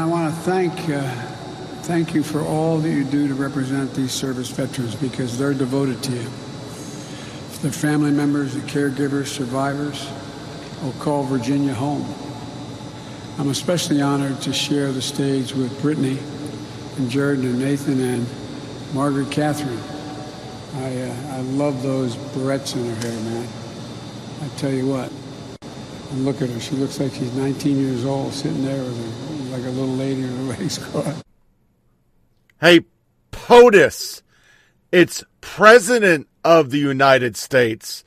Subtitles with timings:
[0.00, 1.02] I want to thank, uh,
[1.82, 6.02] thank you for all that you do to represent these service veterans because they're devoted
[6.04, 6.28] to you.
[7.60, 10.10] Their family members, the caregivers, survivors
[10.82, 12.06] will call Virginia home.
[13.38, 16.18] I'm especially honored to share the stage with Brittany
[16.96, 18.26] and Jordan and Nathan and
[18.94, 19.82] Margaret Catherine.
[20.76, 23.48] I, uh, I love those barrettes in her hair, man.
[24.40, 25.12] I tell you what.
[26.12, 26.58] And look at her.
[26.58, 30.22] She looks like she's 19 years old, sitting there with her, like a little lady
[30.22, 31.22] in her legs crossed.
[32.60, 32.80] Hey,
[33.32, 34.22] POTUS.
[34.92, 38.04] It's President of the United States,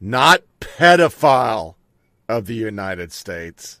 [0.00, 1.74] not pedophile
[2.28, 3.80] of the United States.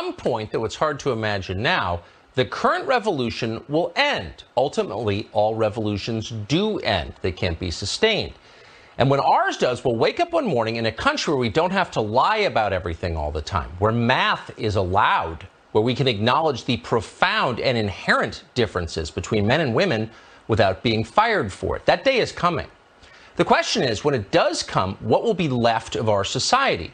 [0.00, 2.00] Some point, though it's hard to imagine now,
[2.34, 4.44] the current revolution will end.
[4.56, 8.32] Ultimately, all revolutions do end, they can't be sustained.
[8.96, 11.72] And when ours does, we'll wake up one morning in a country where we don't
[11.72, 16.08] have to lie about everything all the time, where math is allowed, where we can
[16.08, 20.08] acknowledge the profound and inherent differences between men and women
[20.48, 21.84] without being fired for it.
[21.84, 22.68] That day is coming.
[23.36, 26.90] The question is when it does come, what will be left of our society?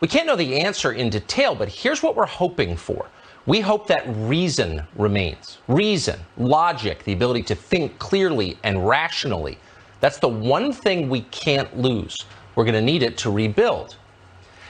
[0.00, 3.06] We can't know the answer in detail, but here's what we're hoping for.
[3.46, 5.58] We hope that reason remains.
[5.68, 9.58] Reason, logic, the ability to think clearly and rationally.
[10.00, 12.24] That's the one thing we can't lose.
[12.54, 13.96] We're going to need it to rebuild.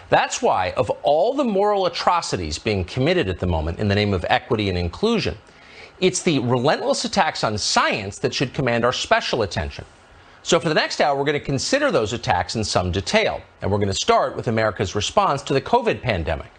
[0.08, 4.12] That's why, of all the moral atrocities being committed at the moment in the name
[4.12, 5.38] of equity and inclusion,
[6.00, 9.84] it's the relentless attacks on science that should command our special attention.
[10.42, 13.42] So, for the next hour, we're going to consider those attacks in some detail.
[13.60, 16.50] And we're going to start with America's response to the COVID pandemic.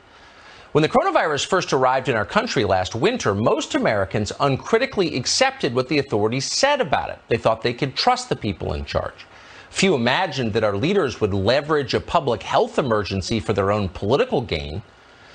[0.72, 5.90] When the coronavirus first arrived in our country last winter, most Americans uncritically accepted what
[5.90, 7.20] the authorities said about it.
[7.28, 9.26] They thought they could trust the people in charge.
[9.72, 14.42] Few imagined that our leaders would leverage a public health emergency for their own political
[14.42, 14.82] gain.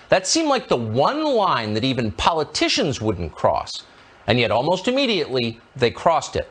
[0.09, 3.83] That seemed like the one line that even politicians wouldn't cross.
[4.29, 6.49] And yet, almost immediately, they crossed it.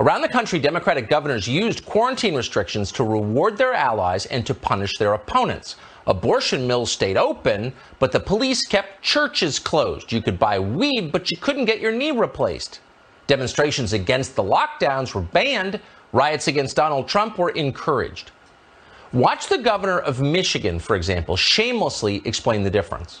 [0.00, 4.96] Around the country, Democratic governors used quarantine restrictions to reward their allies and to punish
[4.96, 5.76] their opponents.
[6.06, 10.10] Abortion mills stayed open, but the police kept churches closed.
[10.10, 12.80] You could buy weed, but you couldn't get your knee replaced.
[13.26, 15.78] Demonstrations against the lockdowns were banned.
[16.12, 18.30] Riots against Donald Trump were encouraged.
[19.12, 23.20] Watch the governor of Michigan, for example, shamelessly explain the difference.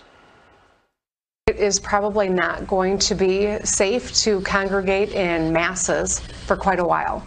[1.60, 7.22] Is probably not going to be safe to congregate in masses for quite a while.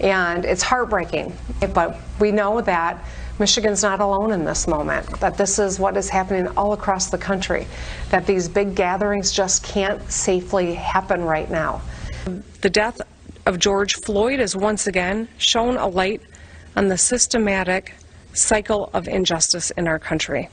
[0.00, 1.36] And it's heartbreaking,
[1.74, 3.04] but we know that
[3.40, 7.18] Michigan's not alone in this moment, that this is what is happening all across the
[7.18, 7.66] country,
[8.10, 11.82] that these big gatherings just can't safely happen right now.
[12.60, 13.00] The death
[13.46, 16.22] of George Floyd has once again shown a light
[16.76, 17.94] on the systematic
[18.32, 20.48] cycle of injustice in our country.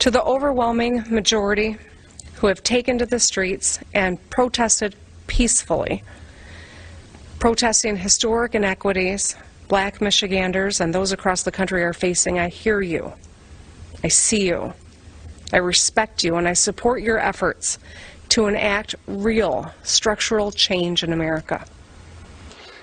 [0.00, 1.76] To the overwhelming majority
[2.38, 4.94] who have taken to the streets and protested
[5.26, 6.02] peacefully,
[7.38, 9.36] protesting historic inequities
[9.68, 13.12] black Michiganders and those across the country are facing, I hear you.
[14.02, 14.72] I see you.
[15.52, 17.78] I respect you and I support your efforts
[18.30, 21.64] to enact real structural change in America.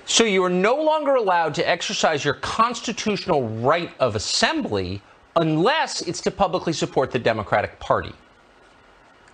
[0.06, 5.02] So you are no longer allowed to exercise your constitutional right of assembly
[5.34, 8.12] unless it's to publicly support the Democratic Party.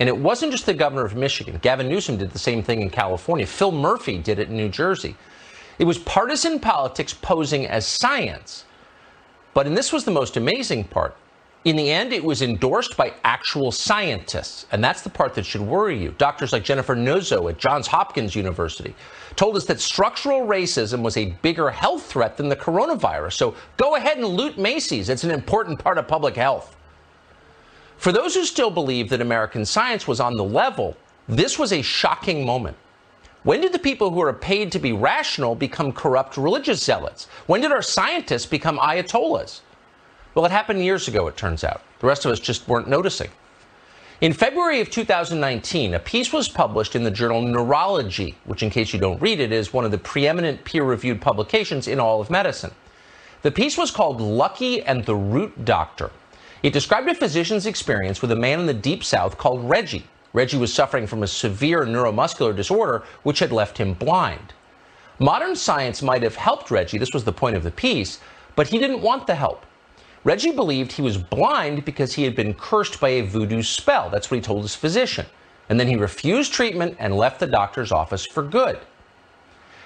[0.02, 1.60] And it wasn't just the governor of Michigan.
[1.62, 3.46] Gavin Newsom did the same thing in California.
[3.46, 5.14] Phil Murphy did it in New Jersey.
[5.78, 8.64] It was partisan politics posing as science.
[9.54, 11.16] But, and this was the most amazing part,
[11.64, 14.66] in the end, it was endorsed by actual scientists.
[14.72, 16.16] And that's the part that should worry you.
[16.18, 18.96] Doctors like Jennifer Nuzzo at Johns Hopkins University
[19.36, 23.34] told us that structural racism was a bigger health threat than the coronavirus.
[23.34, 25.08] So go ahead and loot Macy's.
[25.08, 26.74] It's an important part of public health.
[28.02, 30.96] For those who still believe that American science was on the level,
[31.28, 32.76] this was a shocking moment.
[33.44, 37.28] When did the people who are paid to be rational become corrupt religious zealots?
[37.46, 39.60] When did our scientists become ayatollahs?
[40.34, 41.80] Well, it happened years ago, it turns out.
[42.00, 43.30] The rest of us just weren't noticing.
[44.20, 48.92] In February of 2019, a piece was published in the journal Neurology, which, in case
[48.92, 52.30] you don't read it, is one of the preeminent peer reviewed publications in all of
[52.30, 52.72] medicine.
[53.42, 56.10] The piece was called Lucky and the Root Doctor.
[56.62, 60.06] It described a physician's experience with a man in the Deep South called Reggie.
[60.32, 64.52] Reggie was suffering from a severe neuromuscular disorder which had left him blind.
[65.18, 68.20] Modern science might have helped Reggie, this was the point of the piece,
[68.54, 69.66] but he didn't want the help.
[70.24, 74.08] Reggie believed he was blind because he had been cursed by a voodoo spell.
[74.08, 75.26] That's what he told his physician.
[75.68, 78.78] And then he refused treatment and left the doctor's office for good.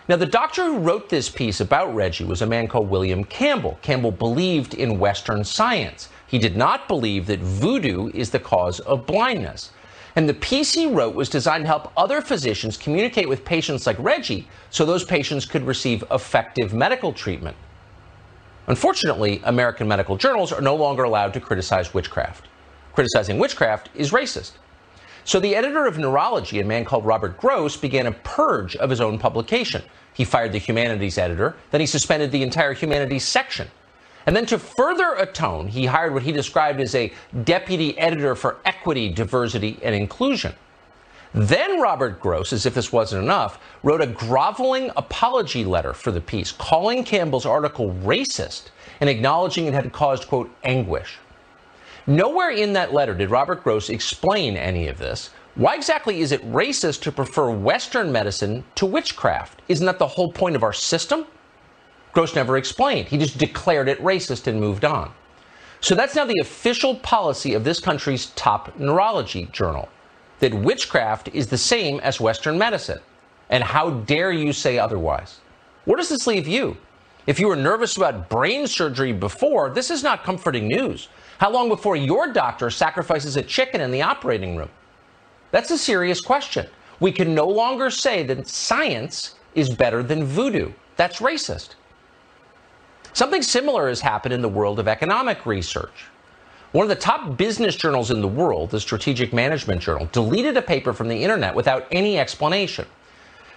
[0.09, 3.79] Now, the doctor who wrote this piece about Reggie was a man called William Campbell.
[3.83, 6.11] Campbell believed in Western science.
[6.27, 9.71] He did not believe that voodoo is the cause of blindness.
[10.17, 13.99] And the piece he wrote was designed to help other physicians communicate with patients like
[13.99, 17.57] Reggie so those patients could receive effective medical treatment.
[18.67, 22.49] Unfortunately, American medical journals are no longer allowed to criticize witchcraft.
[22.95, 24.53] Criticizing witchcraft is racist.
[25.25, 29.01] So the editor of Neurology, a man called Robert Gross, began a purge of his
[29.01, 29.83] own publication.
[30.15, 33.69] He fired the humanities editor, then he suspended the entire humanities section.
[34.27, 37.13] And then to further atone, he hired what he described as a
[37.45, 40.53] deputy editor for equity, diversity, and inclusion.
[41.33, 46.21] Then Robert Gross, as if this wasn't enough, wrote a groveling apology letter for the
[46.21, 48.71] piece, calling Campbell's article racist
[49.01, 51.19] and acknowledging it had caused, quote, anguish.
[52.07, 55.31] Nowhere in that letter did Robert Gross explain any of this.
[55.57, 59.61] Why exactly is it racist to prefer Western medicine to witchcraft?
[59.69, 61.27] Isn't that the whole point of our system?
[62.17, 63.09] Gross never explained.
[63.09, 65.13] He just declared it racist and moved on.
[65.83, 69.91] So that's now the official policy of this country's top neurology journal
[70.39, 73.01] that witchcraft is the same as Western medicine.
[73.51, 75.41] And how dare you say otherwise?
[75.85, 76.79] Where does this leave you?
[77.27, 81.09] If you were nervous about brain surgery before, this is not comforting news.
[81.37, 84.71] How long before your doctor sacrifices a chicken in the operating room?
[85.51, 86.67] That's a serious question.
[86.99, 90.73] We can no longer say that science is better than voodoo.
[90.97, 91.75] That's racist.
[93.17, 96.05] Something similar has happened in the world of economic research.
[96.73, 100.61] One of the top business journals in the world, the Strategic Management Journal, deleted a
[100.61, 102.85] paper from the internet without any explanation.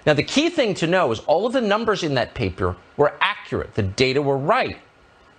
[0.05, 3.15] Now, the key thing to know is all of the numbers in that paper were
[3.19, 4.77] accurate, the data were right.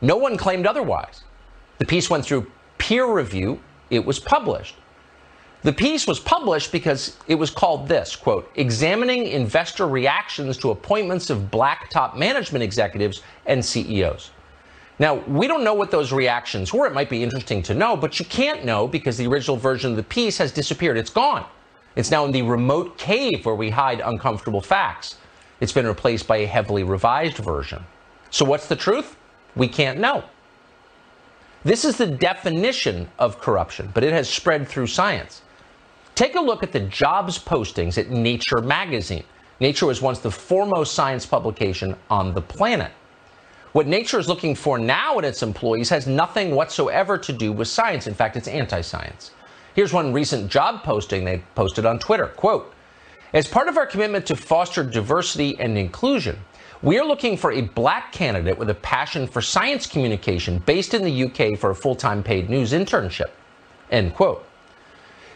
[0.02, 1.22] No one claimed otherwise.
[1.78, 3.58] The piece went through peer review,
[3.88, 4.75] it was published.
[5.62, 11.29] The piece was published because it was called this quote, examining investor reactions to appointments
[11.29, 14.31] of black top management executives and CEOs.
[14.99, 16.87] Now, we don't know what those reactions were.
[16.87, 19.97] It might be interesting to know, but you can't know because the original version of
[19.97, 20.97] the piece has disappeared.
[20.97, 21.45] It's gone.
[21.95, 25.17] It's now in the remote cave where we hide uncomfortable facts.
[25.61, 27.85] It's been replaced by a heavily revised version.
[28.31, 29.17] So, what's the truth?
[29.56, 30.25] We can't know.
[31.65, 35.43] This is the definition of corruption, but it has spread through science.
[36.15, 39.25] Take a look at the jobs postings at Nature magazine.
[39.61, 42.93] Nature was once the foremost science publication on the planet.
[43.73, 47.69] What Nature is looking for now in its employees has nothing whatsoever to do with
[47.69, 48.07] science.
[48.07, 49.31] In fact, it's anti science.
[49.75, 52.27] Here's one recent job posting they posted on Twitter.
[52.27, 52.75] Quote,
[53.33, 56.37] as part of our commitment to foster diversity and inclusion,
[56.82, 61.05] we are looking for a black candidate with a passion for science communication based in
[61.05, 63.31] the UK for a full time paid news internship.
[63.93, 64.44] End quote.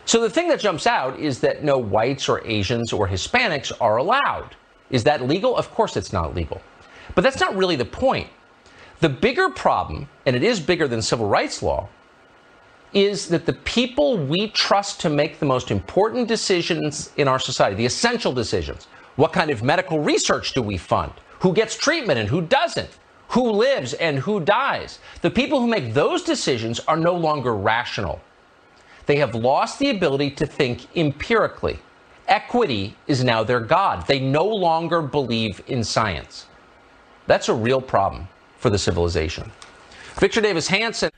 [0.07, 3.97] So the thing that jumps out is that no whites or Asians or Hispanics are
[3.97, 4.55] allowed.
[4.91, 5.57] Is that legal?
[5.57, 6.61] Of course it's not legal.
[7.15, 8.29] But that's not really the point.
[9.01, 11.89] The bigger problem, and it is bigger than civil rights law,
[12.93, 17.75] is that the people we trust to make the most important decisions in our society,
[17.75, 21.13] the essential decisions, what kind of medical research do we fund?
[21.41, 22.91] Who gets treatment and who doesn't?
[23.29, 25.01] Who lives and who dies?
[25.23, 28.21] The people who make those decisions are no longer rational.
[29.07, 31.79] They have lost the ability to think empirically.
[32.27, 34.07] Equity is now their God.
[34.07, 36.47] They no longer believe in science.
[37.27, 39.53] That's a real problem for the civilization.
[40.19, 41.11] Victor Davis Hanson.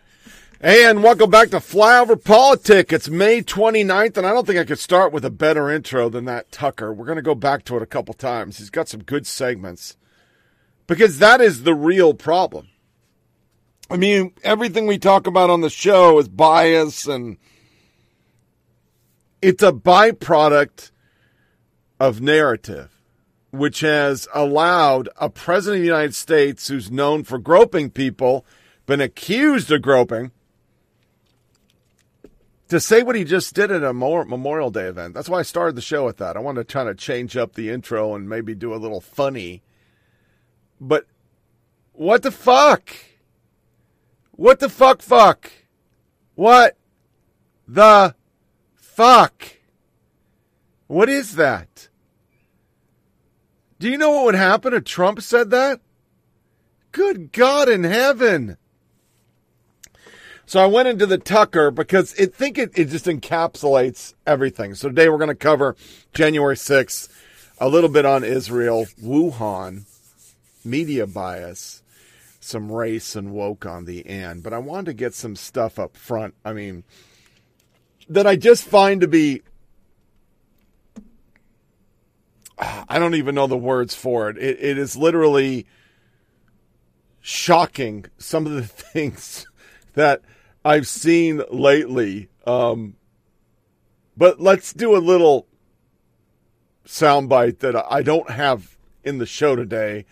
[0.61, 2.93] And welcome back to Flyover Politics.
[2.93, 6.25] It's May 29th, and I don't think I could start with a better intro than
[6.25, 6.93] that Tucker.
[6.93, 8.59] We're going to go back to it a couple times.
[8.59, 9.97] He's got some good segments
[10.87, 12.69] because that is the real problem.
[13.91, 17.37] I mean, everything we talk about on the show is bias and
[19.47, 20.91] it's a byproduct
[22.01, 23.01] of narrative
[23.53, 28.45] which has allowed a president of the United States who's known for groping people,
[28.87, 30.33] been accused of groping,
[32.67, 35.15] to say what he just did at a Memorial Day event.
[35.15, 36.37] That's why I started the show with that.
[36.37, 39.63] I want to try to change up the intro and maybe do a little funny.
[40.81, 41.07] But
[41.93, 42.91] what the fuck?
[44.33, 45.53] What the fuck fuck?
[46.35, 46.77] What
[47.69, 48.17] the
[48.97, 49.59] fuck?
[50.87, 51.89] What is that?
[53.79, 55.81] Do you know what would happen if Trump said that?
[56.93, 58.57] Good God in heaven.
[60.47, 64.75] So I went into the Tucker because I think it, it just encapsulates everything.
[64.75, 65.77] So today we're going to cover
[66.15, 67.11] January 6th,
[67.59, 69.83] a little bit on Israel, Wuhan,
[70.65, 71.83] media bias,
[72.41, 74.43] some race and woke on the end.
[74.43, 76.35] But I wanted to get some stuff up front.
[76.47, 76.85] I mean,
[78.09, 79.43] that I just find to be
[82.59, 84.39] I don't even know the words for it.
[84.39, 85.67] It, it is literally
[87.21, 89.47] shocking some of the things
[89.95, 90.23] that
[90.65, 92.29] I've seen lately.
[92.47, 92.97] Um,
[94.17, 95.47] but let's do a little
[96.87, 100.07] soundbite that I don't have in the show today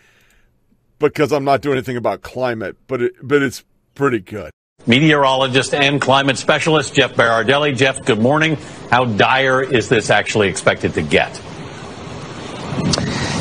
[0.98, 4.50] because I'm not doing anything about climate, but it, but it's pretty good.
[4.87, 7.76] Meteorologist and climate specialist Jeff Berardelli.
[7.76, 8.57] Jeff, good morning.
[8.91, 11.41] How dire is this actually expected to get?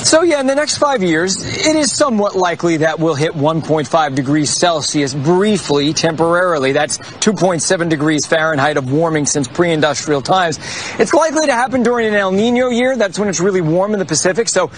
[0.04, 4.16] So yeah, in the next five years, it is somewhat likely that we'll hit 1.5
[4.16, 6.74] degrees Celsius briefly, temporarily.
[6.74, 10.60] That's 2.7 degrees Fahrenheit of warming since pre-industrial times.
[11.00, 12.98] It's likely to happen during an El Nino year.
[12.98, 14.50] That's when it's really warm in the Pacific.
[14.50, 14.72] So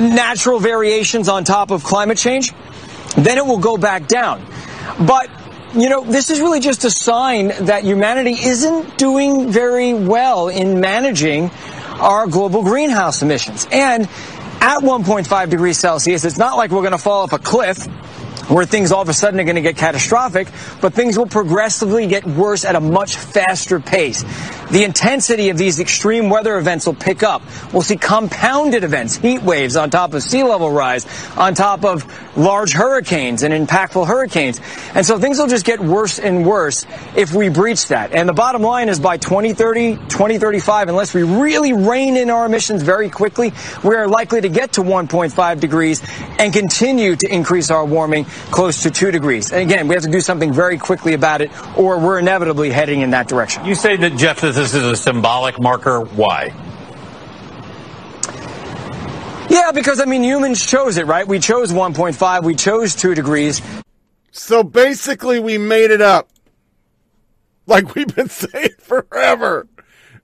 [0.00, 2.52] natural variations on top of climate change.
[3.16, 4.46] Then it will go back down.
[5.00, 5.30] But
[5.74, 10.80] you know, this is really just a sign that humanity isn't doing very well in
[10.80, 11.50] managing
[12.00, 13.68] our global greenhouse emissions.
[13.70, 14.04] And
[14.60, 17.86] at 1.5 degrees Celsius, it's not like we're going to fall off a cliff
[18.50, 20.48] where things all of a sudden are going to get catastrophic,
[20.80, 24.24] but things will progressively get worse at a much faster pace.
[24.70, 27.42] The intensity of these extreme weather events will pick up.
[27.72, 32.04] We'll see compounded events, heat waves on top of sea level rise, on top of
[32.36, 34.60] large hurricanes and impactful hurricanes.
[34.94, 38.12] And so things will just get worse and worse if we breach that.
[38.12, 42.82] And the bottom line is by 2030, 2035, unless we really rein in our emissions
[42.82, 43.52] very quickly,
[43.84, 46.02] we are likely to get to 1.5 degrees
[46.38, 49.52] and continue to increase our warming close to 2 degrees.
[49.52, 53.00] And again, we have to do something very quickly about it or we're inevitably heading
[53.00, 53.64] in that direction.
[53.64, 56.00] You say that, Jeff, that this is a symbolic marker.
[56.00, 56.54] Why?
[59.50, 61.26] Yeah, because I mean, humans chose it, right?
[61.26, 63.60] We chose 1.5, we chose 2 degrees.
[64.30, 66.28] So basically, we made it up.
[67.66, 69.66] Like we've been saying forever.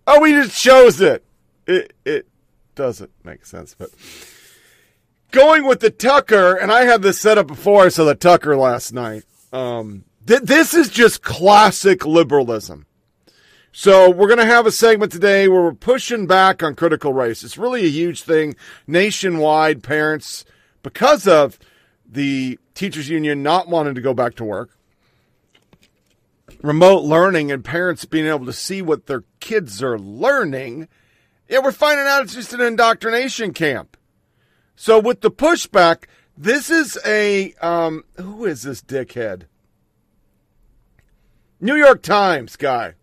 [0.06, 1.24] Oh, we just chose it.
[1.66, 2.28] It, it
[2.76, 3.90] doesn't make sense, but
[5.30, 8.56] going with the Tucker, and I had this set up before I saw the Tucker
[8.56, 9.24] last night.
[9.52, 12.86] Um, th- this is just classic liberalism.
[13.72, 17.44] So we're going to have a segment today where we're pushing back on critical race.
[17.44, 18.56] It's really a huge thing
[18.86, 19.82] nationwide.
[19.82, 20.46] Parents,
[20.82, 21.58] because of
[22.10, 24.70] the teachers union not wanting to go back to work,
[26.62, 30.88] remote learning, and parents being able to see what their kids are learning.
[31.48, 33.95] Yeah, we're finding out it's just an indoctrination camp.
[34.76, 36.04] So with the pushback,
[36.36, 39.44] this is a um, who is this dickhead?
[41.60, 42.94] New York Times guy.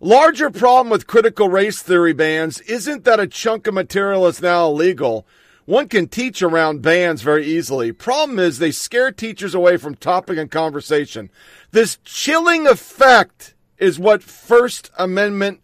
[0.00, 4.66] Larger problem with critical race theory bans isn't that a chunk of material is now
[4.66, 5.26] illegal.
[5.66, 7.92] One can teach around bans very easily.
[7.92, 11.30] Problem is they scare teachers away from topic and conversation.
[11.70, 15.60] This chilling effect is what First Amendment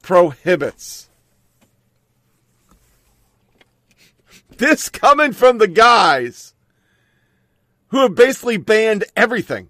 [0.00, 1.03] prohibits.
[4.58, 6.54] This coming from the guys
[7.88, 9.68] who have basically banned everything.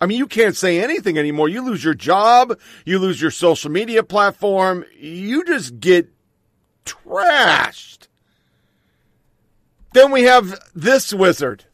[0.00, 1.48] I mean, you can't say anything anymore.
[1.48, 6.08] You lose your job, you lose your social media platform, you just get
[6.84, 8.06] trashed.
[9.92, 11.64] Then we have this wizard.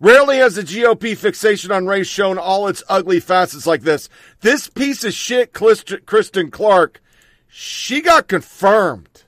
[0.00, 4.08] Rarely has the GOP fixation on race shown all its ugly facets like this.
[4.42, 7.00] This piece of shit, Kristen Clarke,
[7.48, 9.24] she got confirmed.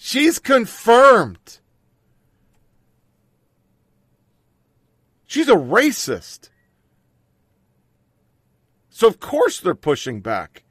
[0.00, 1.58] She's confirmed.
[5.26, 6.50] She's a racist.
[8.90, 10.62] So, of course, they're pushing back.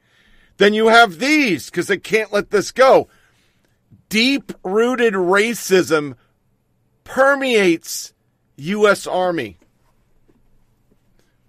[0.56, 3.08] Then you have these because they can't let this go.
[4.08, 6.14] Deep rooted racism
[7.04, 8.14] permeates
[8.56, 9.06] U.S.
[9.06, 9.58] Army.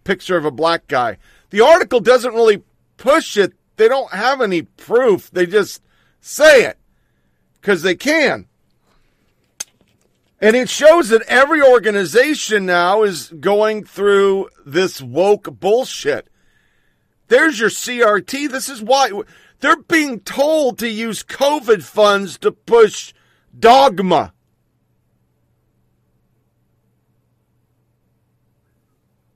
[0.04, 1.18] Picture of a black guy.
[1.50, 2.62] The article doesn't really
[2.98, 5.32] push it, they don't have any proof.
[5.32, 5.82] They just
[6.20, 6.79] say it
[7.62, 8.48] because they can.
[10.42, 16.30] And it shows that every organization now is going through this woke bullshit.
[17.28, 18.50] There's your CRT.
[18.50, 19.12] This is why
[19.60, 23.14] they're being told to use COVID funds to push
[23.58, 24.34] dogma.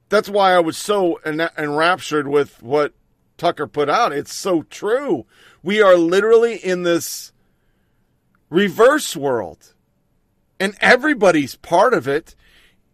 [0.07, 2.93] That's why I was so enraptured with what
[3.37, 4.13] Tucker put out.
[4.13, 5.25] It's so true.
[5.63, 7.32] We are literally in this
[8.53, 9.73] reverse world,
[10.59, 12.35] and everybody's part of it.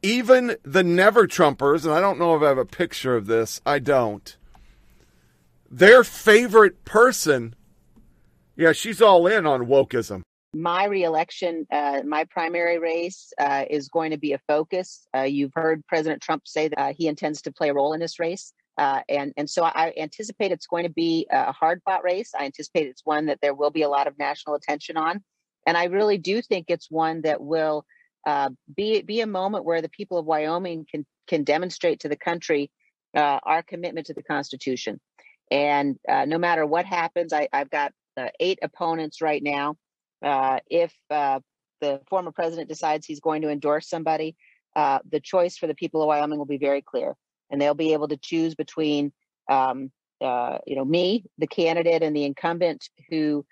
[0.01, 3.59] Even the never Trumpers, and I don't know if I have a picture of this.
[3.65, 4.37] I don't.
[5.69, 7.53] Their favorite person,
[8.55, 10.23] yeah, she's all in on wokeism
[10.53, 15.05] my reelection, uh, my primary race uh, is going to be a focus.
[15.15, 17.99] Uh, you've heard President Trump say that uh, he intends to play a role in
[17.99, 18.53] this race.
[18.77, 22.31] Uh, and, and so I anticipate it's going to be a hard fought race.
[22.37, 25.21] I anticipate it's one that there will be a lot of national attention on.
[25.69, 27.85] And I really do think it's one that will
[28.25, 32.15] uh, be, be a moment where the people of Wyoming can, can demonstrate to the
[32.15, 32.71] country
[33.15, 34.99] our commitment to the Constitution.
[35.51, 37.93] And no matter what happens, I, I've got
[38.39, 39.77] eight opponents right now
[40.23, 41.39] uh, if uh,
[41.81, 44.35] the former president decides he's going to endorse somebody,
[44.75, 47.15] uh, the choice for the people of Wyoming will be very clear,
[47.51, 49.11] and they'll be able to choose between,
[49.49, 53.45] um, uh, you know, me, the candidate, and the incumbent who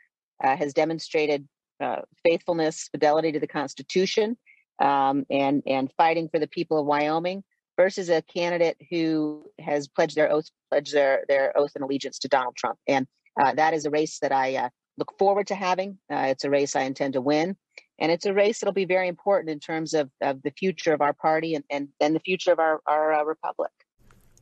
[0.44, 1.48] uh, has demonstrated
[1.80, 4.38] uh, faithfulness, fidelity to the Constitution,
[4.80, 7.44] um, and and fighting for the people of Wyoming,
[7.76, 12.28] versus a candidate who has pledged their oath, pledged their their oath and allegiance to
[12.28, 13.08] Donald Trump, and
[13.56, 15.98] that is a race that I look forward to having.
[16.12, 17.56] Uh, it's a race I intend to win.
[18.00, 21.02] And it's a race that'll be very important in terms of, of the future of
[21.02, 23.72] our party and, and, and the future of our, our uh, republic.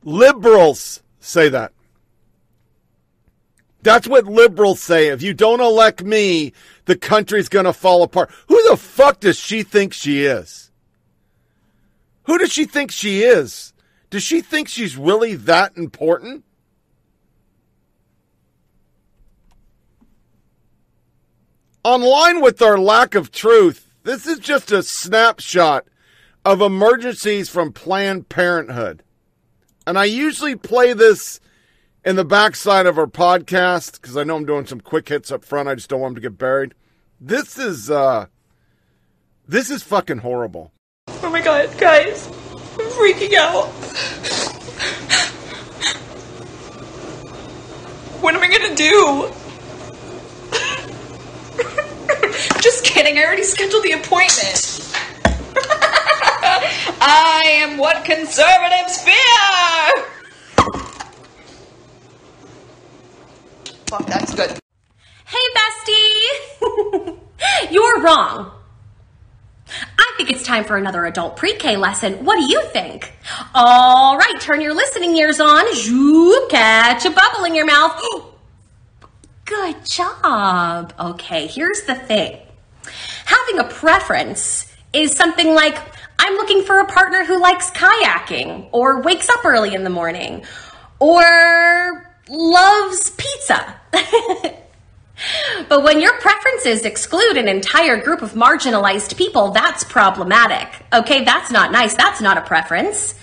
[0.04, 1.72] Liberals say that.
[3.86, 5.08] That's what liberals say.
[5.08, 6.52] If you don't elect me,
[6.86, 8.32] the country's going to fall apart.
[8.48, 10.72] Who the fuck does she think she is?
[12.24, 13.72] Who does she think she is?
[14.10, 16.42] Does she think she's really that important?
[21.84, 25.86] online with our lack of truth, this is just a snapshot
[26.44, 29.04] of emergencies from Planned Parenthood.
[29.86, 31.38] And I usually play this
[32.06, 35.44] in the backside of our podcast because I know I'm doing some quick hits up
[35.44, 35.68] front.
[35.68, 36.72] I just don't want them to get buried.
[37.20, 38.26] This is uh
[39.48, 40.72] this is fucking horrible.
[41.08, 42.28] Oh my god, guys.
[42.28, 43.66] I'm freaking out.
[48.22, 49.30] What am I gonna do?
[52.62, 53.18] Just kidding.
[53.18, 54.62] I already scheduled the appointment.
[57.02, 60.06] I am what conservatives fear.
[63.86, 64.58] Fuck, that's good.
[65.26, 67.18] Hey, bestie.
[67.70, 68.52] You're wrong.
[69.98, 72.24] I think it's time for another adult pre-K lesson.
[72.24, 73.12] What do you think?
[73.54, 75.72] All right, turn your listening ears on.
[75.74, 78.00] Zoop, catch a bubble in your mouth.
[79.44, 80.92] Good job.
[80.98, 82.38] Okay, here's the thing.
[83.26, 85.78] Having a preference is something like,
[86.18, 90.44] I'm looking for a partner who likes kayaking or wakes up early in the morning
[90.98, 93.76] or loves pizza.
[95.68, 100.68] but when your preferences exclude an entire group of marginalized people, that's problematic.
[100.92, 101.94] Okay, that's not nice.
[101.94, 103.14] That's not a preference.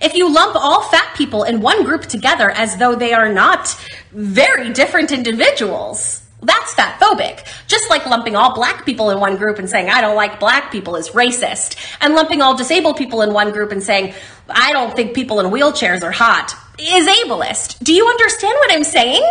[0.00, 3.76] If you lump all fat people in one group together as though they are not
[4.10, 7.46] very different individuals, that's fat phobic.
[7.66, 10.70] Just like lumping all black people in one group and saying, I don't like black
[10.70, 11.76] people is racist.
[12.00, 14.14] And lumping all disabled people in one group and saying,
[14.48, 17.82] I don't think people in wheelchairs are hot is ableist.
[17.82, 19.22] Do you understand what I'm saying?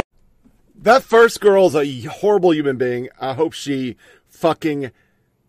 [0.82, 3.08] that first girl is a horrible human being.
[3.20, 3.96] I hope she
[4.28, 4.90] fucking,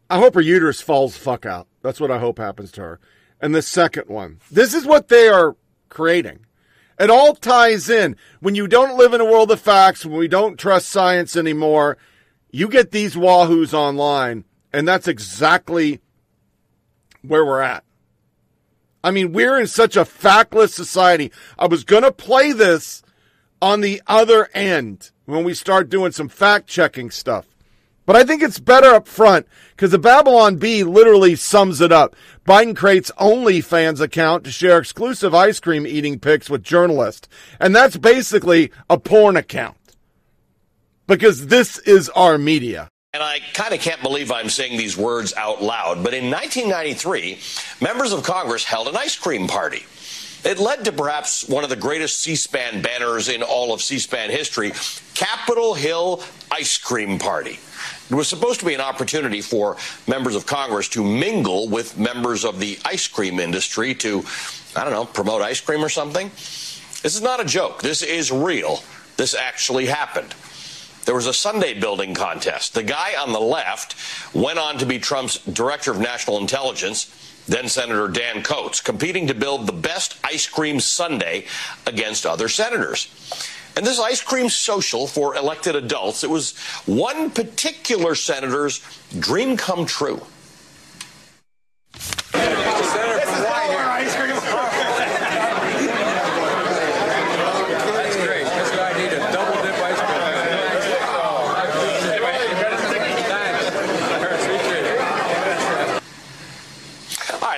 [0.09, 1.67] I hope her uterus falls fuck out.
[1.81, 2.99] That's what I hope happens to her
[3.41, 4.39] and the second one.
[4.51, 5.57] This is what they are
[5.89, 6.45] creating.
[7.01, 8.15] It all ties in.
[8.41, 11.97] When you don't live in a world of facts, when we don't trust science anymore,
[12.51, 15.99] you get these wahoos online, and that's exactly
[17.23, 17.83] where we're at.
[19.03, 21.31] I mean, we're in such a factless society.
[21.57, 23.01] I was going to play this
[23.63, 27.47] on the other end when we start doing some fact checking stuff.
[28.11, 32.13] But I think it's better up front because the Babylon Bee literally sums it up.
[32.45, 37.29] Biden creates OnlyFans account to share exclusive ice cream eating pics with journalists.
[37.57, 39.77] And that's basically a porn account
[41.07, 42.89] because this is our media.
[43.13, 47.39] And I kind of can't believe I'm saying these words out loud, but in 1993,
[47.79, 49.85] members of Congress held an ice cream party.
[50.43, 53.99] It led to perhaps one of the greatest C SPAN banners in all of C
[53.99, 54.73] SPAN history
[55.13, 56.21] Capitol Hill
[56.51, 57.57] Ice Cream Party.
[58.11, 62.43] It was supposed to be an opportunity for members of Congress to mingle with members
[62.43, 64.25] of the ice cream industry to,
[64.75, 66.27] I don't know, promote ice cream or something.
[66.27, 67.81] This is not a joke.
[67.81, 68.83] This is real.
[69.15, 70.35] This actually happened.
[71.05, 72.73] There was a sundae building contest.
[72.73, 73.95] The guy on the left
[74.35, 77.09] went on to be Trump's director of national intelligence,
[77.47, 81.45] then Senator Dan Coats, competing to build the best ice cream sundae
[81.87, 83.07] against other senators.
[83.75, 88.81] And this ice cream social for elected adults, it was one particular senator's
[89.19, 90.21] dream come true.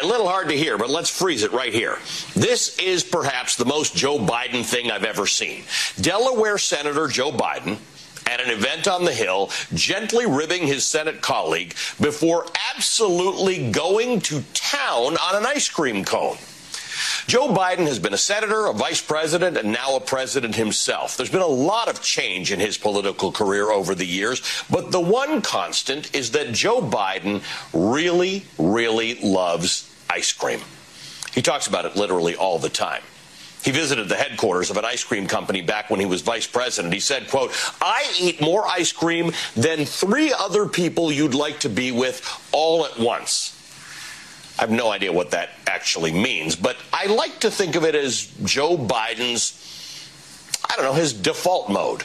[0.04, 1.98] a little hard to hear, but let's freeze it right here.
[2.36, 5.64] This is perhaps the most Joe Biden thing I've ever seen.
[6.02, 7.78] Delaware Senator Joe Biden
[8.28, 14.44] at an event on the Hill, gently ribbing his Senate colleague before absolutely going to
[14.54, 16.36] town on an ice cream cone.
[17.26, 21.16] Joe Biden has been a senator, a vice president, and now a president himself.
[21.16, 25.00] There's been a lot of change in his political career over the years, but the
[25.00, 30.62] one constant is that Joe Biden really, really loves ice cream.
[31.34, 33.02] He talks about it literally all the time.
[33.64, 36.94] He visited the headquarters of an ice cream company back when he was vice president.
[36.94, 41.70] He said, quote, I eat more ice cream than three other people you'd like to
[41.70, 42.22] be with
[42.52, 43.60] all at once.
[44.60, 47.96] I have no idea what that actually means, but I like to think of it
[47.96, 49.58] as Joe Biden's,
[50.70, 52.04] I don't know, his default mode.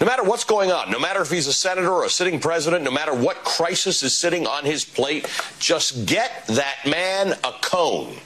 [0.00, 2.84] No matter what's going on, no matter if he's a senator or a sitting president,
[2.84, 8.16] no matter what crisis is sitting on his plate, just get that man a cone.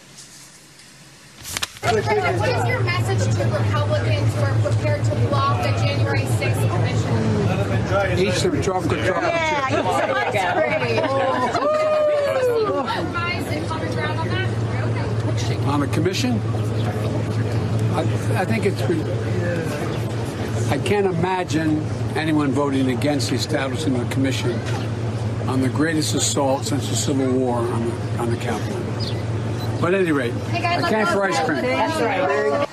[1.81, 2.07] What is
[2.69, 8.19] your message to Republicans who are prepared to block the January 6th commission?
[8.25, 9.79] Eat some chocolate chocolate Yeah, chip.
[9.81, 10.39] eat some ice
[15.59, 15.69] cream.
[15.69, 16.41] On the commission,
[17.95, 18.01] I,
[18.41, 19.34] I think it's.
[20.71, 21.81] I can't imagine
[22.17, 24.53] anyone voting against the establishment of a commission
[25.49, 28.81] on the greatest assault since the Civil War on the, on the Capitol.
[29.81, 31.63] But at any rate, I came for ice cream.
[31.63, 32.69] That's right.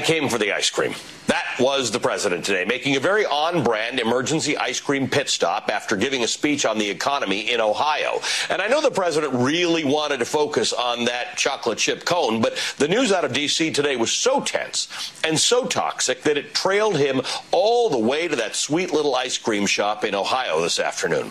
[0.00, 0.94] I came for the ice cream.
[1.26, 5.68] That was the president today, making a very on brand emergency ice cream pit stop
[5.68, 8.20] after giving a speech on the economy in Ohio.
[8.48, 12.56] And I know the president really wanted to focus on that chocolate chip cone, but
[12.78, 13.72] the news out of D.C.
[13.72, 14.88] today was so tense
[15.22, 19.36] and so toxic that it trailed him all the way to that sweet little ice
[19.36, 21.30] cream shop in Ohio this afternoon.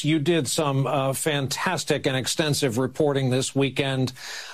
[0.00, 4.12] You did some uh, fantastic and extensive reporting this weekend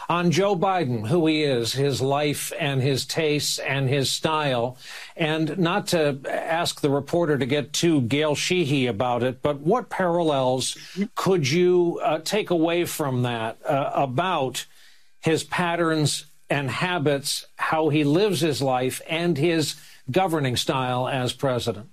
[0.09, 4.77] on Joe Biden, who he is, his life and his tastes and his style.
[5.17, 9.91] And not to ask the reporter to get too Gail Sheehy about it, but what
[9.91, 10.77] parallels
[11.15, 14.67] could you uh, take away from that uh, about
[15.21, 19.77] his patterns and habits, how he lives his life, and his
[20.11, 21.89] governing style as president?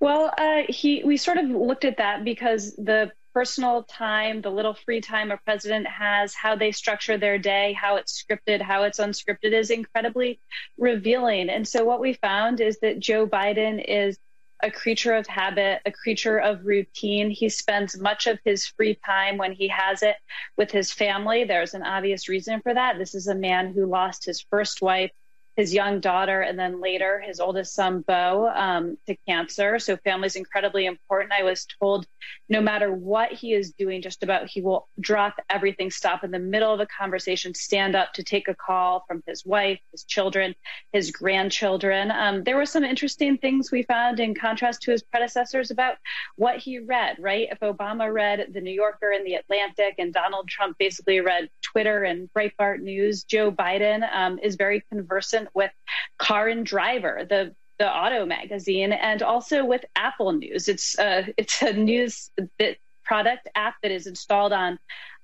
[0.00, 4.74] Well, uh, he we sort of looked at that because the personal time, the little
[4.74, 8.98] free time a president has, how they structure their day, how it's scripted, how it's
[8.98, 10.40] unscripted is incredibly
[10.78, 11.48] revealing.
[11.48, 14.18] And so what we found is that Joe Biden is
[14.62, 17.30] a creature of habit, a creature of routine.
[17.30, 20.16] He spends much of his free time when he has it
[20.56, 21.44] with his family.
[21.44, 22.96] There's an obvious reason for that.
[22.98, 25.10] This is a man who lost his first wife
[25.62, 29.78] his young daughter, and then later his oldest son, Bo, um, to cancer.
[29.78, 31.32] So family is incredibly important.
[31.32, 32.04] I was told
[32.48, 36.40] no matter what he is doing, just about he will drop everything, stop in the
[36.40, 40.56] middle of a conversation, stand up to take a call from his wife, his children,
[40.92, 42.10] his grandchildren.
[42.10, 45.94] Um, there were some interesting things we found in contrast to his predecessors about
[46.34, 47.46] what he read, right?
[47.52, 52.02] If Obama read The New Yorker and The Atlantic, and Donald Trump basically read Twitter
[52.02, 55.70] and Breitbart News, Joe Biden um, is very conversant with
[56.18, 60.68] Car and Driver, the the auto magazine, and also with Apple News.
[60.68, 62.30] It's uh, it's a news
[63.04, 64.78] product app that is installed on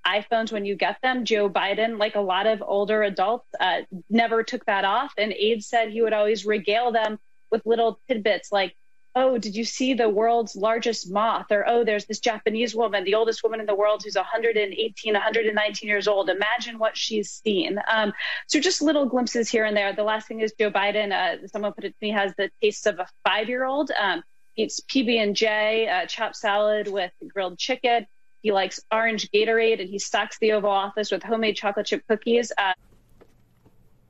[0.06, 1.24] iPhones when you get them.
[1.24, 5.68] Joe Biden, like a lot of older adults, uh, never took that off, and aides
[5.68, 7.18] said he would always regale them
[7.50, 8.74] with little tidbits like
[9.18, 11.46] oh, did you see the world's largest moth?
[11.50, 15.88] Or, oh, there's this Japanese woman, the oldest woman in the world who's 118, 119
[15.88, 16.30] years old.
[16.30, 17.80] Imagine what she's seen.
[17.92, 18.12] Um,
[18.46, 19.92] so just little glimpses here and there.
[19.92, 22.86] The last thing is Joe Biden, uh, someone put it to me, has the taste
[22.86, 23.90] of a five year old.
[23.90, 24.22] Um,
[24.56, 28.06] eats PB&J, uh, chopped salad with grilled chicken
[28.42, 32.52] He likes orange Gatorade, and he stocks the Oval Office with homemade chocolate chip cookies.
[32.56, 32.72] Uh,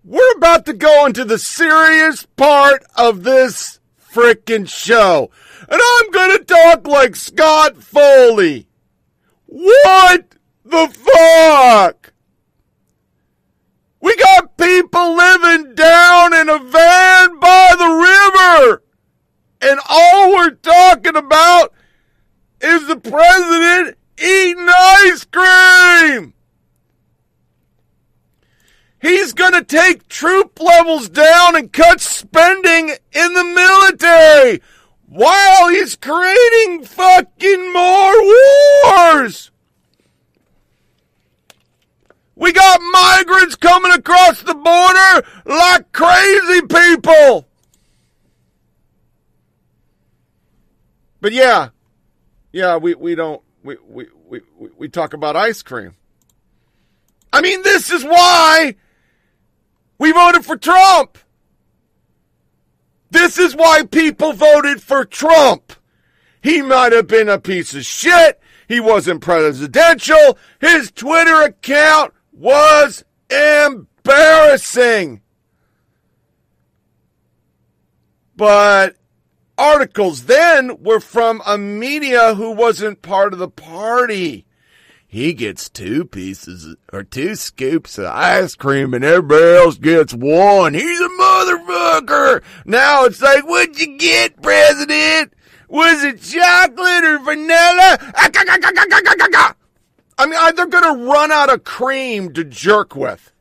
[0.04, 3.77] We're about to go into the serious part of this
[4.12, 5.30] frickin' show.
[5.68, 8.68] And I'm gonna talk like Scott Foley.
[9.46, 12.12] What the fuck?
[14.00, 18.82] We got people living down in a van by the river.
[19.60, 21.72] And all we're talking about
[22.60, 26.34] is the president eating ice cream.
[29.00, 34.60] He's going to take troop levels down and cut spending in the military
[35.06, 39.50] while he's creating fucking more wars.
[42.34, 47.46] We got migrants coming across the border like crazy people.
[51.20, 51.70] But yeah,
[52.52, 54.40] yeah, we, we don't, we, we, we,
[54.76, 55.94] we talk about ice cream.
[57.32, 58.76] I mean, this is why
[59.98, 61.18] we voted for Trump.
[63.10, 65.72] This is why people voted for Trump.
[66.42, 68.40] He might have been a piece of shit.
[68.68, 70.38] He wasn't presidential.
[70.60, 75.22] His Twitter account was embarrassing.
[78.36, 78.96] But
[79.56, 84.46] articles then were from a media who wasn't part of the party.
[85.10, 90.74] He gets two pieces or two scoops of ice cream and everybody else gets one.
[90.74, 92.42] He's a motherfucker.
[92.66, 95.32] Now it's like, what'd you get, President?
[95.70, 97.98] Was it chocolate or vanilla?
[98.16, 99.54] Ah,
[100.18, 103.32] I mean, they're going to run out of cream to jerk with.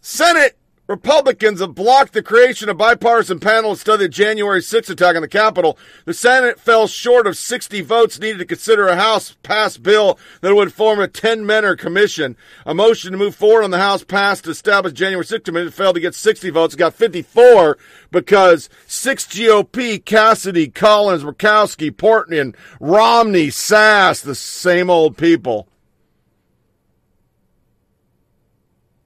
[0.00, 5.16] Senate Republicans have blocked the creation of bipartisan panel to study the January 6th attack
[5.16, 5.78] on the Capitol.
[6.04, 10.54] The Senate fell short of 60 votes needed to consider a House passed bill that
[10.54, 12.36] would form a 10-member commission.
[12.66, 15.94] A motion to move forward on the House passed to establish January 6th committee failed
[15.94, 16.74] to get 60 votes.
[16.74, 17.78] It got 54
[18.10, 25.66] because six GOP, Cassidy, Collins, Murkowski, Portman, and Romney, Sass, the same old people,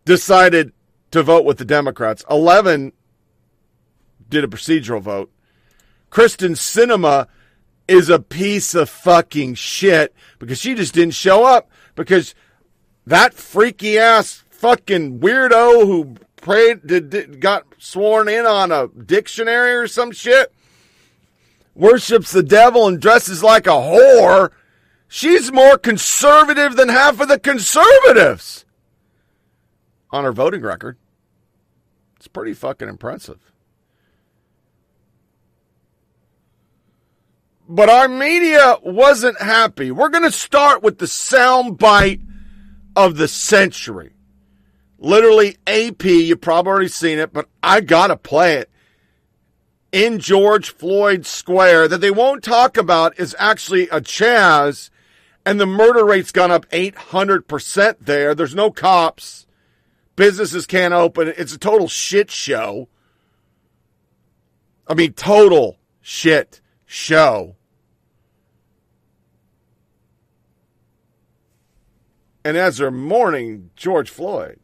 [0.04, 0.72] decided
[1.10, 2.24] to vote with the Democrats.
[2.30, 2.92] 11
[4.28, 5.30] did a procedural vote.
[6.10, 7.26] Kyrsten Sinema
[7.86, 12.34] is a piece of fucking shit because she just didn't show up because
[13.06, 19.86] that freaky ass fucking weirdo who prayed did, got sworn in on a dictionary or
[19.86, 20.52] some shit
[21.74, 24.50] worships the devil and dresses like a whore.
[25.06, 28.66] She's more conservative than half of the conservatives
[30.10, 30.96] on her voting record.
[32.16, 33.52] It's pretty fucking impressive.
[37.68, 39.90] But our media wasn't happy.
[39.90, 42.22] We're going to start with the soundbite
[42.96, 44.14] of the century.
[44.98, 48.70] Literally, AP, you've probably already seen it, but I got to play it.
[49.92, 54.90] In George Floyd Square, that they won't talk about is actually a Chaz,
[55.46, 58.34] and the murder rate's gone up 800% there.
[58.34, 59.46] There's no cops.
[60.18, 61.32] Businesses can't open.
[61.36, 62.88] It's a total shit show.
[64.88, 67.54] I mean, total shit show.
[72.44, 74.58] And as they're mourning George Floyd,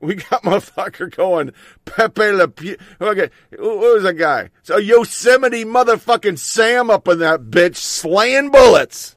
[0.00, 1.52] we got motherfucker going
[1.86, 2.76] Pepe Le Pew.
[3.00, 4.50] Okay, who was that guy?
[4.64, 9.16] So Yosemite motherfucking Sam up in that bitch slaying bullets.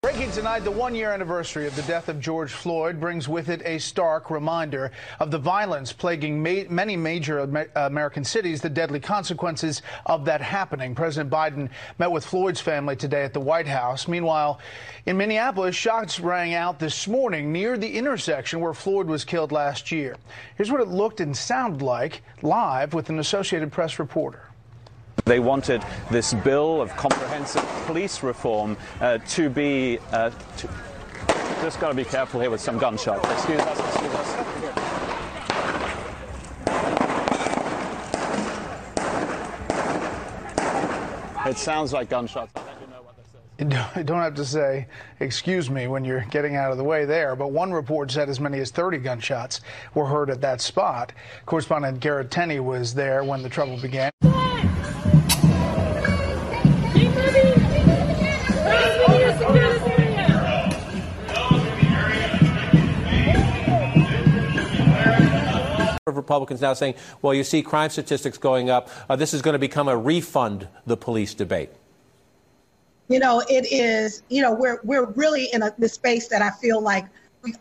[0.00, 3.60] Breaking tonight, the one year anniversary of the death of George Floyd brings with it
[3.64, 9.00] a stark reminder of the violence plaguing ma many major Amer American cities, the deadly
[9.00, 10.94] consequences of that happening.
[10.94, 14.06] President Biden met with Floyd's family today at the White House.
[14.06, 14.60] Meanwhile,
[15.06, 19.90] in Minneapolis, shots rang out this morning near the intersection where Floyd was killed last
[19.90, 20.16] year.
[20.56, 24.47] Here's what it looked and sounded like live with an Associated Press reporter.
[25.28, 29.98] They wanted this bill of comprehensive police reform uh, to be.
[30.10, 30.68] Uh, to
[31.60, 33.28] just got to be careful here with some gunshots.
[33.30, 33.78] Excuse us.
[33.78, 34.48] Excuse us.
[41.46, 42.54] It sounds like gunshots.
[43.58, 43.66] You
[44.04, 44.86] don't have to say,
[45.20, 47.36] excuse me, when you're getting out of the way there.
[47.36, 49.60] But one report said as many as 30 gunshots
[49.92, 51.12] were heard at that spot.
[51.44, 54.10] Correspondent Garrett Tenney was there when the trouble began.
[66.16, 68.88] Republicans now saying, well, you see crime statistics going up.
[69.08, 71.70] Uh, this is going to become a refund the police debate.
[73.08, 76.50] You know, it is, you know, we're, we're really in a, the space that I
[76.50, 77.06] feel like
[77.42, 77.54] we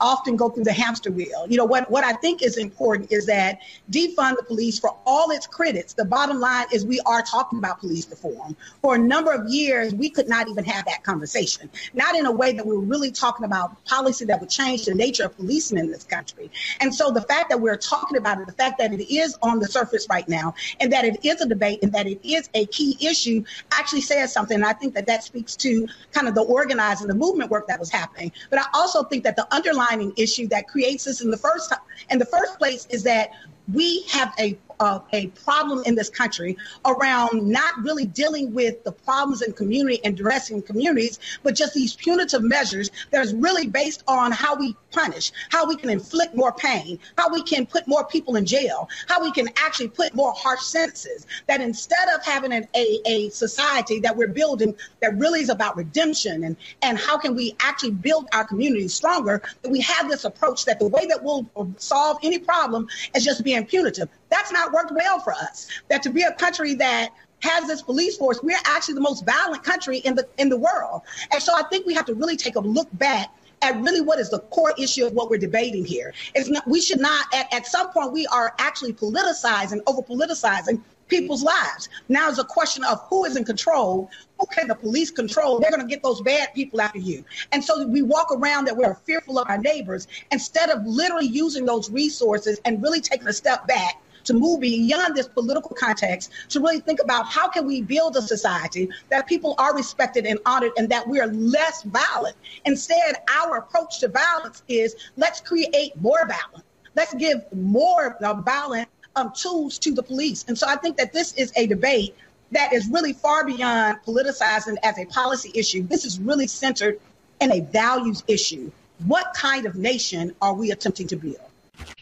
[0.00, 1.46] often go through the hamster wheel.
[1.48, 5.30] You know, what, what I think is important is that defund the police for all
[5.30, 5.92] its critics.
[5.92, 8.56] The bottom line is we are talking about police reform.
[8.82, 12.32] For a number of years, we could not even have that conversation, not in a
[12.32, 15.78] way that we we're really talking about policy that would change the nature of policing
[15.78, 16.50] in this country.
[16.80, 19.58] And so the fact that we're talking about it, the fact that it is on
[19.58, 22.66] the surface right now, and that it is a debate and that it is a
[22.66, 24.56] key issue actually says something.
[24.56, 27.80] And I think that that speaks to kind of the organizing, the movement work that
[27.80, 28.32] was happening.
[28.50, 31.72] But I also think that the underlying issue that creates this in the first
[32.10, 33.30] in the first place is that
[33.72, 38.92] we have a uh, a problem in this country around not really dealing with the
[38.92, 44.04] problems in community and addressing communities, but just these punitive measures that is really based
[44.06, 48.04] on how we punish, how we can inflict more pain, how we can put more
[48.04, 51.26] people in jail, how we can actually put more harsh sentences.
[51.46, 55.76] That instead of having an, a, a society that we're building that really is about
[55.76, 60.24] redemption and, and how can we actually build our communities stronger, that we have this
[60.24, 61.46] approach that the way that we'll
[61.76, 64.08] solve any problem is just being punitive.
[64.30, 65.68] That's not worked well for us.
[65.88, 69.62] That to be a country that has this police force, we're actually the most violent
[69.62, 71.02] country in the in the world.
[71.32, 74.18] And so I think we have to really take a look back at really what
[74.18, 76.12] is the core issue of what we're debating here.
[76.34, 80.80] It's not we should not at, at some point we are actually politicizing, over politicizing
[81.08, 81.88] people's lives.
[82.08, 85.58] Now it's a question of who is in control, who can the police control?
[85.58, 87.24] They're going to get those bad people after you.
[87.52, 91.64] And so we walk around that we're fearful of our neighbors instead of literally using
[91.64, 96.60] those resources and really taking a step back to move beyond this political context to
[96.60, 100.72] really think about how can we build a society that people are respected and honored
[100.76, 102.36] and that we are less violent.
[102.66, 106.64] Instead, our approach to violence is let's create more violence.
[106.94, 110.44] Let's give more violent um, tools to the police.
[110.46, 112.14] And so I think that this is a debate
[112.52, 115.82] that is really far beyond politicizing as a policy issue.
[115.84, 117.00] This is really centered
[117.40, 118.70] in a values issue.
[119.06, 121.47] What kind of nation are we attempting to build?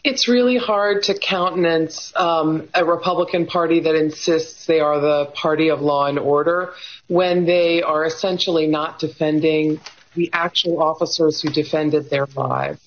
[0.03, 5.69] It's really hard to countenance um, a Republican Party that insists they are the party
[5.69, 6.73] of law and order
[7.07, 9.81] when they are essentially not defending
[10.15, 12.79] the actual officers who defended their lives.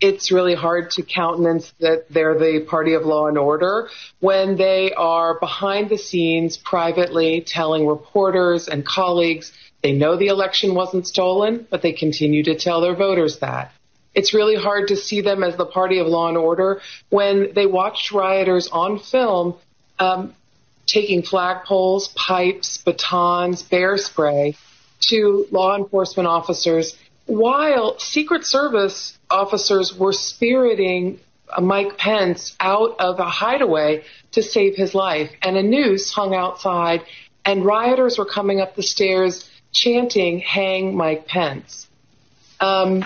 [0.00, 3.88] It's really hard to countenance that they're the party of law and order
[4.20, 10.74] when they are behind the scenes privately telling reporters and colleagues they know the election
[10.74, 13.70] wasn't stolen, but they continue to tell their voters that
[14.14, 17.66] it's really hard to see them as the party of law and order when they
[17.66, 19.56] watched rioters on film
[19.98, 20.34] um,
[20.86, 24.56] taking flagpoles, pipes, batons, bear spray
[25.00, 26.96] to law enforcement officers
[27.26, 34.76] while Secret Service officers were spiriting uh, Mike Pence out of a hideaway to save
[34.76, 35.30] his life.
[35.42, 37.02] And a noose hung outside,
[37.44, 41.88] and rioters were coming up the stairs chanting, Hang Mike Pence.
[42.60, 43.04] Um,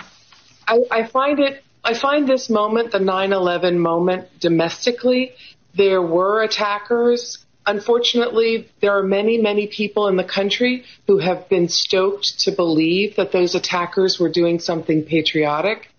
[0.68, 5.32] I, I find it I find this moment, the 9/11 moment, domestically.
[5.74, 7.38] There were attackers.
[7.66, 13.16] Unfortunately, there are many, many people in the country who have been stoked to believe
[13.16, 15.90] that those attackers were doing something patriotic,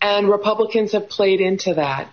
[0.00, 2.12] and Republicans have played into that.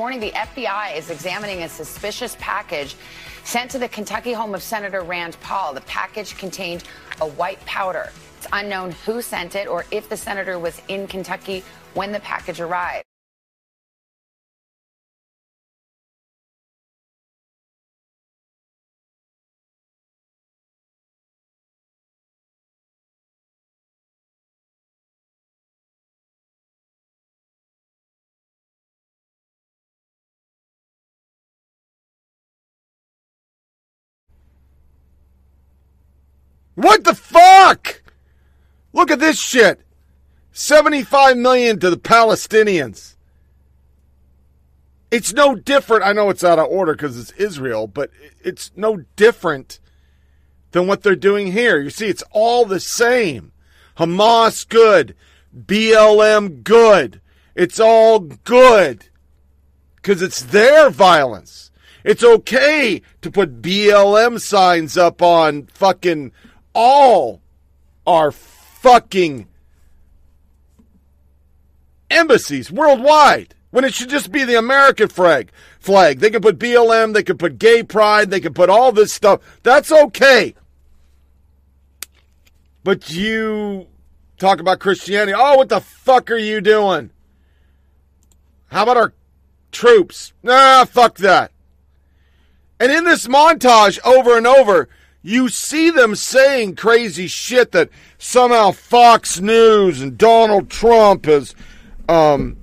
[0.00, 2.96] Morning, the FBI is examining a suspicious package
[3.44, 5.74] sent to the Kentucky home of Senator Rand Paul.
[5.74, 6.84] The package contained
[7.20, 8.10] a white powder.
[8.38, 12.60] It's unknown who sent it or if the senator was in Kentucky when the package
[12.60, 13.09] arrived.
[36.80, 38.02] What the fuck?
[38.94, 39.82] Look at this shit.
[40.52, 43.16] 75 million to the Palestinians.
[45.10, 46.04] It's no different.
[46.04, 48.10] I know it's out of order because it's Israel, but
[48.42, 49.78] it's no different
[50.70, 51.78] than what they're doing here.
[51.78, 53.52] You see, it's all the same.
[53.98, 55.14] Hamas, good.
[55.54, 57.20] BLM, good.
[57.54, 59.08] It's all good
[59.96, 61.70] because it's their violence.
[62.04, 66.32] It's okay to put BLM signs up on fucking
[66.74, 67.40] all
[68.06, 69.46] our fucking
[72.10, 75.50] embassies worldwide when it should just be the American flag.
[75.78, 76.18] Flag.
[76.18, 79.40] They can put BLM, they can put gay pride, they can put all this stuff.
[79.62, 80.54] That's okay.
[82.82, 83.86] But you
[84.38, 85.34] talk about Christianity.
[85.36, 87.10] Oh, what the fuck are you doing?
[88.68, 89.12] How about our
[89.72, 90.32] troops?
[90.42, 91.52] Nah, fuck that.
[92.78, 94.88] And in this montage, over and over,
[95.22, 101.54] you see them saying crazy shit that somehow Fox News and Donald Trump has
[102.08, 102.56] um,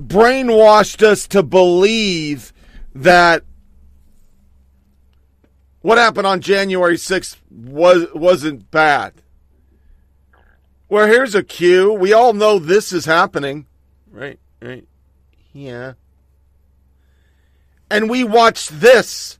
[0.00, 2.52] brainwashed us to believe
[2.94, 3.42] that
[5.80, 9.14] what happened on January 6th was wasn't bad.
[10.88, 11.92] Well, here's a cue.
[11.92, 13.66] We all know this is happening.
[14.10, 14.86] Right, right.
[15.52, 15.94] Yeah.
[17.90, 19.38] And we watched this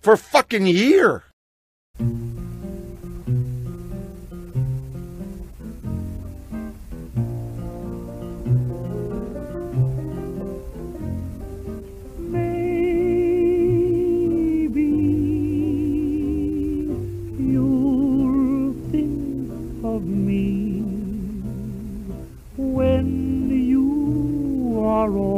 [0.00, 1.24] for a fucking year.
[20.00, 20.58] Me
[22.56, 25.37] when you are all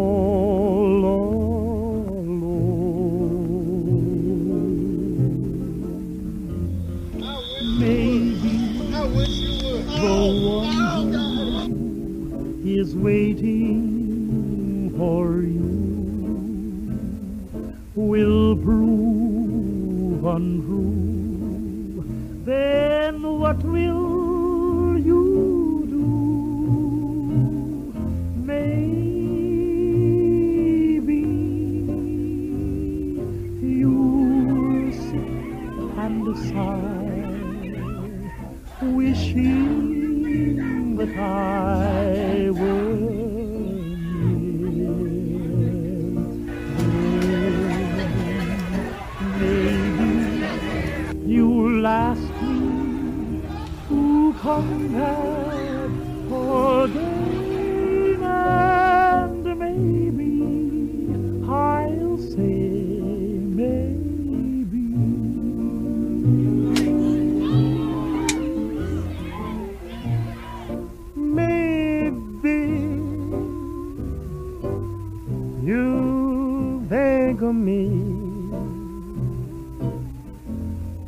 [12.90, 15.70] is waiting for you
[17.94, 22.04] will prove untrue
[22.44, 26.06] then what will you do?
[28.50, 28.80] Maybe
[33.80, 35.28] you'll sit
[36.04, 37.30] and sigh,
[38.82, 41.59] wishing that I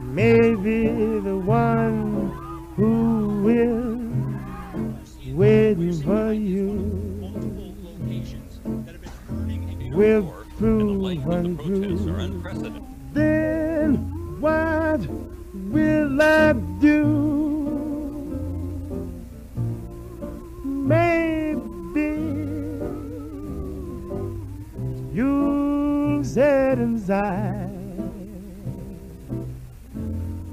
[0.01, 0.89] Maybe
[1.21, 2.33] the one
[2.75, 6.73] who is waiting for you
[9.95, 12.06] will prove untrue.
[27.09, 27.71] Inside,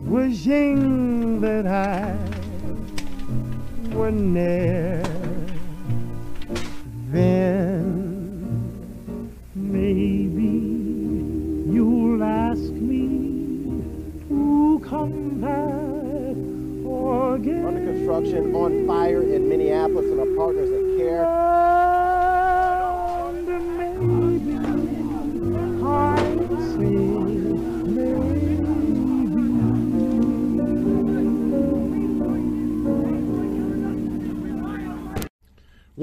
[0.06, 2.16] wishing that I
[3.96, 5.02] were near.
[7.10, 8.62] Then
[9.56, 10.52] maybe
[11.74, 13.82] you'll ask me
[14.30, 16.36] to come back
[17.42, 17.66] again.
[17.66, 20.70] Under construction, on fire in Minneapolis, and our partners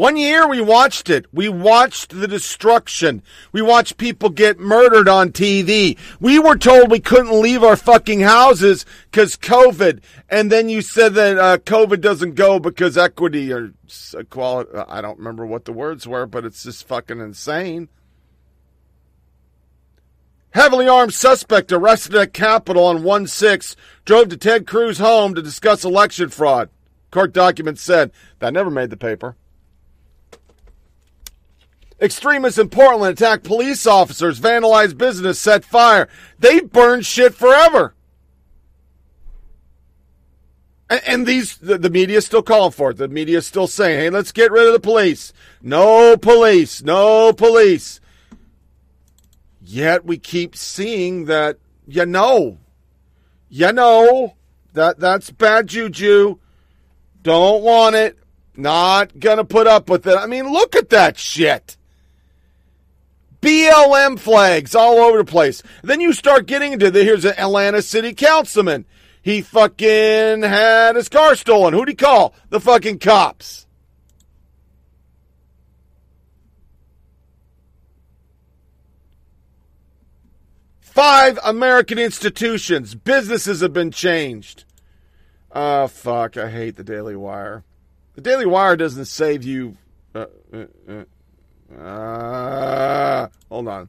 [0.01, 1.27] One year we watched it.
[1.31, 3.23] We watched the destruction.
[3.53, 5.99] We watched people get murdered on TV.
[6.19, 10.01] We were told we couldn't leave our fucking houses because COVID.
[10.31, 13.75] And then you said that uh, COVID doesn't go because equity or
[14.15, 14.71] equality.
[14.89, 17.91] I don't remember what the words were, but it's just fucking insane.
[20.53, 23.77] Heavily armed suspect arrested at Capitol on 1 6
[24.07, 26.71] drove to Ted Cruz home to discuss election fraud.
[27.11, 29.37] Court documents said that never made the paper.
[32.01, 36.09] Extremists in Portland attacked police officers, vandalized business, set fire.
[36.39, 37.95] They burn shit forever.
[40.89, 42.97] And, and these, the, the media is still calling for it.
[42.97, 45.33] The media is still saying, hey, let's get rid of the police.
[45.61, 48.01] No police, no police.
[49.61, 52.59] Yet we keep seeing that, you know,
[53.53, 54.37] You know
[54.75, 56.39] that that's bad juju.
[57.23, 58.17] Don't want it.
[58.57, 60.17] Not gonna put up with it.
[60.17, 61.77] I mean, look at that shit.
[63.41, 65.63] BLM flags all over the place.
[65.83, 68.85] Then you start getting into the here's an Atlanta city councilman.
[69.23, 71.75] He fucking had his car stolen.
[71.75, 72.35] Who'd he call?
[72.49, 73.67] The fucking cops.
[80.81, 84.65] Five American institutions, businesses have been changed.
[85.53, 86.37] Oh, fuck.
[86.37, 87.65] I hate the Daily Wire.
[88.15, 89.77] The Daily Wire doesn't save you.
[90.15, 91.05] Uh, uh, uh,
[91.79, 93.89] uh, hold on.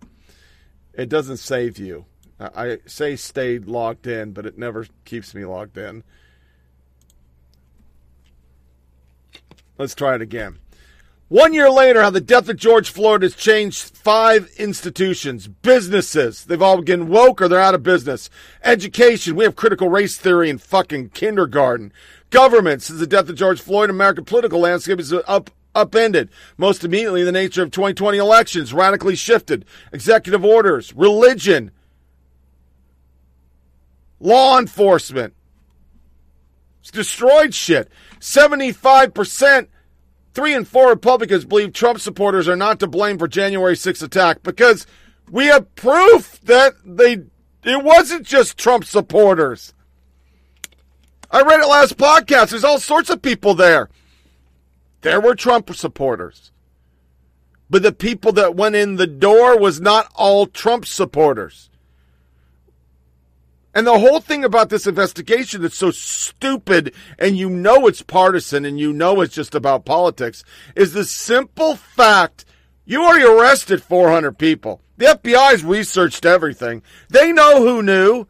[0.94, 2.06] It doesn't save you.
[2.40, 6.04] I say stay logged in, but it never keeps me logged in.
[9.78, 10.58] Let's try it again.
[11.32, 16.44] One year later, how the death of George Floyd has changed five institutions, businesses.
[16.44, 18.30] They've all getting woke or they're out of business.
[18.66, 19.38] Education.
[19.38, 21.94] We have critical race theory in fucking kindergarten.
[22.32, 22.82] Government.
[22.82, 26.30] Since the death of George Floyd, American political landscape is up upended.
[26.58, 29.66] Most immediately, the nature of 2020 elections radically shifted.
[29.92, 31.72] Executive orders, religion,
[34.20, 35.34] law enforcement.
[36.82, 37.90] It's destroyed shit.
[38.20, 39.68] 75%,
[40.34, 44.44] three and four Republicans believe Trump supporters are not to blame for January 6th attack
[44.44, 44.88] because
[45.30, 47.24] we have proof that they
[47.64, 49.74] it wasn't just Trump supporters.
[51.30, 52.50] I read it last podcast.
[52.50, 53.90] There's all sorts of people there.
[55.02, 56.52] There were Trump supporters.
[57.70, 61.70] But the people that went in the door was not all Trump supporters.
[63.74, 68.66] And the whole thing about this investigation that's so stupid and you know it's partisan
[68.66, 70.44] and you know it's just about politics
[70.76, 72.44] is the simple fact
[72.84, 74.82] you already arrested 400 people.
[74.98, 76.84] The FBI's researched everything.
[77.10, 78.28] They know who knew.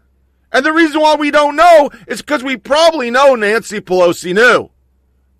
[0.52, 4.70] And the reason why we don't know is because we probably know Nancy Pelosi knew.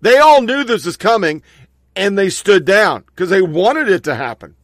[0.02, 1.42] They all knew this was coming
[1.96, 4.56] and they stood down because they wanted it to happen.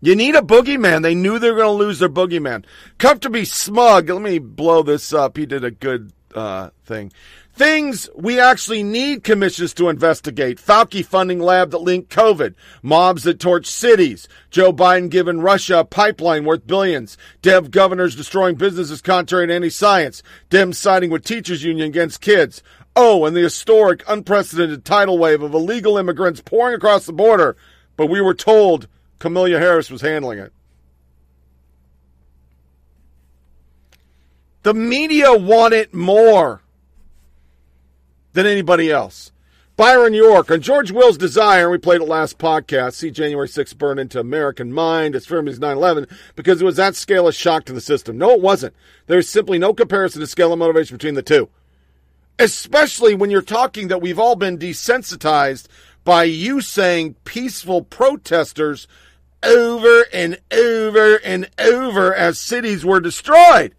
[0.00, 1.02] You need a boogeyman.
[1.02, 2.64] They knew they were going to lose their boogeyman.
[2.98, 4.10] Comfortably smug.
[4.10, 5.36] Let me blow this up.
[5.36, 7.12] He did a good uh, thing.
[7.54, 10.58] Things we actually need commissions to investigate.
[10.58, 12.56] Fauci funding lab that linked COVID.
[12.82, 14.26] Mobs that torch cities.
[14.50, 17.16] Joe Biden giving Russia a pipeline worth billions.
[17.42, 20.20] Dev governors destroying businesses contrary to any science.
[20.50, 22.60] Dems siding with teachers union against kids.
[22.96, 27.56] Oh, and the historic, unprecedented tidal wave of illegal immigrants pouring across the border.
[27.96, 28.88] But we were told
[29.20, 30.52] Kamala Harris was handling it.
[34.64, 36.63] The media want it more
[38.34, 39.32] than anybody else.
[39.76, 42.92] Byron York on George Will's Desire, we played it last podcast.
[42.92, 46.06] See January 6th burn into American mind as firm as 9 11
[46.36, 48.16] because it was that scale of shock to the system.
[48.16, 48.74] No, it wasn't.
[49.08, 51.48] There's simply no comparison to scale of motivation between the two.
[52.38, 55.66] Especially when you're talking that we've all been desensitized
[56.04, 58.86] by you saying peaceful protesters
[59.42, 63.74] over and over and over as cities were destroyed.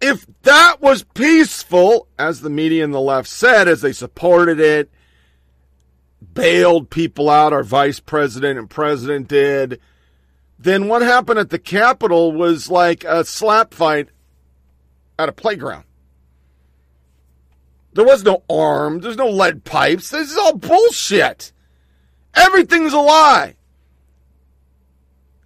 [0.00, 4.90] If that was peaceful, as the media and the left said, as they supported it,
[6.34, 9.80] bailed people out, our vice president and president did,
[10.58, 14.08] then what happened at the Capitol was like a slap fight
[15.18, 15.84] at a playground.
[17.94, 20.10] There was no arms, there's no lead pipes.
[20.10, 21.52] This is all bullshit.
[22.34, 23.56] Everything's a lie.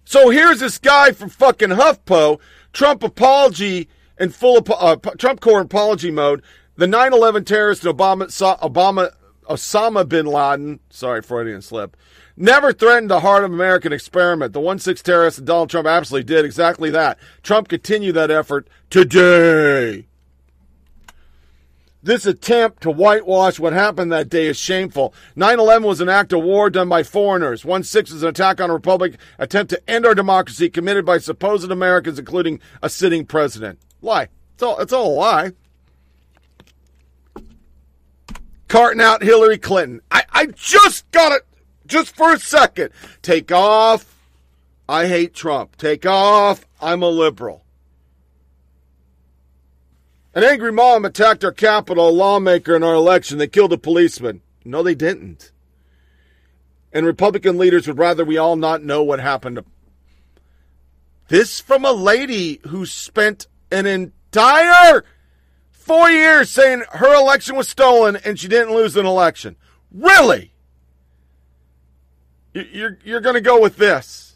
[0.03, 2.41] So here's this guy from fucking HuffPo,
[2.73, 3.87] Trump apology
[4.21, 6.43] and full uh, Trump core apology mode.
[6.75, 8.27] The 9/11 terrorist Obama,
[8.59, 9.11] Obama,
[9.49, 11.97] Osama bin Laden, sorry, Freudian slip,
[12.37, 14.53] never threatened the heart of American experiment.
[14.53, 17.17] The 1/6 terrorists and Donald Trump absolutely did exactly that.
[17.41, 20.07] Trump continued that effort today.
[22.03, 25.13] This attempt to whitewash what happened that day is shameful.
[25.35, 27.65] 9 11 was an act of war done by foreigners.
[27.65, 31.17] 1 6 is an attack on a republic, attempt to end our democracy committed by
[31.17, 33.79] supposed Americans, including a sitting president.
[34.01, 34.29] Lie.
[34.53, 35.51] It's all, it's all a lie.
[38.67, 40.01] Carting out Hillary Clinton.
[40.09, 41.45] I, I just got it,
[41.85, 42.91] just for a second.
[43.21, 44.15] Take off.
[44.87, 45.77] I hate Trump.
[45.77, 46.65] Take off.
[46.81, 47.63] I'm a liberal.
[50.33, 53.37] An angry mob attacked our capital, a lawmaker in our election.
[53.37, 54.41] They killed a policeman.
[54.63, 55.51] No, they didn't.
[56.93, 59.63] And Republican leaders would rather we all not know what happened.
[61.27, 65.03] This from a lady who spent an entire
[65.71, 69.55] four years saying her election was stolen and she didn't lose an election.
[69.91, 70.51] Really?
[72.53, 74.35] You're, you're going to go with this?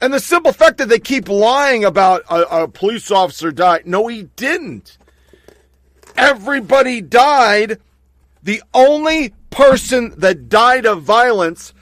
[0.00, 3.86] And the simple fact that they keep lying about a, a police officer died.
[3.86, 4.98] No, he didn't.
[6.16, 7.80] Everybody died.
[8.42, 11.72] The only person that died of violence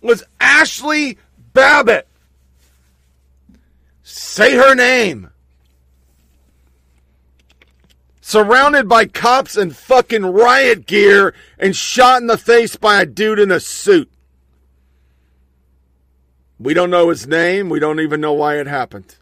[0.00, 1.18] was Ashley
[1.52, 2.06] Babbitt.
[4.12, 5.30] Say her name.
[8.20, 13.38] Surrounded by cops and fucking riot gear and shot in the face by a dude
[13.38, 14.10] in a suit.
[16.58, 17.68] We don't know his name.
[17.68, 19.16] We don't even know why it happened.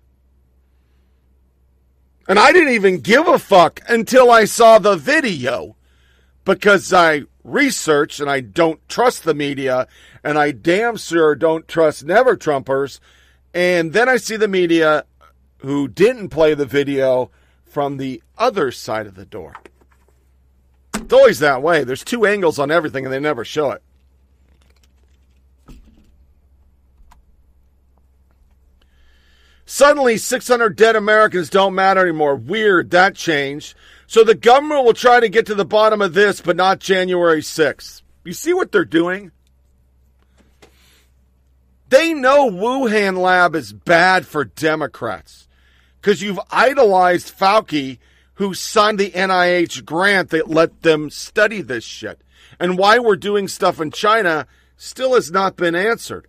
[2.26, 5.76] And I didn't even give a fuck until I saw the video
[6.44, 9.86] because I researched and I don't trust the media
[10.24, 13.00] and I damn sure don't trust Never Trumpers.
[13.54, 15.04] And then I see the media
[15.58, 17.30] who didn't play the video
[17.64, 19.54] from the other side of the door.
[20.94, 21.84] It's always that way.
[21.84, 23.82] There's two angles on everything and they never show it.
[29.70, 32.36] Suddenly, 600 dead Americans don't matter anymore.
[32.36, 33.74] Weird, that changed.
[34.06, 37.42] So the government will try to get to the bottom of this, but not January
[37.42, 38.00] 6th.
[38.24, 39.30] You see what they're doing?
[41.88, 45.48] They know Wuhan lab is bad for Democrats
[46.00, 47.98] because you've idolized Fauci,
[48.34, 52.20] who signed the NIH grant that let them study this shit.
[52.60, 56.28] And why we're doing stuff in China still has not been answered.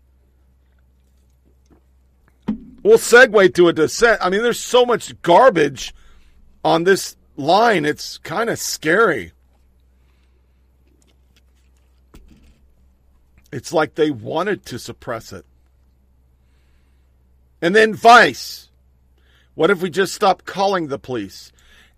[2.82, 4.20] We'll segue to a dissent.
[4.22, 5.94] I mean, there's so much garbage
[6.64, 9.32] on this line, it's kind of scary.
[13.52, 15.46] It's like they wanted to suppress it.
[17.62, 18.70] And then Vice.
[19.56, 21.52] What if we just stop calling the police?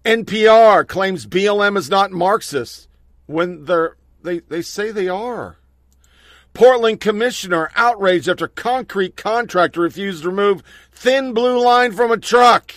[0.03, 2.87] NPR claims BLM is not Marxist
[3.27, 5.57] when they're they, they say they are.
[6.53, 12.73] Portland commissioner outraged after concrete contractor refused to remove thin blue line from a truck.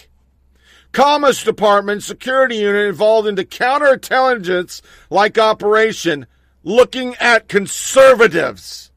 [0.93, 4.80] Commerce Department security unit involved into counterintelligence
[5.11, 6.26] like operation
[6.62, 8.93] looking at conservatives.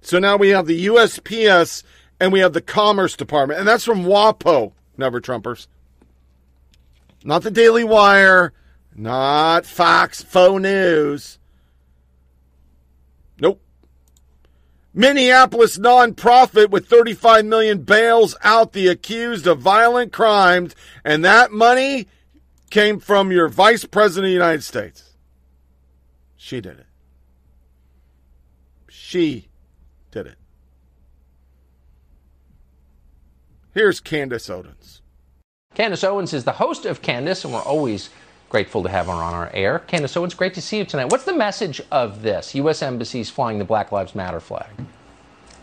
[0.00, 1.84] So now we have the USPS
[2.22, 3.58] and we have the Commerce Department.
[3.58, 5.66] And that's from WAPO, Never Trumpers.
[7.24, 8.52] Not the Daily Wire,
[8.94, 11.40] not Fox, faux news.
[13.40, 13.60] Nope.
[14.94, 22.06] Minneapolis nonprofit with 35 million bails out the accused of violent crimes, and that money
[22.70, 25.16] came from your vice president of the United States.
[26.36, 26.86] She did it.
[28.88, 29.48] She
[30.12, 30.36] did it.
[33.74, 35.00] Here's Candace Owens.
[35.74, 38.10] Candace Owens is the host of Candace, and we're always
[38.50, 39.78] grateful to have her on our air.
[39.78, 41.06] Candace Owens, great to see you tonight.
[41.06, 42.54] What's the message of this?
[42.54, 42.82] U.S.
[42.82, 44.68] embassies flying the Black Lives Matter flag.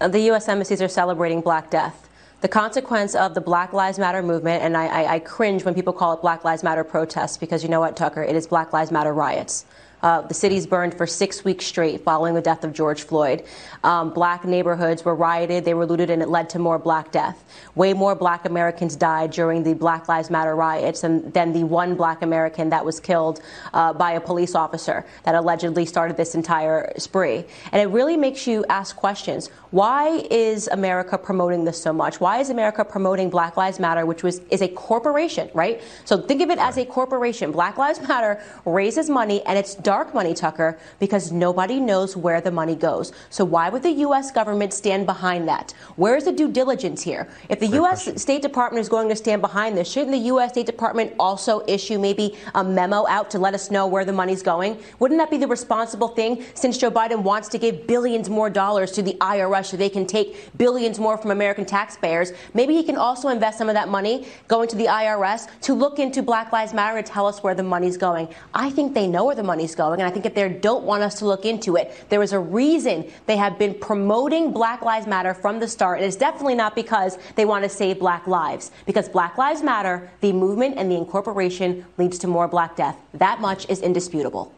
[0.01, 0.49] Uh, the U.S.
[0.49, 2.09] embassies are celebrating Black Death.
[2.41, 5.93] The consequence of the Black Lives Matter movement, and I, I, I cringe when people
[5.93, 8.23] call it Black Lives Matter protests because you know what, Tucker?
[8.23, 9.65] It is Black Lives Matter riots.
[10.01, 13.43] Uh, the cities burned for six weeks straight following the death of George Floyd.
[13.83, 17.43] Um, black neighborhoods were rioted, they were looted, and it led to more black death.
[17.75, 21.95] Way more black Americans died during the Black Lives Matter riots than, than the one
[21.95, 23.41] black American that was killed
[23.73, 27.45] uh, by a police officer that allegedly started this entire spree.
[27.71, 29.49] And it really makes you ask questions.
[29.71, 32.19] Why is America promoting this so much?
[32.19, 35.79] Why is America promoting Black Lives Matter, which was is a corporation, right?
[36.05, 37.51] So think of it as a corporation.
[37.51, 42.49] Black Lives Matter raises money, and it's dark money, Tucker, because nobody knows where the
[42.49, 43.11] money goes.
[43.29, 44.31] So why would the U.S.
[44.31, 45.75] government stand behind that?
[45.97, 47.27] Where's the due diligence here?
[47.47, 48.19] If the U.S.
[48.19, 50.49] State Department is going to stand behind this, shouldn't the U.S.
[50.49, 54.41] State Department also issue maybe a memo out to let us know where the money's
[54.41, 54.81] going?
[54.97, 58.91] Wouldn't that be the responsible thing since Joe Biden wants to give billions more dollars
[58.93, 62.31] to the IRS so they can take billions more from American taxpayers?
[62.53, 65.99] Maybe he can also invest some of that money going to the IRS to look
[65.99, 68.27] into Black Lives Matter and tell us where the money's going.
[68.53, 71.03] I think they know where the money's going, and I think if they don't want
[71.03, 75.07] us to look into it, there is a reason they have been promoting Black Lives
[75.07, 75.99] Matter from the start.
[75.99, 80.09] And it's definitely not because they want to save black lives, because Black Lives Matter,
[80.21, 82.97] the movement and the incorporation leads to more black death.
[83.13, 84.53] That much is indisputable.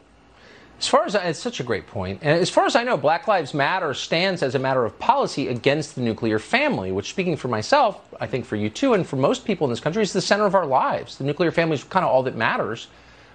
[0.82, 2.97] As far as I, it's such a great point, and as far as I know,
[2.97, 7.38] Black Lives Matter stands as a matter of policy against the nuclear family, which, speaking
[7.38, 10.11] for myself, I think for you too, and for most people in this country, is
[10.11, 11.19] the center of our lives.
[11.19, 12.88] The nuclear family is kind of all that matters.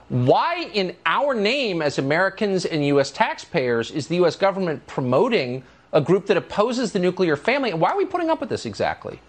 [0.08, 3.12] Why, in our name as Americans and U.S.
[3.12, 4.34] taxpayers, is the U.S.
[4.34, 7.70] government promoting a group that opposes the nuclear family?
[7.70, 9.20] And why are we putting up with this exactly?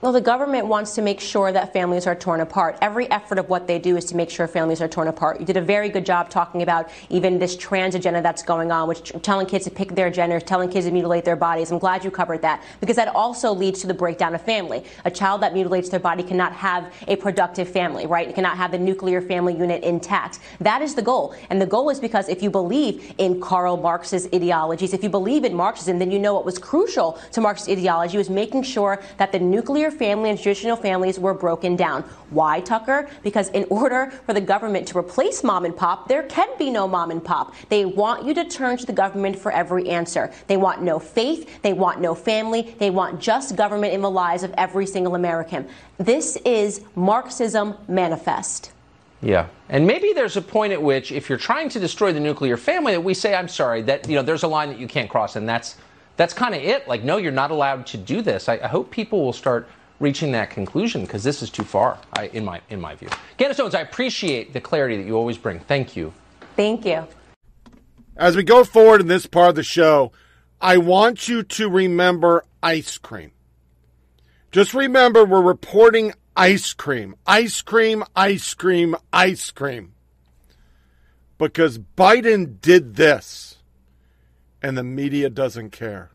[0.00, 2.78] Well, the government wants to make sure that families are torn apart.
[2.80, 5.40] Every effort of what they do is to make sure families are torn apart.
[5.40, 8.86] You did a very good job talking about even this trans agenda that's going on,
[8.86, 11.72] which telling kids to pick their gender, telling kids to mutilate their bodies.
[11.72, 14.84] I'm glad you covered that because that also leads to the breakdown of family.
[15.04, 18.28] A child that mutilates their body cannot have a productive family, right?
[18.28, 20.38] It cannot have the nuclear family unit intact.
[20.60, 21.34] That is the goal.
[21.50, 25.42] And the goal is because if you believe in Karl Marx's ideologies, if you believe
[25.42, 29.32] in Marxism, then you know what was crucial to Marx's ideology was making sure that
[29.32, 32.02] the nuclear family and traditional families were broken down.
[32.30, 33.08] Why, Tucker?
[33.22, 36.86] Because in order for the government to replace mom and pop, there can be no
[36.86, 37.54] mom and pop.
[37.68, 40.32] They want you to turn to the government for every answer.
[40.46, 44.42] They want no faith, they want no family, they want just government in the lives
[44.42, 45.68] of every single American.
[45.98, 48.72] This is Marxism manifest.
[49.20, 49.48] Yeah.
[49.68, 52.92] And maybe there's a point at which if you're trying to destroy the nuclear family
[52.92, 55.36] that we say I'm sorry that you know there's a line that you can't cross
[55.36, 55.76] and that's
[56.16, 56.86] that's kind of it.
[56.86, 58.48] Like no you're not allowed to do this.
[58.48, 59.68] I, I hope people will start
[60.00, 63.08] reaching that conclusion because this is too far I, in my in my view.
[63.36, 65.58] Candace Owens, I appreciate the clarity that you always bring.
[65.60, 66.12] Thank you.
[66.56, 67.06] Thank you.
[68.16, 70.12] As we go forward in this part of the show,
[70.60, 73.30] I want you to remember ice cream.
[74.50, 79.94] Just remember we're reporting ice cream, ice cream, ice cream, ice cream.
[81.36, 83.58] Because Biden did this
[84.62, 86.10] and the media doesn't care.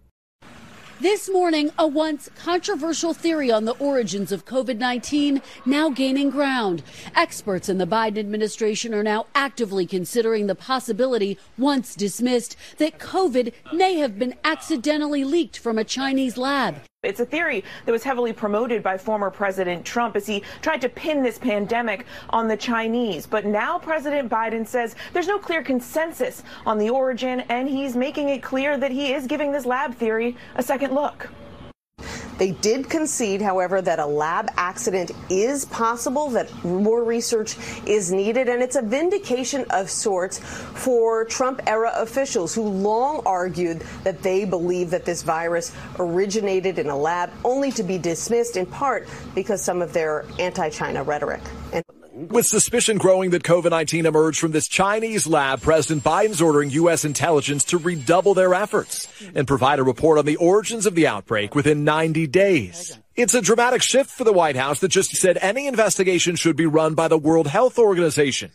[1.02, 6.84] This morning, a once controversial theory on the origins of COVID 19 now gaining ground.
[7.16, 13.54] Experts in the Biden administration are now actively considering the possibility, once dismissed, that COVID
[13.74, 16.76] may have been accidentally leaked from a Chinese lab.
[17.04, 20.88] It's a theory that was heavily promoted by former President Trump as he tried to
[20.88, 23.28] pin this pandemic on the Chinese.
[23.28, 28.30] But now President Biden says there's no clear consensus on the origin, and he's making
[28.30, 31.30] it clear that he is giving this lab theory a second look.
[32.38, 38.50] They did concede, however, that a lab accident is possible, that more research is needed,
[38.50, 44.46] and it's a vindication of sorts for Trump era officials who long argued that they
[44.46, 49.62] believe that this virus originated in a lab, only to be dismissed in part because
[49.62, 51.42] some of their anti China rhetoric.
[51.72, 51.84] And
[52.30, 57.06] with suspicion growing that COVID 19 emerged from this Chinese lab, President Biden's ordering U.S.
[57.06, 61.56] intelligence to redouble their efforts and provide a report on the origins of the outbreak
[61.56, 62.98] within 90 days.
[63.16, 66.66] It's a dramatic shift for the White House that just said any investigation should be
[66.66, 68.52] run by the World Health Organization.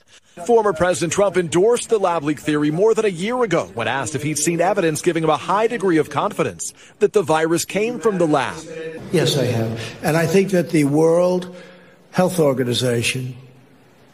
[0.46, 4.14] Former President Trump endorsed the lab leak theory more than a year ago when asked
[4.14, 8.00] if he'd seen evidence giving him a high degree of confidence that the virus came
[8.00, 8.56] from the lab.
[9.12, 9.98] Yes, I have.
[10.02, 11.54] And I think that the World
[12.10, 13.36] Health Organization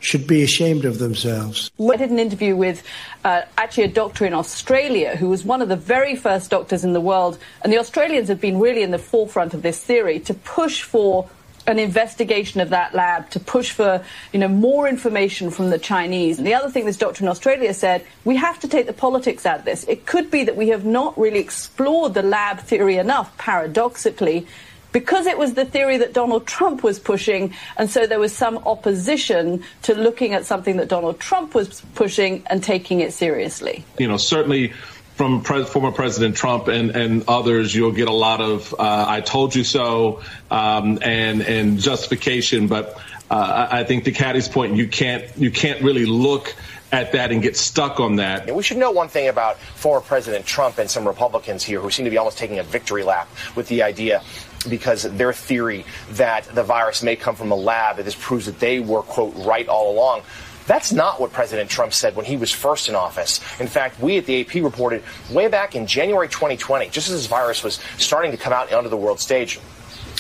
[0.04, 1.70] should be ashamed of themselves.
[1.80, 2.82] I did an interview with
[3.24, 6.92] uh, actually a doctor in Australia who was one of the very first doctors in
[6.92, 10.34] the world, and the Australians have been really in the forefront of this theory to
[10.34, 11.28] push for
[11.66, 16.38] an investigation of that lab to push for you know more information from the Chinese.
[16.38, 19.46] And the other thing this doctor in Australia said, we have to take the politics
[19.46, 19.84] out of this.
[19.84, 24.46] It could be that we have not really explored the lab theory enough, paradoxically,
[24.94, 28.58] because it was the theory that Donald Trump was pushing, and so there was some
[28.58, 33.84] opposition to looking at something that Donald Trump was pushing and taking it seriously.
[33.98, 34.72] You know, certainly
[35.16, 39.20] from pre- former President Trump and, and others, you'll get a lot of uh, "I
[39.20, 42.68] told you so" um, and and justification.
[42.68, 42.96] But
[43.30, 46.54] uh, I think to Caddy's point, you can't you can't really look
[46.92, 48.54] at that and get stuck on that.
[48.54, 52.04] We should know one thing about former President Trump and some Republicans here who seem
[52.04, 54.22] to be almost taking a victory lap with the idea
[54.66, 58.58] because their theory that the virus may come from a lab, that this proves that
[58.58, 60.22] they were, quote, right all along.
[60.66, 63.40] That's not what President Trump said when he was first in office.
[63.60, 67.26] In fact, we at the AP reported way back in January 2020, just as this
[67.26, 69.60] virus was starting to come out onto the world stage,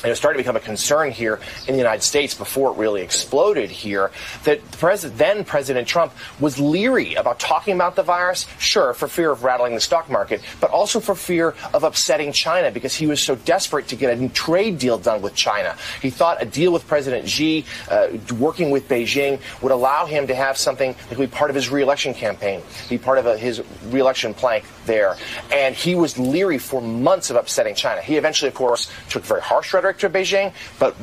[0.02, 3.02] and it started to become a concern here in the United States before it really
[3.02, 4.10] exploded here,
[4.44, 9.30] that President, then President Trump was leery about talking about the virus, sure, for fear
[9.30, 13.20] of rattling the stock market, but also for fear of upsetting China because he was
[13.20, 15.76] so desperate to get a trade deal done with China.
[16.02, 20.34] He thought a deal with President Xi, uh, working with Beijing, would allow him to
[20.34, 23.62] have something that could be part of his reelection campaign, be part of a, his
[23.86, 25.16] reelection plank there.
[25.50, 28.02] And he was leery for months of upsetting China.
[28.02, 30.96] He eventually, of course, took very harsh rhetoric to Beijing, but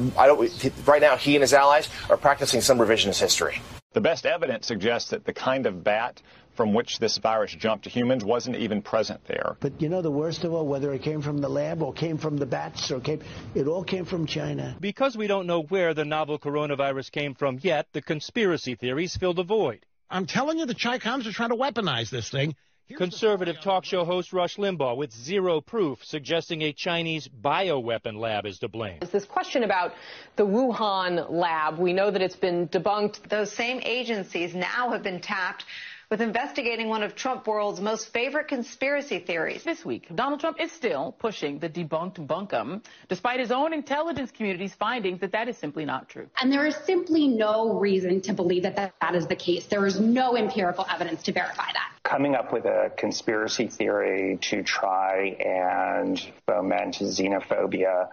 [0.88, 3.62] right now he and his allies are practicing some revisionist history.
[3.94, 6.22] The best evidence suggests that the kind of bat
[6.56, 9.56] from which this virus jumped to humans wasn't even present there.
[9.60, 12.18] But you know the worst of all, whether it came from the lab or came
[12.18, 13.22] from the bats or came,
[13.56, 14.76] it all came from China.
[14.80, 19.34] Because we don't know where the novel coronavirus came from yet, the conspiracy theories fill
[19.34, 19.86] the void.
[20.10, 22.56] I'm telling you, the Chi-Coms are trying to weaponize this thing
[22.98, 28.60] Conservative talk show host Rush Limbaugh with zero proof suggesting a Chinese bioweapon lab is
[28.60, 29.00] to blame.
[29.02, 29.94] Is this question about
[30.36, 31.80] the Wuhan lab?
[31.80, 33.30] We know that it's been debunked.
[33.30, 35.66] Those same agencies now have been tapped
[36.12, 39.64] with investigating one of Trump world's most favorite conspiracy theories.
[39.64, 44.76] This week, Donald Trump is still pushing the debunked bunkum, despite his own intelligence community's
[44.76, 46.28] findings that that is simply not true.
[46.41, 49.68] And there is simply no reason to believe that that, that is the case.
[49.68, 51.93] There is no empirical evidence to verify that.
[52.03, 58.09] Coming up with a conspiracy theory to try and foment xenophobia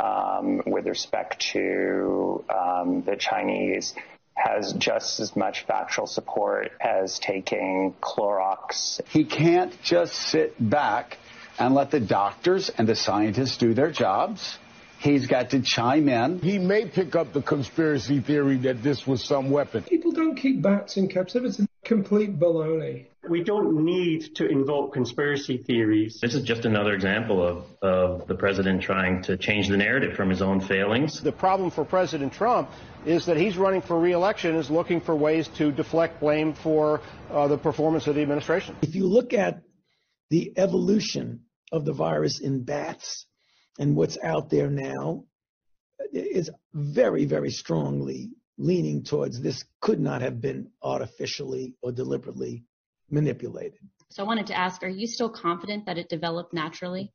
[0.00, 3.94] um, with respect to um, the Chinese
[4.34, 9.00] has just as much factual support as taking Clorox.
[9.08, 11.18] He can't just sit back
[11.58, 14.58] and let the doctors and the scientists do their jobs.
[14.98, 16.38] He's got to chime in.
[16.38, 19.82] He may pick up the conspiracy theory that this was some weapon.
[19.82, 21.66] People don't keep bats in captivity.
[21.84, 23.06] Complete baloney.
[23.28, 26.18] We don't need to invoke conspiracy theories.
[26.20, 30.28] This is just another example of, of the president trying to change the narrative from
[30.28, 31.20] his own failings.
[31.20, 32.70] The problem for President Trump
[33.06, 37.00] is that he's running for reelection, is looking for ways to deflect blame for
[37.30, 38.76] uh, the performance of the administration.
[38.82, 39.62] If you look at
[40.30, 43.26] the evolution of the virus in bats
[43.78, 45.24] and what's out there now,
[46.12, 52.64] is very, very strongly leaning towards this could not have been artificially or deliberately
[53.12, 53.78] manipulated.
[54.08, 57.12] So I wanted to ask, are you still confident that it developed naturally?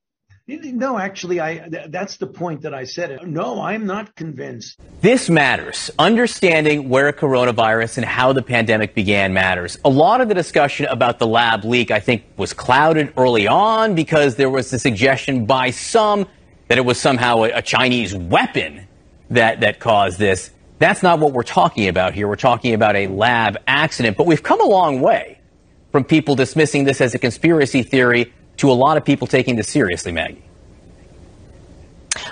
[0.50, 3.28] No, actually, I that's the point that I said.
[3.28, 4.80] No, I'm not convinced.
[5.02, 5.92] This matters.
[6.00, 9.78] Understanding where coronavirus and how the pandemic began matters.
[9.84, 13.94] A lot of the discussion about the lab leak, I think, was clouded early on
[13.94, 16.26] because there was the suggestion by some
[16.70, 18.88] that it was somehow a, a Chinese weapon
[19.30, 20.50] that, that caused this.
[20.80, 22.28] That's not what we're talking about here.
[22.28, 24.16] We're talking about a lab accident.
[24.16, 25.37] But we've come a long way
[25.98, 29.68] from people dismissing this as a conspiracy theory to a lot of people taking this
[29.68, 30.47] seriously, Maggie.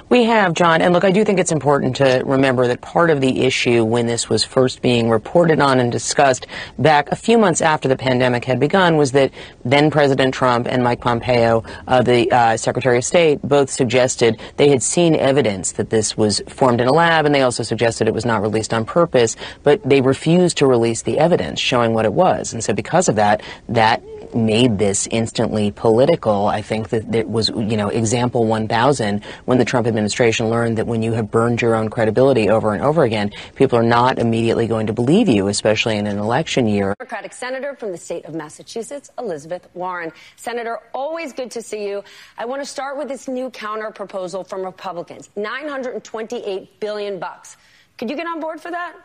[0.08, 0.84] We have, John.
[0.84, 4.06] And look, I do think it's important to remember that part of the issue when
[4.06, 6.45] this was first being reported on and discussed
[6.78, 9.32] back a few months after the pandemic had begun was that
[9.64, 14.70] then President Trump and Mike Pompeo, uh, the uh, Secretary of State, both suggested they
[14.70, 18.14] had seen evidence that this was formed in a lab, and they also suggested it
[18.14, 22.14] was not released on purpose, but they refused to release the evidence showing what it
[22.14, 22.53] was.
[22.53, 24.03] And so because of that, that
[24.36, 26.48] made this instantly political.
[26.48, 30.88] I think that it was, you know, example 1000 when the Trump administration learned that
[30.88, 34.68] when you have burned your own credibility over and over again, people are not immediately
[34.68, 36.96] going to believe you, especially in an election year.
[37.00, 40.12] Democratic Senator from the state of Massachusetts, Elizabeth Warren.
[40.36, 42.04] Senator, always good to see you.
[42.38, 47.58] I want to start with this new counter proposal from Republicans, 928 billion bucks.
[47.98, 48.96] Could you get on board for that?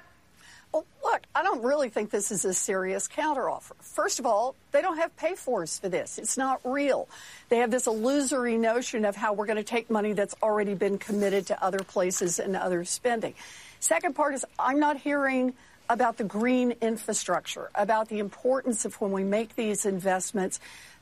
[0.73, 3.73] Look, I don't really think this is a serious counteroffer.
[3.81, 6.18] First of all, they don't have pay fors for this.
[6.18, 7.09] It's not real.
[7.49, 10.99] They have this illusory notion of how we're going to take money that's already been
[10.99, 13.35] committed to other places and other spending.
[13.81, 15.55] Second part is I'm not hearing
[15.89, 20.61] about the green infrastructure, about the importance of when we make these investments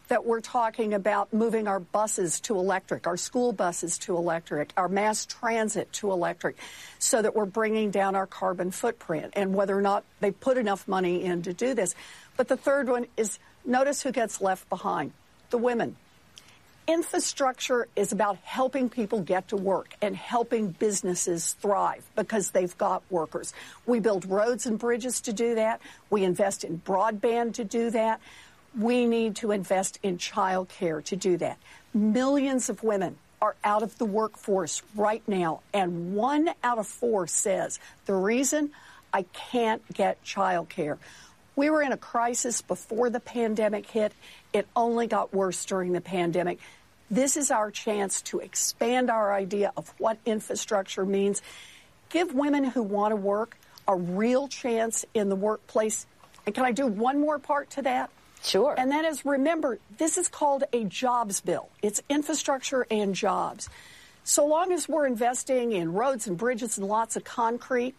[0.09, 4.89] that we're talking about moving our buses to electric, our school buses to electric, our
[4.89, 6.57] mass transit to electric,
[6.99, 10.89] so that we're bringing down our carbon footprint and whether or not they put enough
[10.89, 11.95] money in to do this.
[12.37, 15.13] But the third one is notice who gets left behind
[15.51, 15.97] the women.
[16.87, 23.03] Infrastructure is about helping people get to work and helping businesses thrive because they've got
[23.11, 23.53] workers.
[23.85, 25.83] We build roads and bridges to do that.
[26.09, 28.23] We invest in broadband to do that.
[28.77, 31.59] We need to invest in child care to do that.
[31.95, 37.27] Millions of women are out of the workforce right now, and one out of four
[37.27, 38.71] says the reason
[39.13, 40.99] I can't get child care.
[41.57, 44.13] We were in a crisis before the pandemic hit.
[44.53, 46.59] It only got worse during the pandemic.
[47.11, 51.43] This is our chance to expand our idea of what infrastructure means.
[52.11, 53.57] Give women who want to work
[53.89, 56.07] a real chance in the workplace.
[56.47, 58.11] And can I do one more part to that?
[58.43, 58.75] Sure.
[58.79, 61.69] And that is remember, this is called a jobs bill.
[61.83, 63.69] It's infrastructure and jobs.
[64.25, 67.95] So long as we're investing in roads and bridges and lots of concrete,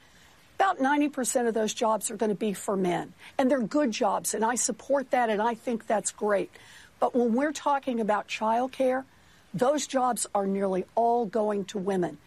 [0.56, 3.14] about 90% of those jobs are going to be for men.
[3.38, 6.52] And they're good jobs, and I support that, and I think that's great.
[7.00, 9.06] But when we're talking about childcare,
[9.54, 12.18] those jobs are nearly all going to women.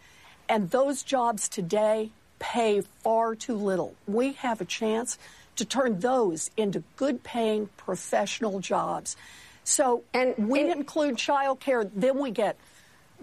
[0.49, 2.09] And those jobs today
[2.39, 3.95] pay far too little.
[4.07, 5.17] We have a chance
[5.55, 9.15] to turn those into good paying professional jobs.
[9.63, 12.57] So and we and, include child care, then we get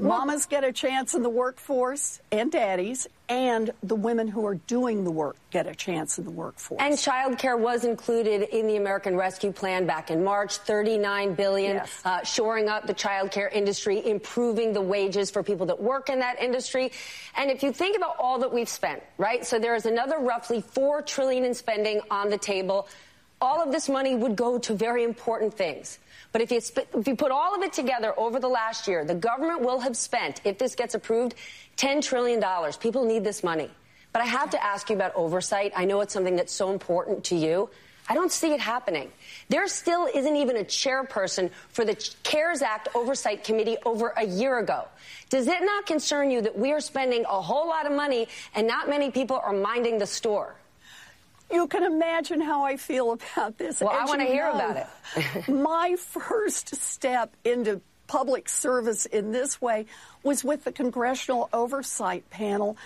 [0.00, 5.04] Mamas get a chance in the workforce and daddies, and the women who are doing
[5.04, 6.80] the work get a chance in the workforce.
[6.80, 12.00] And childcare was included in the American Rescue Plan back in March, 39 billion, Yes.
[12.04, 16.40] uh, shoring up the childcare industry, improving the wages for people that work in that
[16.40, 16.92] industry.
[17.36, 19.44] And if you think about all that we've spent, right?
[19.46, 22.88] So there is another roughly 4 trillion in spending on the table.
[23.42, 25.98] All of this money would go to very important things.
[26.32, 29.14] But if you, if you put all of it together over the last year, the
[29.14, 31.34] government will have spent, if this gets approved,
[31.76, 32.42] $10 trillion.
[32.80, 33.70] People need this money.
[34.12, 35.72] But I have to ask you about oversight.
[35.74, 37.70] I know it's something that's so important to you.
[38.08, 39.10] I don't see it happening.
[39.50, 44.58] There still isn't even a chairperson for the CARES Act Oversight Committee over a year
[44.58, 44.86] ago.
[45.28, 48.66] Does it not concern you that we are spending a whole lot of money and
[48.66, 50.56] not many people are minding the store?
[51.50, 53.80] You can imagine how I feel about this.
[53.80, 55.48] Well, I wanna hear know, about it.
[55.48, 59.86] my first step into public service in this way
[60.22, 62.76] was with the Congressional Oversight Panel,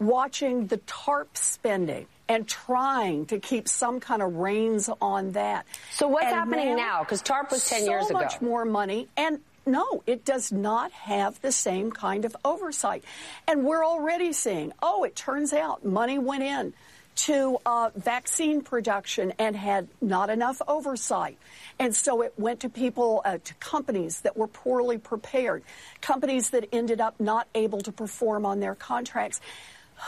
[0.00, 5.66] watching the TARP spending and trying to keep some kind of reins on that.
[5.92, 7.04] So what's And happening now?
[7.04, 8.18] Because TARP was 10 so years ago.
[8.18, 13.04] So much more money and no, it does not have the same kind of oversight.
[13.48, 16.74] And we're already seeing, oh, it turns out money went in
[17.14, 21.38] to uh, vaccine production and had not enough oversight.
[21.78, 25.62] And so it went to people, uh, to companies that were poorly prepared,
[26.00, 29.40] companies that ended up not able to perform on their contracts.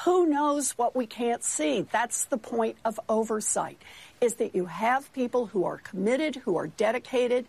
[0.05, 1.87] Who knows what we can't see?
[1.93, 3.81] That's the point of oversight,
[4.21, 7.47] is that you have people who are committed, who are dedicated,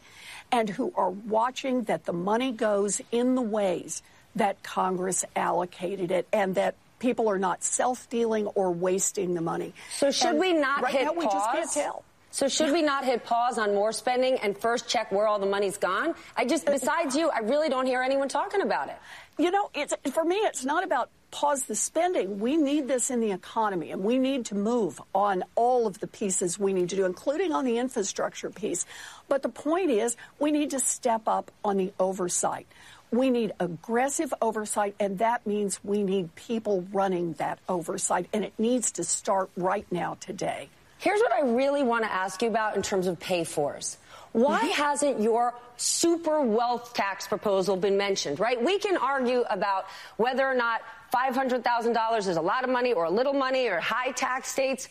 [0.51, 4.03] and who are watching that the money goes in the ways
[4.35, 9.73] that Congress allocated it and that people are not self-dealing or wasting the money.
[9.93, 11.17] So should And we not right hit now, pause?
[11.17, 12.03] we just can't tell.
[12.29, 15.47] So should we not hit pause on more spending and first check where all the
[15.47, 16.13] money's gone?
[16.35, 18.97] I just, besides you, I really don't hear anyone talking about it.
[19.39, 22.39] You know, it's for me, it's not about pause the spending.
[22.39, 26.07] We need this in the economy, and we need to move on all of the
[26.07, 28.85] pieces we need to do, including on the infrastructure piece.
[29.27, 32.67] But the point is, we need to step up on the oversight.
[33.11, 38.53] We need aggressive oversight, and that means we need people running that oversight, and it
[38.57, 40.69] needs to start right now today.
[40.99, 43.97] Here's what I really want to ask you about in terms of pay fors.
[44.33, 44.67] Why Mm-hmm.
[44.81, 48.61] hasn't your super wealth tax proposal been mentioned, right?
[48.61, 49.85] We can argue about
[50.17, 50.81] whether or not
[51.13, 54.89] $500,000 is a lot of money or a little money or high tax states.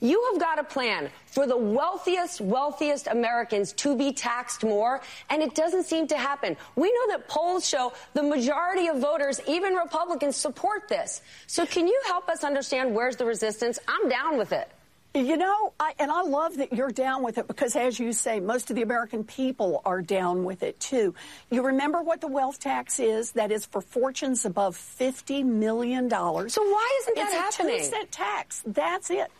[0.00, 5.42] You have got a plan for the wealthiest, wealthiest Americans to be taxed more, and
[5.42, 6.56] it doesn't seem to happen.
[6.76, 11.20] We know that polls show the majority of voters, even Republicans, support this.
[11.48, 13.78] So can you help us understand where's the resistance?
[13.88, 14.70] I'm down with it.
[15.14, 18.40] You know, I, and I love that you're down with it because, as you say,
[18.40, 21.14] most of the American people are down with it too.
[21.50, 23.32] You remember what the wealth tax is?
[23.32, 26.08] That is for fortunes above $50 million.
[26.10, 27.76] So why isn't that it's happening?
[27.76, 28.62] a two cent tax.
[28.66, 29.32] That's it.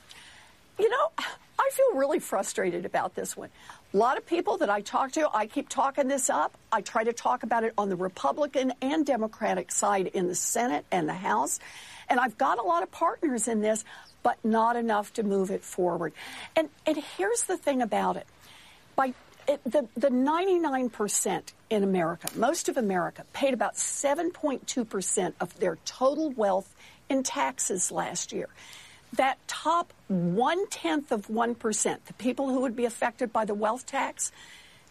[0.78, 1.10] You know,
[1.58, 3.50] I feel really frustrated about this one.
[3.92, 6.56] A lot of people that I talk to, I keep talking this up.
[6.70, 10.84] I try to talk about it on the Republican and Democratic side in the Senate
[10.92, 11.58] and the House.
[12.08, 13.84] And I've got a lot of partners in this,
[14.22, 16.12] but not enough to move it forward.
[16.54, 18.26] And, and here's the thing about it.
[18.94, 19.14] By
[19.48, 26.30] it, the, the 99% in America, most of America, paid about 7.2% of their total
[26.30, 26.72] wealth
[27.08, 28.48] in taxes last year.
[29.14, 33.86] That top one tenth of 1%, the people who would be affected by the wealth
[33.86, 34.32] tax,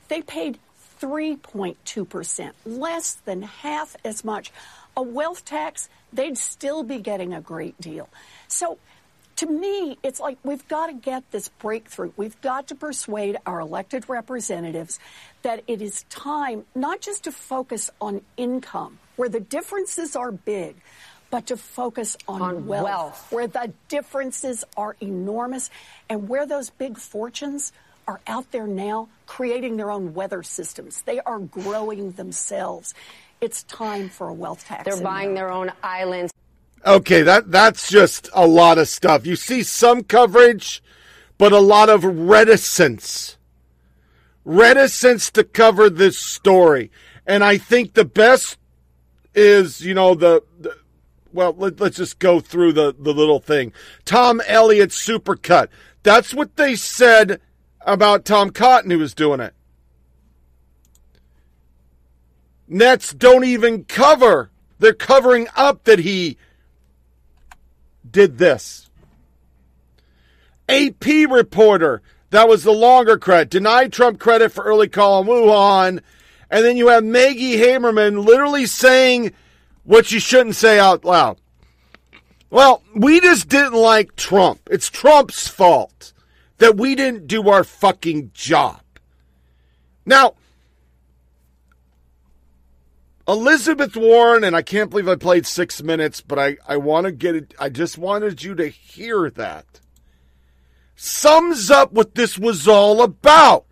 [0.08, 0.60] they paid
[1.00, 4.52] 3.2%, less than half as much.
[4.96, 8.10] A wealth tax, they'd still be getting a great deal.
[8.48, 8.80] So
[9.38, 12.12] to me, it's like we've got to get this breakthrough.
[12.18, 15.00] We've got to persuade our elected representatives
[15.44, 20.76] that it is time not just to focus on income, where the differences are big,
[21.30, 23.28] but to focus on, On wealth, wealth.
[23.32, 25.70] where the differences are enormous
[26.10, 27.74] and where those big fortunes
[28.08, 31.02] are out there now creating their own weather systems.
[31.02, 32.94] They are growing themselves.
[33.42, 34.86] It's time for a wealth tax.
[34.86, 36.34] They're buying their own islands.
[36.86, 39.26] Okay, that that's just a lot of stuff.
[39.26, 40.82] You see some coverage,
[41.38, 43.36] but a lot of reticence.
[44.46, 46.90] Reticence to cover this story.
[47.26, 48.58] And I think the best
[49.36, 50.78] is, you know, the, the
[51.34, 53.74] well, let, us just go through the, the little thing.
[54.06, 55.68] Tom Elliott supercut.
[56.04, 57.42] That's what they said
[57.82, 59.54] about Tom Cotton who was doing it.
[62.68, 64.52] Nets don't even cover.
[64.80, 66.38] They're covering up that he
[68.10, 68.90] did this.
[70.70, 76.02] AP reporter, that was the longer credit, denied Trump credit for early call on Wuhan
[76.50, 79.32] And then you have Maggie Haberman literally saying
[79.88, 81.40] what you shouldn't say out loud.
[82.50, 84.60] Well, we just didn't like Trump.
[84.70, 86.14] It's Trump's fault
[86.58, 88.82] that we didn't do our fucking job.
[90.06, 90.34] Now,
[93.28, 97.12] Elizabeth Warren, and I can't believe I played six minutes, but I, I want to
[97.12, 97.54] get it.
[97.58, 99.80] I just wanted you to hear that.
[100.96, 103.66] Sums up what this was all about.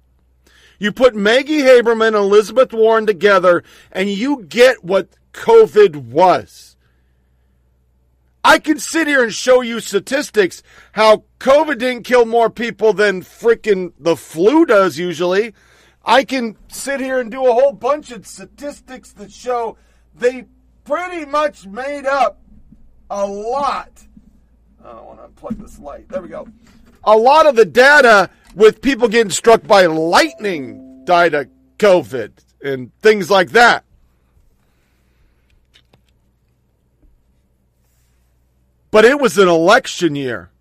[0.79, 6.75] You put Maggie Haberman and Elizabeth Warren together, and you get what COVID was.
[8.43, 10.63] I can sit here and show you statistics
[10.93, 15.53] how COVID didn't kill more people than freaking the flu does usually.
[16.05, 19.77] I can sit here and do a whole bunch of statistics that show
[20.13, 20.45] they
[20.83, 22.39] pretty much made up
[23.09, 24.05] a lot.
[24.83, 26.07] I don't want to unplug this light.
[26.09, 26.47] There we go.
[27.03, 31.47] A lot of the data with people getting struck by lightning died of
[31.79, 32.31] COVID
[32.63, 33.84] and things like that.
[38.95, 40.51] But it was an election year.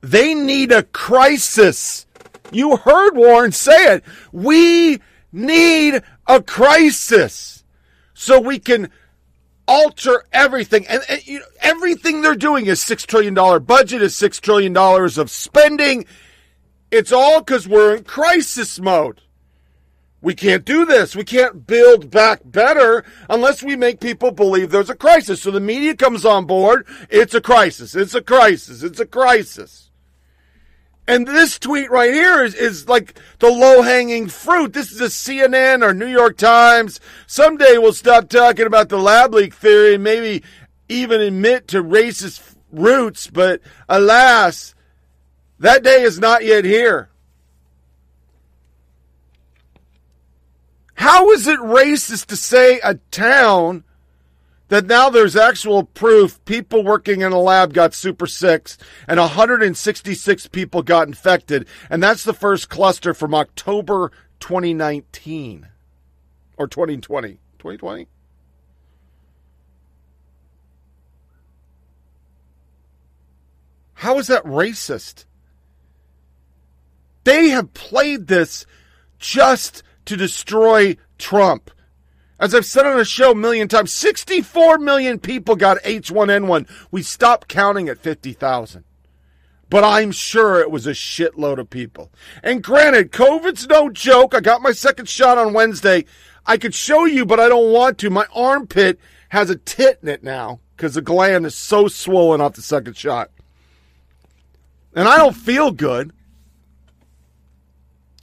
[0.00, 2.06] They need a crisis
[2.52, 4.04] you heard Warren say it.
[4.32, 5.00] We
[5.32, 7.64] need a crisis
[8.14, 8.90] so we can
[9.68, 10.86] alter everything.
[10.88, 15.30] And, and you know, everything they're doing is $6 trillion budget, is $6 trillion of
[15.30, 16.06] spending.
[16.90, 19.20] It's all because we're in crisis mode.
[20.22, 21.16] We can't do this.
[21.16, 25.40] We can't build back better unless we make people believe there's a crisis.
[25.40, 26.86] So the media comes on board.
[27.08, 27.94] It's a crisis.
[27.94, 28.82] It's a crisis.
[28.82, 29.90] It's a crisis.
[31.08, 34.74] And this tweet right here is, is like the low hanging fruit.
[34.74, 37.00] This is a CNN or New York Times.
[37.26, 40.44] Someday we'll stop talking about the lab leak theory and maybe
[40.88, 43.26] even admit to racist roots.
[43.26, 44.74] But alas,
[45.58, 47.09] that day is not yet here.
[51.00, 53.84] How is it racist to say a town
[54.68, 58.72] that now there's actual proof people working in a lab got super sick
[59.08, 61.66] and 166 people got infected.
[61.88, 65.68] And that's the first cluster from October 2019
[66.58, 67.28] or 2020.
[67.58, 68.06] 2020?
[73.94, 75.24] How is that racist?
[77.24, 78.66] They have played this
[79.18, 81.70] just to destroy Trump.
[82.40, 86.68] As I've said on a show a million times, 64 million people got H1N1.
[86.90, 88.82] We stopped counting at 50,000.
[89.68, 92.10] But I'm sure it was a shitload of people.
[92.42, 94.34] And granted, COVID's no joke.
[94.34, 96.06] I got my second shot on Wednesday.
[96.44, 98.10] I could show you, but I don't want to.
[98.10, 98.98] My armpit
[99.28, 102.96] has a tit in it now because the gland is so swollen off the second
[102.96, 103.30] shot.
[104.92, 106.12] And I don't feel good.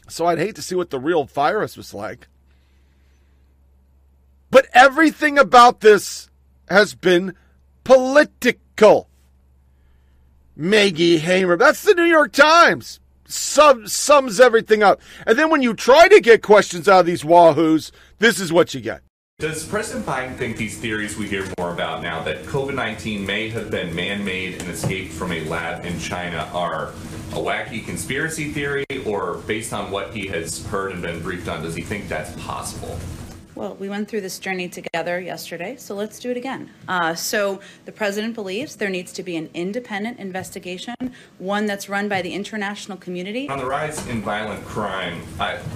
[0.07, 2.27] So I'd hate to see what the real virus was like.
[4.49, 6.29] But everything about this
[6.69, 7.35] has been
[7.83, 9.09] political.
[10.55, 12.99] Maggie Hamer, that's the New York Times.
[13.27, 15.01] Sum, sums everything up.
[15.25, 18.73] And then when you try to get questions out of these wahoos, this is what
[18.73, 19.01] you get.
[19.39, 23.49] Does President Biden think these theories we hear more about now that COVID 19 may
[23.49, 28.51] have been man made and escaped from a lab in China are a wacky conspiracy
[28.51, 32.09] theory, or based on what he has heard and been briefed on, does he think
[32.09, 32.97] that's possible?
[33.57, 36.69] Well, we went through this journey together yesterday, so let's do it again.
[36.87, 40.93] Uh, so the president believes there needs to be an independent investigation,
[41.39, 43.49] one that's run by the international community.
[43.49, 45.23] On the rise in violent crime,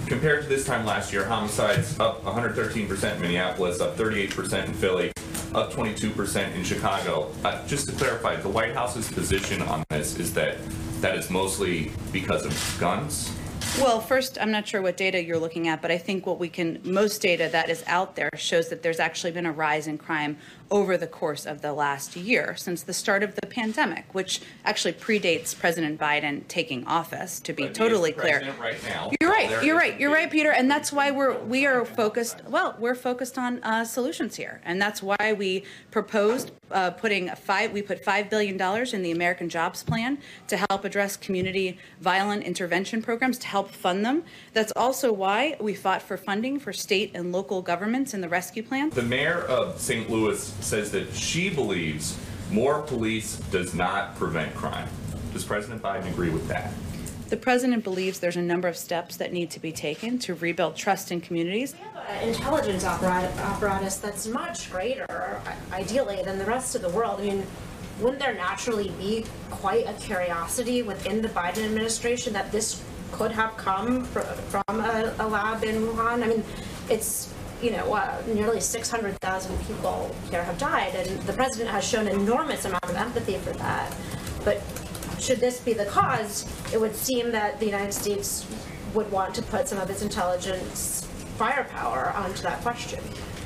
[0.06, 5.12] compared to this time last year, homicides up 113% in Minneapolis, up 38% in Philly,
[5.56, 7.32] up 22% in Chicago.
[7.44, 10.58] Uh, just to clarify, the White House's position on this is that
[11.02, 13.32] that is mostly because of guns
[13.80, 16.50] well, first, I'm not sure what data you're looking at, but I think what we
[16.50, 19.98] can, most data that is out there shows that there's actually been a rise in
[19.98, 20.38] crime
[20.72, 24.94] over the course of the last year since the start of the pandemic, which actually
[24.94, 27.40] predates President Biden taking office.
[27.42, 29.64] To be but totally clear, right now, you're right.
[29.64, 30.00] You're right.
[30.00, 30.52] You're right, Peter.
[30.52, 32.42] And that's why we're we are focused.
[32.48, 37.72] Well, we're focused on uh, solutions here, and that's why we proposed uh, putting five.
[37.72, 40.18] We put five billion dollars in the American Jobs Plan
[40.48, 44.24] to help address community violent intervention programs to help fund them.
[44.54, 48.64] That's also why we fought for funding for state and local governments in the rescue
[48.64, 48.90] plan.
[48.92, 50.10] The mayor of St.
[50.10, 52.18] Louis says that she believes
[52.52, 54.88] more police does not prevent crime.
[55.34, 56.74] Does President Biden agree with that?
[57.30, 60.76] The president believes there's a number of steps that need to be taken to rebuild
[60.76, 61.74] trust in communities.
[61.74, 67.22] We have an intelligence apparatus that's much greater, ideally, than the rest of the world.
[67.22, 67.46] I mean,
[68.02, 73.56] wouldn't there naturally be quite a curiosity within the Biden administration that this could have
[73.58, 76.24] come from a, a lab in Wuhan.
[76.24, 76.44] I mean,
[76.90, 82.08] it's you know uh, nearly 600,000 people here have died, and the president has shown
[82.08, 83.96] enormous amount of empathy for that.
[84.44, 84.62] But
[85.20, 88.46] should this be the cause, it would seem that the United States
[88.94, 91.08] would want to put some of its intelligence
[91.38, 93.00] firepower onto that question.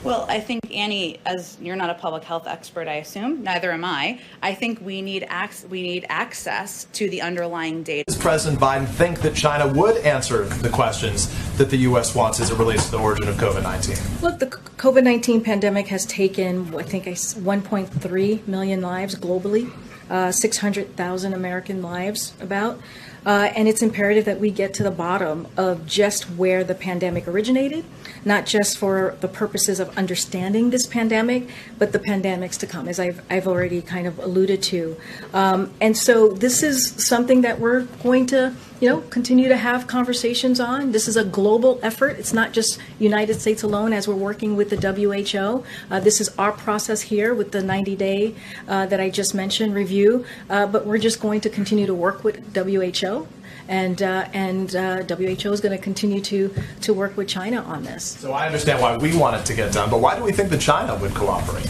[0.06, 3.84] Well, I think Annie, as you're not a public health expert, I assume, neither am
[3.84, 4.20] I.
[4.40, 8.04] I think we need ac- we need access to the underlying data.
[8.06, 11.28] Does President Biden think that China would answer the questions
[11.58, 12.14] that the U.S.
[12.14, 13.96] wants as it relates to the origin of COVID 19?
[14.22, 19.72] Look, the COVID 19 pandemic has taken, I think, 1.3 million lives globally,
[20.12, 22.80] uh, 600,000 American lives about.
[23.26, 27.28] Uh, and it's imperative that we get to the bottom of just where the pandemic
[27.28, 27.84] originated,
[28.26, 31.48] not just for the purposes of understanding this pandemic,
[31.78, 34.98] but the pandemics to come, as I've, I've already kind of alluded to.
[35.34, 39.86] Um, and so this is something that we're going to, you know, continue to have
[39.86, 40.92] conversations on.
[40.92, 42.18] This is a global effort.
[42.18, 45.64] It's not just United States alone as we're working with the WHO.
[45.92, 48.36] Uh, this is our process here with the 90 day
[48.68, 50.26] uh, that I just mentioned review.
[50.50, 53.28] Uh, but we're just going to continue to work with WHO
[53.68, 57.84] and uh, and uh, WHO is going to continue to to work with China on
[57.84, 58.04] this.
[58.04, 60.50] So I understand why we want it to get done, but why do we think
[60.50, 61.68] that China would cooperate?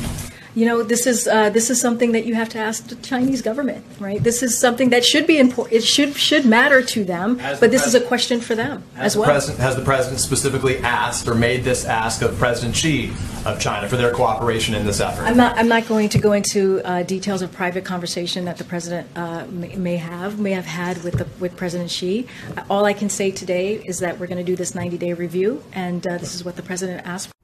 [0.55, 3.41] You know, this is uh, this is something that you have to ask the Chinese
[3.41, 4.23] government, right?
[4.23, 5.75] This is something that should be important.
[5.75, 8.81] It should should matter to them, Has but the this is a question for them
[8.95, 9.29] Has as the well.
[9.29, 13.11] president has the president specifically asked or made this ask of President Xi
[13.45, 15.23] of China for their cooperation in this effort?
[15.23, 15.57] I'm not.
[15.57, 19.45] I'm not going to go into uh, details of private conversation that the president uh,
[19.49, 22.27] may, may have may have had with the with President Xi.
[22.69, 25.61] All I can say today is that we're going to do this 90 day review,
[25.73, 27.34] and uh, this is what the president asked.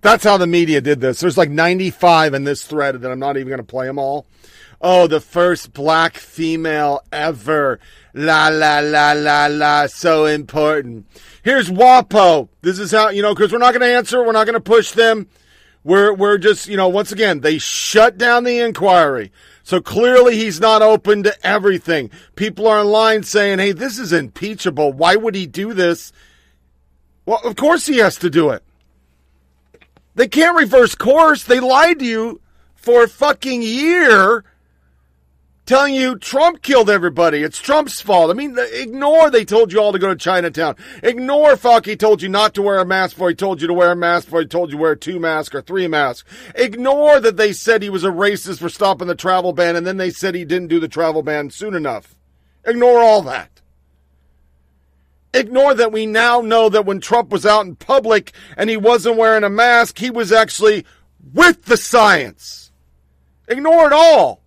[0.00, 1.20] That's how the media did this.
[1.20, 4.26] There's like 95 in this thread that I'm not even going to play them all.
[4.80, 7.80] Oh, the first black female ever.
[8.14, 9.86] La, la, la, la, la.
[9.86, 11.06] So important.
[11.42, 12.48] Here's WAPO.
[12.62, 14.24] This is how, you know, because we're not going to answer.
[14.24, 15.28] We're not going to push them.
[15.82, 19.32] We're, we're just, you know, once again, they shut down the inquiry.
[19.64, 22.10] So clearly he's not open to everything.
[22.36, 24.92] People are online saying, hey, this is impeachable.
[24.92, 26.12] Why would he do this?
[27.26, 28.62] Well, of course he has to do it.
[30.18, 31.44] They can't reverse course.
[31.44, 32.40] They lied to you
[32.74, 34.44] for a fucking year
[35.64, 37.44] telling you Trump killed everybody.
[37.44, 38.28] It's Trump's fault.
[38.28, 40.74] I mean, ignore they told you all to go to Chinatown.
[41.04, 43.92] Ignore Fauci told you not to wear a mask before he told you to wear
[43.92, 46.28] a mask before he told you to wear two masks or three masks.
[46.56, 49.98] Ignore that they said he was a racist for stopping the travel ban and then
[49.98, 52.16] they said he didn't do the travel ban soon enough.
[52.66, 53.57] Ignore all that.
[55.34, 59.16] Ignore that we now know that when Trump was out in public and he wasn't
[59.16, 60.86] wearing a mask, he was actually
[61.34, 62.72] with the science.
[63.46, 64.42] Ignore it all.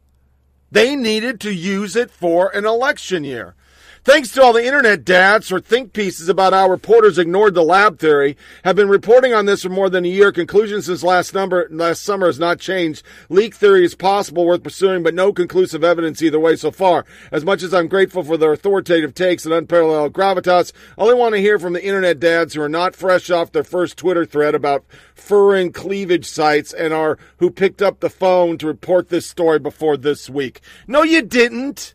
[0.72, 3.56] They needed to use it for an election year.
[4.04, 8.00] Thanks to all the internet dads or think pieces about how reporters ignored the lab
[8.00, 10.32] theory, have been reporting on this for more than a year.
[10.32, 13.06] Conclusion since last number last summer has not changed.
[13.30, 17.06] Leak theory is possible, worth pursuing, but no conclusive evidence either way so far.
[17.32, 21.36] As much as I'm grateful for their authoritative takes and unparalleled gravitas, I only want
[21.36, 24.56] to hear from the internet dads who are not fresh off their first Twitter thread
[24.56, 24.84] about
[25.16, 29.96] furin cleavage sites and are who picked up the phone to report this story before
[29.96, 30.60] this week.
[30.88, 31.94] No, you didn't.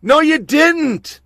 [0.00, 1.20] No, you didn't.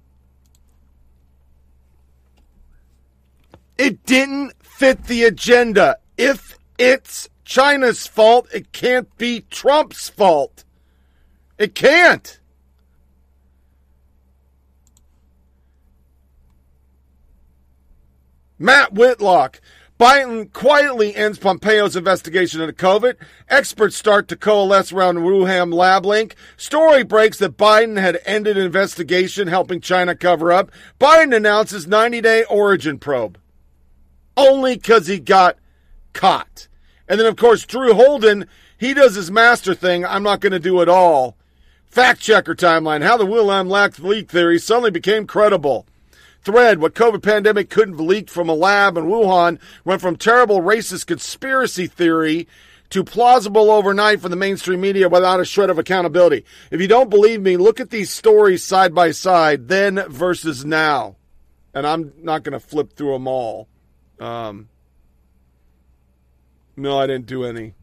[3.77, 5.99] It didn't fit the agenda.
[6.16, 10.65] If it's China's fault, it can't be Trump's fault.
[11.59, 12.39] It can't.
[18.59, 19.61] Matt Whitlock.
[20.03, 23.15] Biden quietly ends Pompeo's investigation into COVID.
[23.49, 26.35] Experts start to coalesce around Wuhan lab link.
[26.57, 30.73] Story breaks that Biden had ended investigation helping China cover up.
[31.01, 33.39] Biden announces 90 day origin probe.
[34.37, 35.57] Only because he got
[36.15, 36.66] caught.
[37.09, 40.05] And then, of course, Drew Holden, he does his master thing.
[40.05, 41.37] I'm not going to do it all.
[41.87, 43.05] Fact checker timeline.
[43.05, 45.87] How the Wuhan lab leak theory suddenly became credible
[46.43, 50.60] thread what COVID pandemic couldn't have leaked from a lab in Wuhan went from terrible
[50.60, 52.48] racist conspiracy theory
[52.90, 56.44] to plausible overnight for the mainstream media without a shred of accountability.
[56.70, 61.16] If you don't believe me, look at these stories side by side, then versus now.
[61.73, 63.66] And I'm not going to flip through them all.
[64.20, 64.69] Um,
[66.77, 67.74] no, I didn't do any.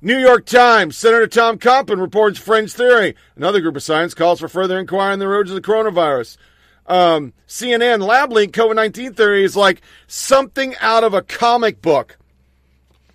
[0.00, 3.14] New York Times, Senator Tom Cotton reports fringe theory.
[3.36, 6.36] Another group of science calls for further inquiry on the origin of the coronavirus
[6.86, 12.18] um, CNN lab link COVID 19 theory is like something out of a comic book.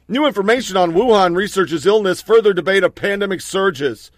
[0.08, 4.12] New information on Wuhan researchers' illness, further debate of pandemic surges.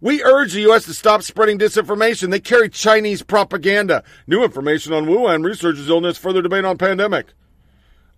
[0.00, 0.84] We urge the U.S.
[0.86, 2.30] to stop spreading disinformation.
[2.30, 4.02] They carry Chinese propaganda.
[4.26, 7.34] New information on Wuhan researchers' illness, further debate on pandemic.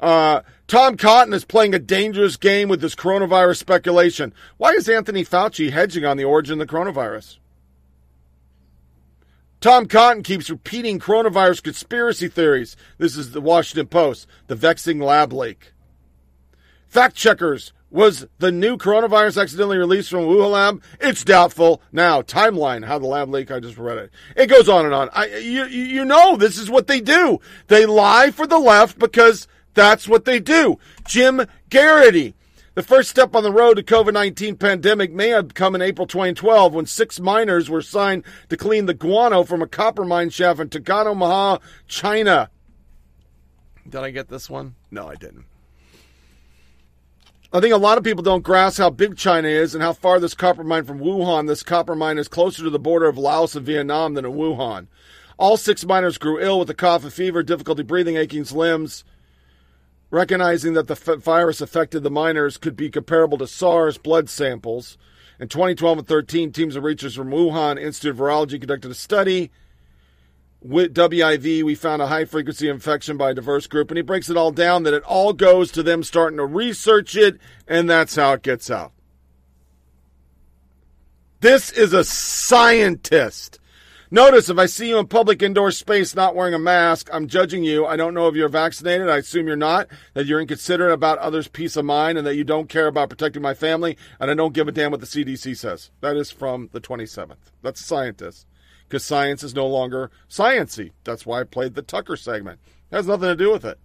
[0.00, 4.32] Uh, Tom Cotton is playing a dangerous game with this coronavirus speculation.
[4.56, 7.36] Why is Anthony Fauci hedging on the origin of the coronavirus?
[9.64, 12.76] Tom Cotton keeps repeating coronavirus conspiracy theories.
[12.98, 15.72] This is the Washington Post, the vexing lab leak.
[16.86, 20.82] Fact checkers was the new coronavirus accidentally released from Wuhan lab?
[21.00, 21.80] It's doubtful.
[21.92, 24.10] Now, timeline, how the lab leak, I just read it.
[24.36, 25.08] It goes on and on.
[25.14, 27.40] I, you, you know, this is what they do.
[27.68, 30.78] They lie for the left because that's what they do.
[31.06, 32.34] Jim Geraghty.
[32.74, 36.74] The first step on the road to COVID-19 pandemic may have come in April 2012
[36.74, 40.70] when six miners were signed to clean the guano from a copper mine shaft in
[40.70, 42.50] Tagano China.
[43.88, 44.74] Did I get this one?
[44.90, 45.44] No, I didn't.
[47.52, 50.18] I think a lot of people don't grasp how big China is and how far
[50.18, 53.54] this copper mine from Wuhan, this copper mine is closer to the border of Laos
[53.54, 54.88] and Vietnam than in Wuhan.
[55.38, 59.04] All six miners grew ill with a cough and fever, difficulty breathing, aching limbs.
[60.14, 64.96] Recognizing that the virus affected the miners could be comparable to SARS blood samples.
[65.40, 69.50] In 2012 and 13, teams of researchers from Wuhan Institute of Virology conducted a study
[70.64, 74.30] with WIV, we found a high frequency infection by a diverse group, and he breaks
[74.30, 77.38] it all down that it all goes to them starting to research it,
[77.68, 78.92] and that's how it gets out.
[81.40, 83.58] This is a scientist.
[84.14, 87.64] Notice if I see you in public indoor space not wearing a mask, I'm judging
[87.64, 87.84] you.
[87.84, 89.10] I don't know if you're vaccinated.
[89.10, 89.88] I assume you're not.
[90.12, 93.42] That you're inconsiderate about others' peace of mind and that you don't care about protecting
[93.42, 93.96] my family.
[94.20, 95.90] And I don't give a damn what the CDC says.
[96.00, 97.50] That is from the 27th.
[97.60, 98.46] That's a scientist
[98.86, 100.92] because science is no longer sciency.
[101.02, 102.60] That's why I played the Tucker segment.
[102.92, 103.80] It has nothing to do with it.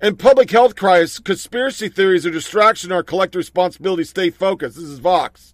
[0.00, 4.04] In public health crisis, conspiracy theories are distraction or collective responsibility.
[4.04, 4.76] Stay focused.
[4.76, 5.52] This is Vox.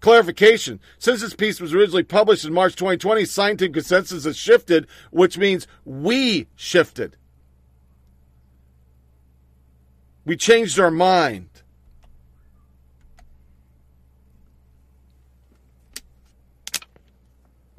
[0.00, 0.80] Clarification.
[0.98, 5.66] Since this piece was originally published in March 2020, scientific consensus has shifted, which means
[5.84, 7.16] we shifted.
[10.24, 11.50] We changed our mind.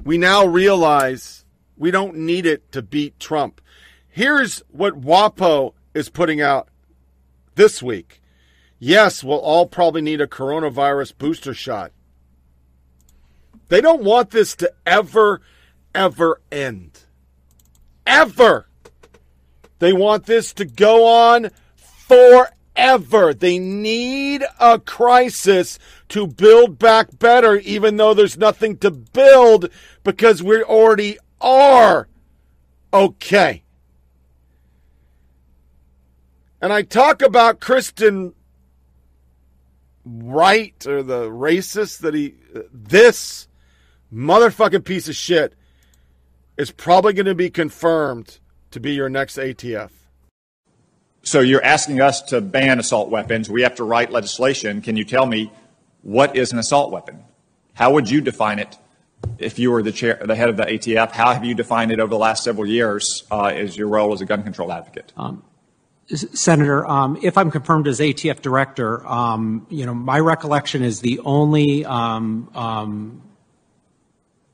[0.04, 1.44] we now realize
[1.76, 3.60] we don't need it to beat Trump.
[4.08, 6.68] Here's what WAPO is putting out
[7.54, 8.20] this week.
[8.78, 11.92] Yes, we'll all probably need a coronavirus booster shot.
[13.72, 15.40] They don't want this to ever,
[15.94, 17.00] ever end.
[18.06, 18.68] Ever.
[19.78, 21.48] They want this to go on
[22.06, 23.32] forever.
[23.32, 25.78] They need a crisis
[26.10, 29.70] to build back better, even though there's nothing to build
[30.04, 32.08] because we already are
[32.92, 33.62] okay.
[36.60, 38.34] And I talk about Kristen
[40.04, 42.34] Wright or the racist that he,
[42.70, 43.48] this
[44.12, 45.54] motherfucking piece of shit
[46.56, 48.38] is probably going to be confirmed
[48.70, 49.90] to be your next ATF.
[51.22, 53.48] So you're asking us to ban assault weapons.
[53.48, 54.82] We have to write legislation.
[54.82, 55.52] Can you tell me
[56.02, 57.22] what is an assault weapon?
[57.74, 58.76] How would you define it
[59.38, 61.12] if you were the chair, the head of the ATF?
[61.12, 64.20] How have you defined it over the last several years uh, as your role as
[64.20, 65.12] a gun control advocate?
[65.16, 65.44] Um,
[66.08, 71.20] Senator, um, if I'm confirmed as ATF director, um, you know, my recollection is the
[71.20, 73.22] only um, um,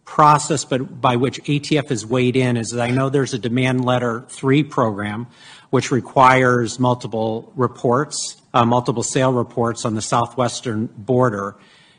[0.09, 3.85] process but by which ATF has weighed in is that I know there's a demand
[3.85, 5.27] letter three program,
[5.69, 11.57] which requires multiple reports uh, multiple sale reports on the southwestern border.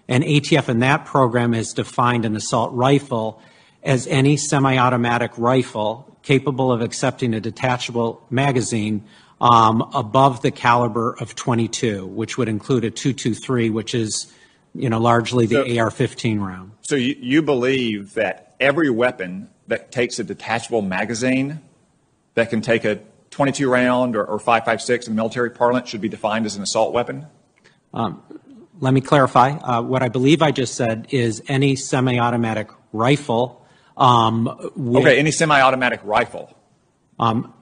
[0.08, 3.42] And ATF in that program has defined an assault rifle
[3.84, 9.04] as any semi automatic rifle capable of accepting a detachable magazine
[9.40, 14.34] um, above the caliber of 22, which would include a 223, which is
[14.74, 16.72] you know, largely the so, AR-15 round.
[16.82, 21.62] So you, you believe that every weapon that takes a detachable magazine
[22.34, 23.00] that can take a
[23.32, 27.28] 22 round or, or 5.56 in military parlance should be defined as an assault weapon?
[27.94, 28.22] Um,
[28.80, 29.52] let me clarify.
[29.52, 33.66] Uh, what I believe I just said is any semi automatic rifle.
[33.98, 36.56] Um, with, okay, any semi automatic rifle.
[37.20, 37.54] Um,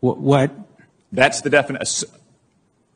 [0.00, 0.52] wh- what?
[1.12, 2.08] That's the definition.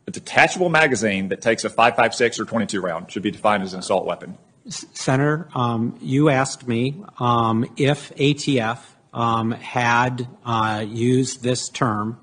[0.09, 3.81] A detachable magazine that takes a 5.56 or 22 round should be defined as an
[3.81, 4.39] assault weapon.
[4.67, 8.79] Senator, um, you asked me um, if ATF
[9.13, 12.19] um, had uh, used this term,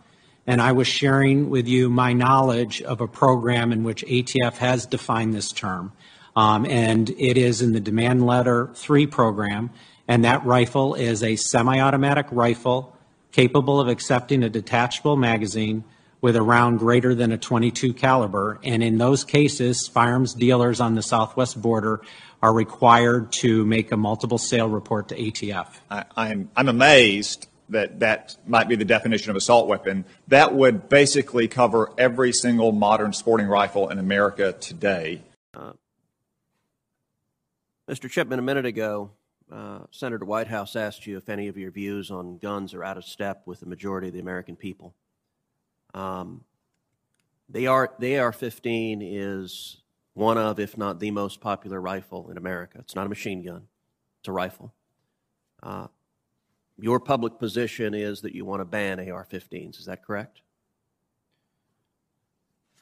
[0.47, 4.87] and I was sharing with you my knowledge of a program in which ATF has
[4.87, 5.93] defined this term.
[6.35, 9.69] Um, and it is in the Demand Letter 3 program,
[10.07, 12.97] and that rifle is a semi automatic rifle
[13.31, 15.83] capable of accepting a detachable magazine
[16.25, 18.59] with a round greater than a 22 caliber.
[18.63, 22.01] And in those cases, firearms dealers on the southwest border
[22.41, 25.67] are required to make a multiple sale report to ATF.
[25.91, 30.03] I, I'm, I'm amazed that that might be the definition of assault weapon.
[30.27, 35.21] That would basically cover every single modern sporting rifle in America today.
[35.53, 35.73] Uh,
[37.87, 38.09] Mr.
[38.09, 39.11] Chipman, a minute ago,
[39.51, 43.03] uh, Senator Whitehouse asked you if any of your views on guns are out of
[43.03, 44.95] step with the majority of the American people.
[45.95, 46.43] Um,
[47.49, 49.77] the, AR, the AR-15 is
[50.13, 52.79] one of, if not the most popular rifle in America.
[52.79, 53.63] It's not a machine gun;
[54.19, 54.73] it's a rifle.
[55.63, 55.87] Uh,
[56.77, 59.79] your public position is that you want to ban AR-15s.
[59.79, 60.41] Is that correct?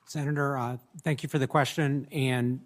[0.06, 2.62] Senator, uh, thank you for the question, and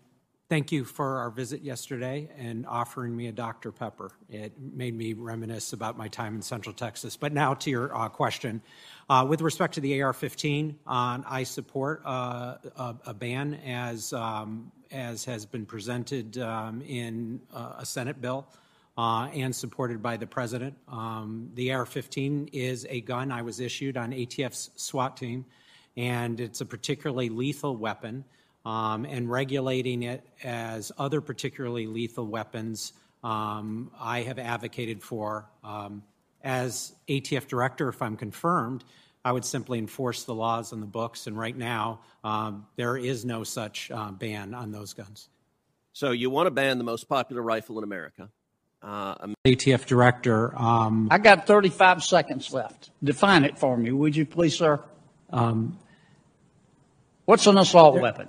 [0.49, 3.72] thank you for our visit yesterday and offering me a Dr.
[3.72, 4.11] Pepper.
[4.30, 7.18] It made me reminisce about my time in Central Texas.
[7.18, 8.61] But now to your uh, question.
[9.10, 14.72] Uh, with respect to the AR-15, uh, I support uh, a, a, ban as, um,
[14.91, 18.48] as has been presented um, in uh, a Senate bill.
[18.99, 20.76] Uh, and supported by the president.
[20.88, 25.45] Um, the AR-15 is a gun I was issued on ATF's SWAT team,
[25.95, 28.26] and it's a particularly lethal weapon.
[28.68, 32.91] Um, and regulating it as other particularly lethal weapons,
[33.23, 35.49] um, I have advocated for.
[35.64, 36.03] Um,
[36.44, 38.84] as ATF director, if I'm confirmed,
[39.23, 41.27] I would simply enforce the laws on the books.
[41.27, 45.30] And right now, um, there is no such uh, ban on those guns.
[45.94, 48.30] So you want to ban the most popular rifle in America?
[48.81, 50.53] Uh, ATF director.
[50.60, 52.89] Um, I got 35 seconds left.
[53.02, 54.84] Define it for me, would you please, sir?
[55.30, 55.80] Um,
[57.23, 58.27] What's an assault weapon?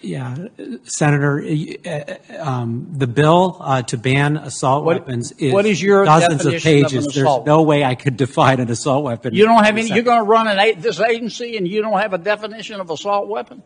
[0.00, 0.34] Yeah,
[0.82, 1.38] Senator,
[1.86, 6.44] uh, um, the bill uh, to ban assault What- weapons is, what is your dozens
[6.46, 7.06] of definition of pages.
[7.14, 9.34] There's no way I could define an assault weapon.
[9.34, 12.00] You don't have any, you're going to run an, a- this agency and you don't
[12.00, 13.62] have a definition of assault weapon?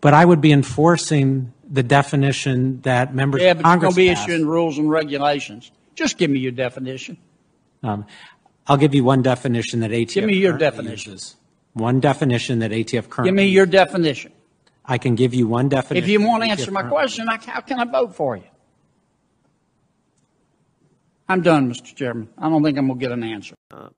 [0.00, 3.96] But I would be enforcing the definition that members Yeah, of but you're going to
[3.96, 5.72] be issuing rules and regulations.
[5.96, 7.18] Just give me your definition.
[7.82, 8.06] Um,
[8.68, 11.12] I'll give you one definition that ATF Give me your currently definition.
[11.14, 11.36] uses.
[11.72, 14.32] One definition that ATF currently Give me your definition.
[14.90, 16.02] I can give you one definition.
[16.02, 18.44] If you won't answer my question, I, how can I vote for you?
[21.28, 21.94] I'm done, Mr.
[21.94, 22.30] Chairman.
[22.38, 23.54] I don't think I'm going to get an answer.
[23.70, 23.90] Uh,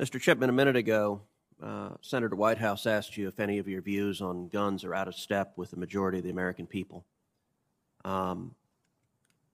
[0.00, 0.20] Mr.
[0.20, 1.20] Chipman, a minute ago,
[1.62, 5.14] uh, Senator Whitehouse asked you if any of your views on guns are out of
[5.14, 7.04] step with the majority of the American people.
[8.04, 8.56] Um,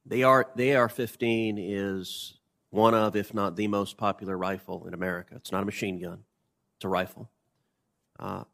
[0.06, 2.38] the, AR, the AR-15 is
[2.70, 5.34] one of, if not the most popular rifle in America.
[5.36, 6.20] It's not a machine gun;
[6.76, 7.28] it's a rifle.
[8.18, 8.44] Uh,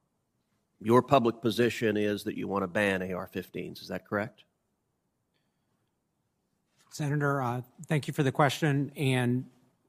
[0.84, 3.80] your public position is that you want to ban AR-15s.
[3.80, 4.44] Is that correct?
[6.90, 9.46] Senator, uh, thank you for the question, and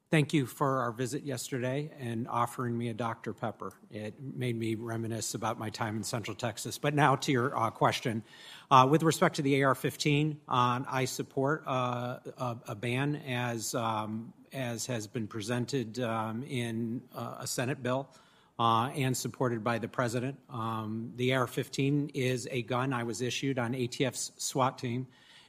[0.10, 3.34] thank you for our visit yesterday and offering me a Dr.
[3.34, 3.74] Pepper.
[3.92, 6.78] It made me reminisce about my time in Central Texas.
[6.78, 8.24] But now to your uh, question.
[8.72, 14.34] Uh, with respect to the AR-15, uh, I support uh, a, a ban as, um,
[14.54, 18.08] as has been presented um, in uh, a Senate bill.
[18.58, 20.40] Uh, and supported by the president.
[20.50, 25.08] Um, the AR-15 is a gun I was issued on ATF's SWAT team,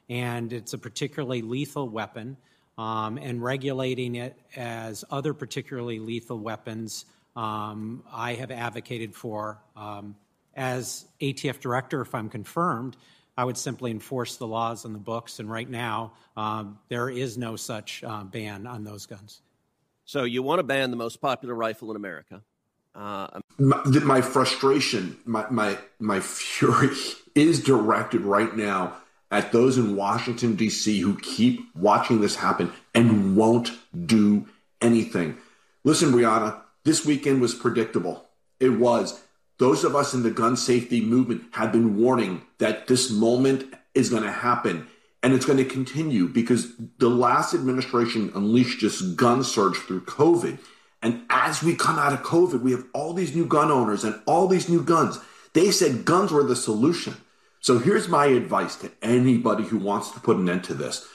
[0.09, 2.37] and it's a particularly lethal weapon.
[2.79, 7.07] Um, and regulating it as other particularly lethal weapons,
[7.37, 9.63] um, I have advocated for.
[9.77, 10.17] Um,
[10.55, 12.97] as ATF director, if I'm confirmed,
[13.37, 15.39] I would simply enforce the laws on the books.
[15.39, 19.43] And right now, um, there is no such uh, ban on those guns.
[20.07, 22.43] So you want to ban the most popular rifle in America?
[22.97, 26.89] Uh, my, my frustration, my, my my fury
[27.35, 28.97] is directed right now
[29.31, 31.01] at those in Washington D.C.
[31.01, 33.73] who keep watching this happen and won't
[34.07, 34.47] do
[34.81, 35.37] anything.
[35.85, 38.25] Listen, Brianna, this weekend was predictable.
[38.61, 39.21] It was.
[39.59, 44.11] Those of us in the gun safety movement have been warning that this moment is
[44.11, 44.87] going to happen
[45.23, 50.59] and it's going to continue because the last administration unleashed this gun surge through COVID.
[51.07, 54.21] And as we come out of COVID, we have all these new gun owners and
[54.27, 55.21] all these new guns.
[55.53, 57.17] They said guns were the solution.
[57.61, 61.07] So here's my advice to anybody who wants to put an end to this.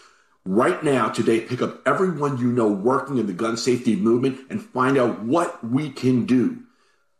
[0.45, 4.63] Right now, today, pick up everyone you know working in the gun safety movement and
[4.63, 6.63] find out what we can do.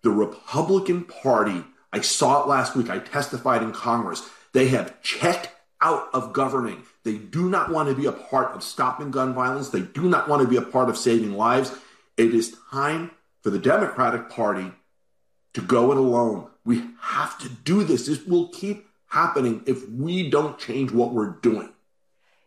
[0.02, 5.49] The Republican Party, I saw it last week, I testified in Congress, they have checked
[5.81, 6.84] out of governing.
[7.03, 9.69] They do not want to be a part of stopping gun violence.
[9.69, 11.73] They do not want to be a part of saving lives.
[12.22, 13.10] It is time
[13.41, 14.72] for the Democratic Party
[15.56, 16.49] to go it alone.
[16.64, 18.06] We have to do this.
[18.06, 21.69] This will keep happening if we don't change what we're doing.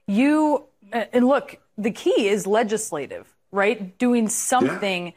[0.06, 3.98] You, and look, the key is legislative, right?
[3.98, 5.12] Doing something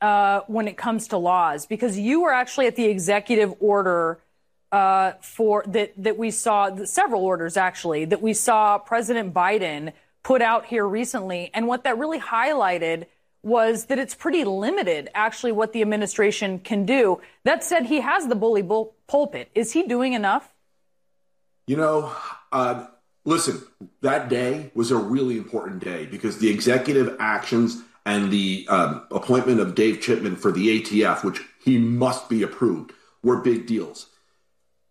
[0.00, 4.20] uh, when it comes to laws because you were actually at the executive order
[4.72, 10.40] uh, for that that we saw several orders actually that we saw President Biden put
[10.40, 13.06] out here recently, and what that really highlighted
[13.42, 17.20] was that it's pretty limited actually what the administration can do.
[17.44, 19.50] That said, he has the bully bull- pulpit.
[19.54, 20.52] Is he doing enough?
[21.66, 22.12] You know,
[22.50, 22.86] uh,
[23.24, 23.62] listen,
[24.00, 29.60] that day was a really important day because the executive actions and the um, appointment
[29.60, 32.92] of Dave Chipman for the ATF, which he must be approved,
[33.22, 34.06] were big deals.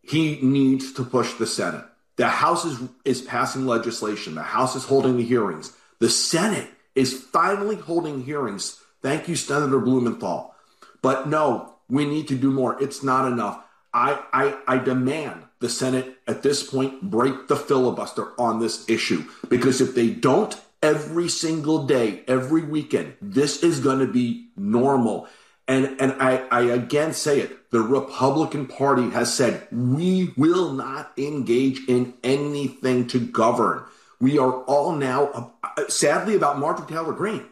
[0.04, 1.84] He needs to push the Senate.
[2.18, 4.36] The House is, is passing legislation.
[4.36, 5.74] The House is holding the hearings.
[6.00, 8.82] The Senate is finally holding hearings.
[9.02, 10.56] Thank you, Senator Blumenthal.
[11.02, 12.82] But no, we need to do more.
[12.82, 13.64] It's not enough.
[13.94, 19.26] I, I, I demand the Senate at this point break the filibuster on this issue
[19.48, 25.28] because if they don't, every single day, every weekend, this is going to be normal.
[25.68, 31.12] And, and I, I again say it the Republican Party has said we will not
[31.18, 33.84] engage in anything to govern.
[34.20, 37.46] We are all now, uh, sadly, about Marjorie Taylor Greene.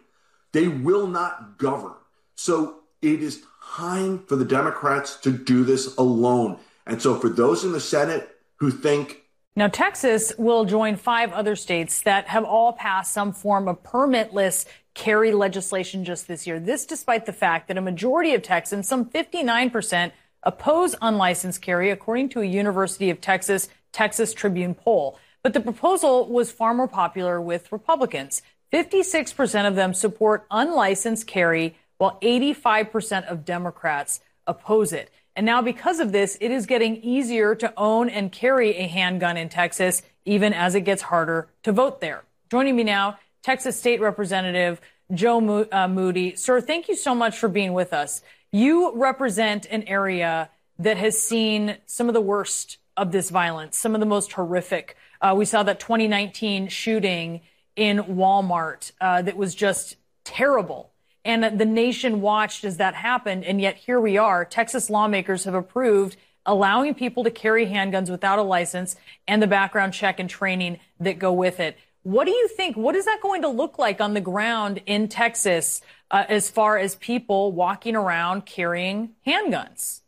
[0.51, 1.93] They will not govern.
[2.35, 3.43] So it is
[3.75, 6.57] time for the Democrats to do this alone.
[6.87, 9.25] And so for those in the Senate who think
[9.57, 14.65] now, Texas will join five other states that have all passed some form of permitless
[14.93, 16.59] carry legislation just this year.
[16.59, 20.11] This despite the fact that a majority of Texans, some 59%,
[20.43, 25.17] oppose unlicensed carry, according to a University of Texas Texas Tribune poll.
[25.45, 28.41] But the proposal was far more popular with Republicans.
[28.73, 35.11] 56% of them support unlicensed carry, while 85% of Democrats oppose it.
[35.35, 39.38] And now, because of this, it is getting easier to own and carry a handgun
[39.38, 42.23] in Texas, even as it gets harder to vote there.
[42.49, 44.81] Joining me now, Texas State Representative
[45.13, 46.35] Joe Mo- uh, Moody.
[46.35, 48.23] Sir, thank you so much for being with us.
[48.51, 50.49] You represent an area
[50.80, 54.95] that has seen some of the worst of this violence, some of the most horrific
[55.21, 57.41] uh, we saw that 2019 shooting
[57.75, 60.91] in Walmart uh, that was just terrible.
[61.23, 63.43] And the nation watched as that happened.
[63.43, 64.45] And yet here we are.
[64.45, 68.95] Texas lawmakers have approved allowing people to carry handguns without a license
[69.27, 71.77] and the background check and training that go with it.
[72.03, 72.77] What do you think?
[72.77, 75.81] What is that going to look like on the ground in Texas
[76.11, 80.01] uh, as far as people walking around carrying handguns?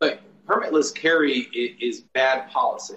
[0.00, 1.40] But permitless carry
[1.80, 2.96] is bad policy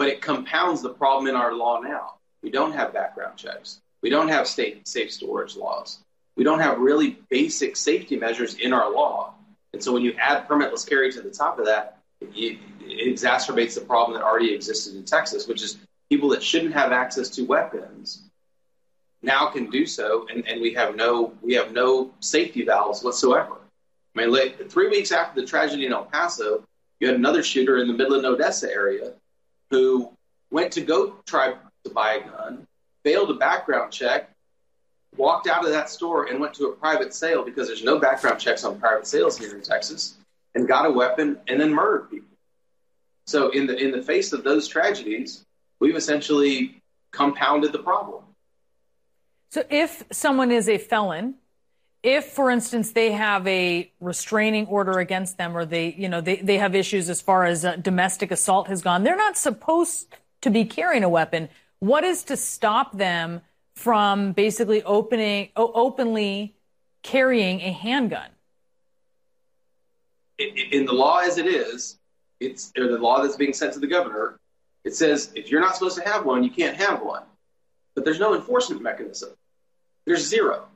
[0.00, 2.14] but it compounds the problem in our law now.
[2.42, 3.80] We don't have background checks.
[4.00, 5.98] We don't have state safe storage laws.
[6.38, 9.34] We don't have really basic safety measures in our law.
[9.74, 13.74] And so when you add permitless carry to the top of that, it, it exacerbates
[13.74, 15.76] the problem that already existed in Texas, which is
[16.08, 18.22] people that shouldn't have access to weapons
[19.20, 23.58] now can do so, and, and we have no we have no safety valves whatsoever.
[24.16, 26.64] I mean, like, three weeks after the tragedy in El Paso,
[27.00, 29.12] you had another shooter in the Midland Odessa area
[29.70, 30.10] who
[30.50, 32.66] went to go try to buy a gun,
[33.04, 34.30] failed a background check,
[35.16, 38.40] walked out of that store and went to a private sale because there's no background
[38.40, 40.16] checks on private sales here in Texas,
[40.54, 42.28] and got a weapon and then murdered people.
[43.26, 45.44] So in the in the face of those tragedies,
[45.78, 46.80] we've essentially
[47.12, 48.24] compounded the problem.
[49.50, 51.34] So if someone is a felon
[52.02, 56.36] if for instance they have a restraining order against them or they you know they,
[56.36, 60.50] they have issues as far as uh, domestic assault has gone they're not supposed to
[60.50, 61.48] be carrying a weapon.
[61.80, 63.42] What is to stop them
[63.74, 66.54] from basically opening openly
[67.02, 68.28] carrying a handgun?
[70.38, 71.98] In, in the law as it is
[72.38, 74.38] it's or the law that's being sent to the governor
[74.84, 77.22] it says if you're not supposed to have one you can't have one.
[77.94, 79.30] But there's no enforcement mechanism.
[80.06, 80.69] There's zero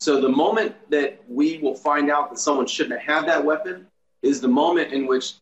[0.00, 3.86] so the moment that we will find out that someone shouldn't have that weapon
[4.22, 5.34] is the moment in which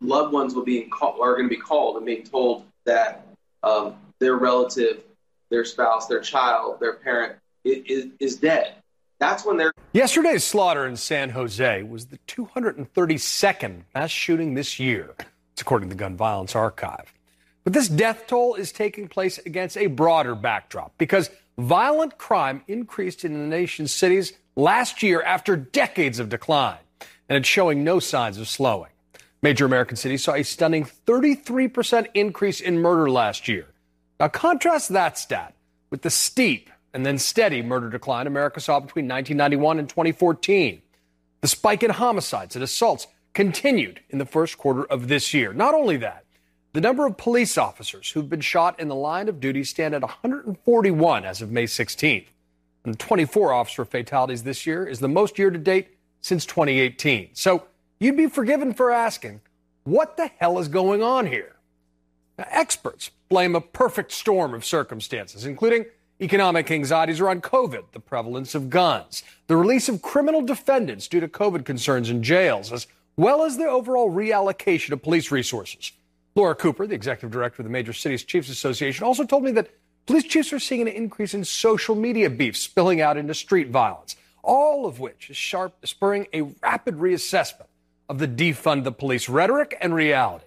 [0.00, 3.26] loved ones will be call, are going to be called and being told that
[3.62, 5.02] um, their relative,
[5.50, 8.74] their spouse, their child, their parent is, is dead.
[9.18, 9.72] That's when they're.
[9.92, 15.14] Yesterday's slaughter in San Jose was the 232nd mass shooting this year.
[15.52, 17.12] It's according to the Gun Violence Archive.
[17.62, 23.24] But this death toll is taking place against a broader backdrop because violent crime increased
[23.24, 26.78] in the nation's cities last year after decades of decline,
[27.28, 28.90] and it's showing no signs of slowing.
[29.42, 33.66] Major American cities saw a stunning 33% increase in murder last year.
[34.20, 35.54] Now, contrast that stat
[35.90, 40.82] with the steep and then steady murder decline America saw between 1991 and 2014.
[41.40, 45.52] The spike in homicides and assaults continued in the first quarter of this year.
[45.52, 46.24] Not only that,
[46.72, 50.02] the number of police officers who've been shot in the line of duty stand at
[50.02, 52.26] 141 as of May 16th.
[52.84, 55.88] And 24 officer fatalities this year is the most year to date
[56.20, 57.30] since 2018.
[57.34, 57.64] So
[58.00, 59.40] you'd be forgiven for asking,
[59.84, 61.56] what the hell is going on here?
[62.38, 65.84] Now, experts blame a perfect storm of circumstances, including
[66.20, 71.28] economic anxieties around COVID, the prevalence of guns, the release of criminal defendants due to
[71.28, 72.86] COVID concerns in jails, as
[73.16, 75.92] well as the overall reallocation of police resources.
[76.34, 79.70] Laura Cooper, the executive director of the Major Cities Chiefs Association, also told me that
[80.06, 84.16] police chiefs are seeing an increase in social media beef spilling out into street violence,
[84.42, 87.66] all of which is sharp, spurring a rapid reassessment
[88.08, 90.46] of the defund the police rhetoric and reality.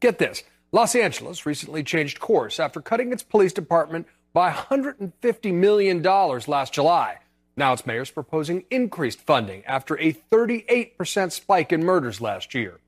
[0.00, 0.42] Get this
[0.72, 7.18] Los Angeles recently changed course after cutting its police department by $150 million last July.
[7.56, 12.80] Now its mayor's proposing increased funding after a 38% spike in murders last year.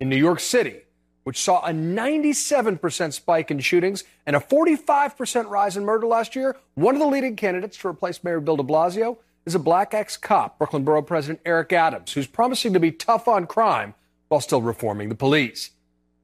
[0.00, 0.80] In New York City,
[1.28, 6.56] which saw a 97% spike in shootings and a 45% rise in murder last year,
[6.74, 10.16] one of the leading candidates to replace Mayor Bill de Blasio is a black ex
[10.16, 13.92] cop, Brooklyn Borough President Eric Adams, who's promising to be tough on crime
[14.28, 15.72] while still reforming the police.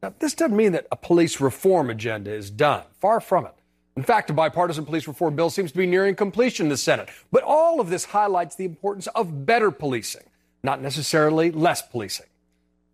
[0.03, 2.85] Now, this doesn't mean that a police reform agenda is done.
[2.99, 3.53] Far from it.
[3.99, 7.11] In fact, a bipartisan police reform bill seems to be nearing completion in the Senate.
[7.31, 10.25] But all of this highlights the importance of better policing,
[10.63, 12.25] not necessarily less policing.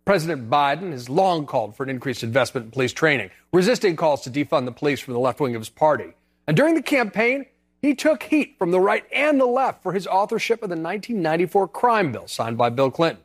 [0.05, 4.31] President Biden has long called for an increased investment in police training, resisting calls to
[4.31, 6.13] defund the police from the left wing of his party.
[6.47, 7.45] And during the campaign,
[7.81, 11.67] he took heat from the right and the left for his authorship of the 1994
[11.67, 13.23] crime bill signed by Bill Clinton.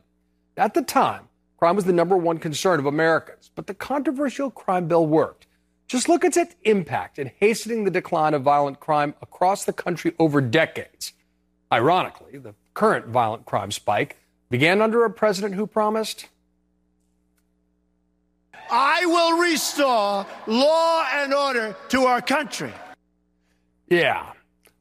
[0.55, 1.27] At the time,
[1.57, 5.47] crime was the number one concern of Americans, but the controversial crime bill worked.
[5.87, 10.13] Just look at its impact in hastening the decline of violent crime across the country
[10.19, 11.13] over decades.
[11.71, 14.17] Ironically, the current violent crime spike
[14.49, 16.27] began under a president who promised
[18.69, 22.73] I will restore law and order to our country.
[23.89, 24.33] Yeah.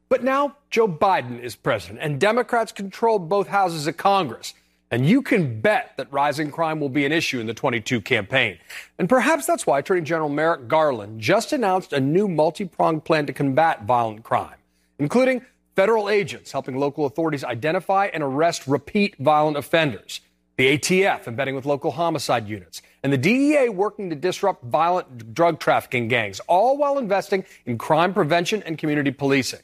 [0.08, 4.54] But now Joe Biden is president, and Democrats control both houses of Congress.
[4.90, 8.58] And you can bet that rising crime will be an issue in the 22 campaign.
[8.98, 13.26] And perhaps that's why Attorney General Merrick Garland just announced a new multi pronged plan
[13.26, 14.56] to combat violent crime,
[15.00, 15.44] including
[15.74, 20.20] federal agents helping local authorities identify and arrest repeat violent offenders,
[20.56, 25.60] the ATF embedding with local homicide units, and the DEA working to disrupt violent drug
[25.60, 29.60] trafficking gangs, all while investing in crime prevention and community policing.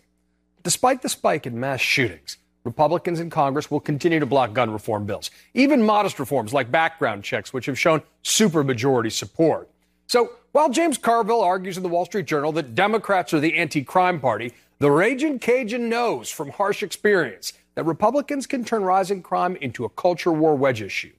[0.63, 5.07] Despite the spike in mass shootings, Republicans in Congress will continue to block gun reform
[5.07, 9.69] bills, even modest reforms like background checks, which have shown supermajority support.
[10.07, 13.83] So while James Carville argues in the Wall Street Journal that Democrats are the anti
[13.83, 19.57] crime party, the raging Cajun knows from harsh experience that Republicans can turn rising crime
[19.57, 21.13] into a culture war wedge issue.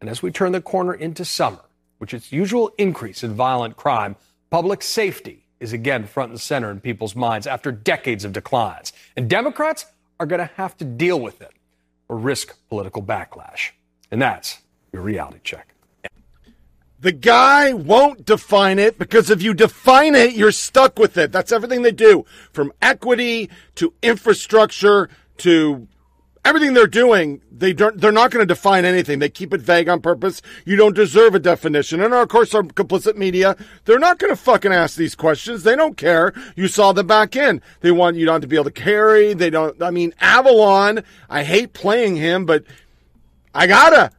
[0.00, 1.64] And as we turn the corner into summer,
[1.98, 4.16] which its usual increase in violent crime,
[4.50, 8.92] public safety is again front and center in people's minds after decades of declines.
[9.16, 9.86] And Democrats
[10.20, 11.52] are going to have to deal with it
[12.08, 13.70] or risk political backlash.
[14.10, 14.58] And that's
[14.92, 15.72] your reality check.
[16.98, 21.30] The guy won't define it because if you define it, you're stuck with it.
[21.30, 25.86] That's everything they do from equity to infrastructure to
[26.46, 29.18] everything they're doing, they don't, they're not going to define anything.
[29.18, 30.40] They keep it vague on purpose.
[30.64, 32.00] You don't deserve a definition.
[32.00, 35.64] And of course, our complicit media, they're not going to fucking ask these questions.
[35.64, 36.32] They don't care.
[36.54, 37.62] You saw the back end.
[37.80, 39.34] They want you not to be able to carry.
[39.34, 42.64] They don't, I mean, Avalon, I hate playing him, but
[43.52, 44.12] I gotta.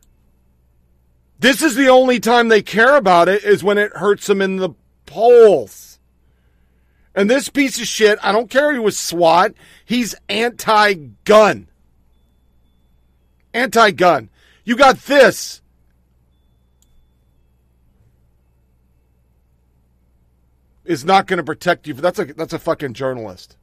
[1.40, 4.58] This is the only time they care about it is when it hurts them in
[4.58, 4.72] the
[5.06, 6.00] polls.
[7.16, 9.54] And this piece of shit, I don't care he was SWAT,
[9.86, 10.94] he's anti
[11.24, 11.68] gun
[13.58, 14.30] anti gun.
[14.64, 15.62] You got this.
[20.86, 21.94] Is not going to protect you.
[21.94, 23.58] That's a that's a fucking journalist.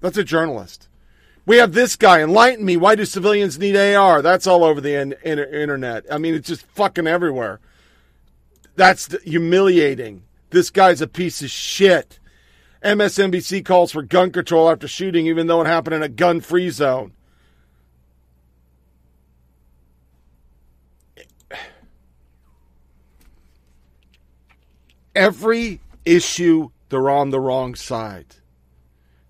[0.00, 0.88] That's a journalist.
[1.46, 2.22] We have this guy.
[2.22, 2.76] Enlighten me.
[2.76, 4.22] Why do civilians need AR?
[4.22, 6.04] That's all over the in, in, internet.
[6.10, 7.60] I mean, it's just fucking everywhere.
[8.76, 10.22] That's humiliating.
[10.50, 12.18] This guy's a piece of shit.
[12.82, 16.70] MSNBC calls for gun control after shooting, even though it happened in a gun free
[16.70, 17.12] zone.
[25.14, 28.36] Every issue, they're on the wrong side.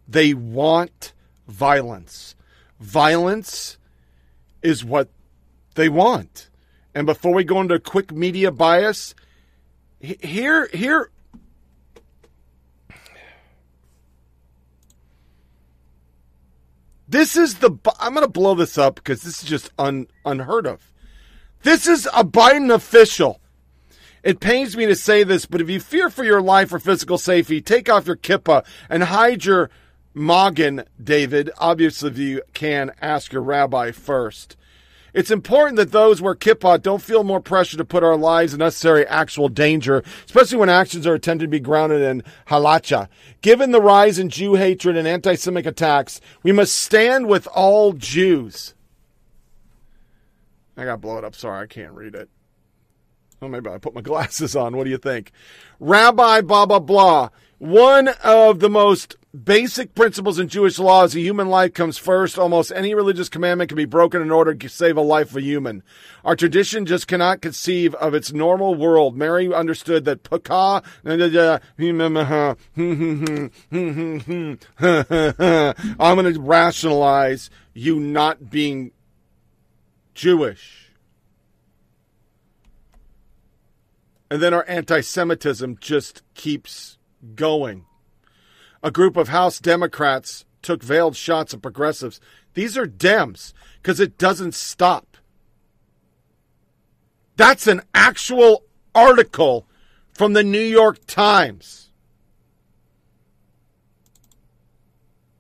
[0.08, 1.12] They want
[1.46, 2.34] violence.
[2.80, 3.78] Violence
[4.62, 5.08] is what
[5.74, 6.48] they want.
[6.94, 9.14] And before we go into quick media bias,
[10.00, 11.10] here, here,
[17.08, 17.70] this is the.
[18.00, 20.90] I'm going to blow this up because this is just un, unheard of.
[21.62, 23.39] This is a Biden official
[24.22, 27.18] it pains me to say this, but if you fear for your life or physical
[27.18, 29.70] safety, take off your kippah and hide your
[30.12, 34.56] Magen, David, obviously you can ask your rabbi first.
[35.12, 38.58] It's important that those wear kippah don't feel more pressure to put our lives in
[38.58, 43.08] necessary actual danger, especially when actions are intended to be grounded in halacha.
[43.40, 48.74] Given the rise in Jew hatred and anti-Semitic attacks, we must stand with all Jews.
[50.76, 51.34] I got blow it up.
[51.34, 52.28] Sorry, I can't read it.
[53.42, 54.76] Oh, maybe I put my glasses on.
[54.76, 55.32] What do you think?
[55.78, 57.30] Rabbi blah blah blah.
[57.58, 62.38] One of the most basic principles in Jewish law is a human life comes first.
[62.38, 65.42] Almost any religious commandment can be broken in order to save a life of a
[65.42, 65.82] human.
[66.24, 69.16] Our tradition just cannot conceive of its normal world.
[69.16, 70.82] Mary understood that paka.
[71.04, 71.18] I'm
[75.98, 78.90] going to rationalize you not being
[80.14, 80.89] Jewish.
[84.30, 86.98] And then our anti Semitism just keeps
[87.34, 87.84] going.
[88.82, 92.20] A group of House Democrats took veiled shots at progressives.
[92.54, 93.52] These are Dems
[93.82, 95.16] because it doesn't stop.
[97.36, 99.66] That's an actual article
[100.12, 101.90] from the New York Times.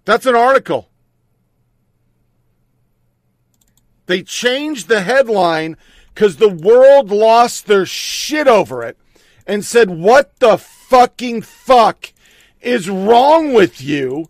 [0.04, 0.88] That's an article.
[4.06, 5.76] They changed the headline
[6.14, 8.98] because the world lost their shit over it
[9.46, 12.12] and said, What the fucking fuck
[12.60, 14.28] is wrong with you?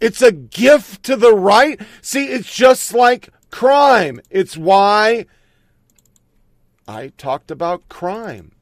[0.00, 1.80] It's a gift to the right.
[2.00, 4.20] See, it's just like crime.
[4.30, 5.26] It's why
[6.88, 8.52] I talked about crime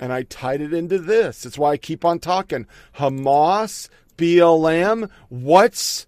[0.00, 1.44] and I tied it into this.
[1.44, 2.66] It's why I keep on talking.
[2.96, 6.06] Hamas, BLM, what's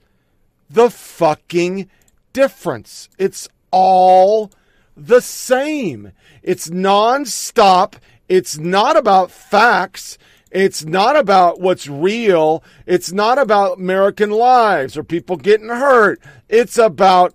[0.71, 1.91] the fucking
[2.33, 3.09] difference?
[3.19, 4.51] It's all
[4.97, 6.13] the same.
[6.43, 7.95] It's nonstop.
[8.29, 10.19] It's not about facts.
[10.51, 12.63] It's not about what's real.
[12.87, 16.21] It's not about American lives or people getting hurt.
[16.49, 17.35] It's about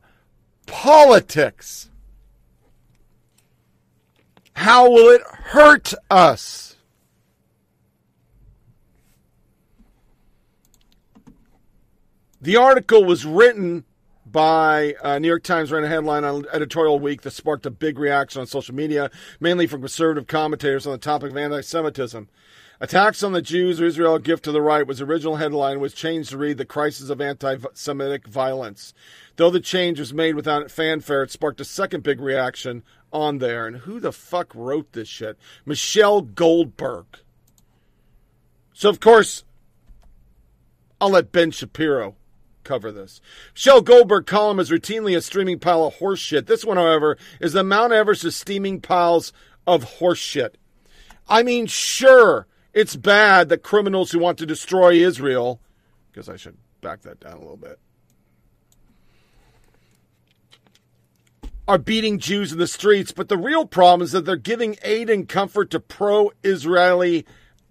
[0.68, 1.90] politics.
[4.54, 6.76] How will it hurt us?
[12.40, 13.84] The article was written
[14.32, 17.98] by uh, New York Times ran a headline on editorial week that sparked a big
[17.98, 19.10] reaction on social media,
[19.40, 22.28] mainly from conservative commentators on the topic of anti-Semitism.
[22.80, 25.94] Attacks on the Jews or Israel a gift to the right was original headline was
[25.94, 28.94] changed to read the crisis of anti-Semitic violence.
[29.38, 33.66] Though the change was made without fanfare, it sparked a second big reaction on there.
[33.66, 35.38] And who the fuck wrote this shit?
[35.66, 37.06] Michelle Goldberg.
[38.74, 39.44] So of course,
[41.02, 42.16] I'll let Ben Shapiro
[42.68, 43.22] cover this.
[43.54, 46.46] Michelle Goldberg column is routinely a streaming pile of horseshit.
[46.46, 49.32] This one, however, is the Mount Everest of steaming piles
[49.66, 50.56] of horseshit.
[51.30, 55.62] I mean, sure, it's bad that criminals who want to destroy Israel,
[56.12, 57.80] because I should back that down a little bit,
[61.68, 65.10] are beating Jews in the streets, but the real problem is that they're giving aid
[65.10, 67.26] and comfort to pro Israeli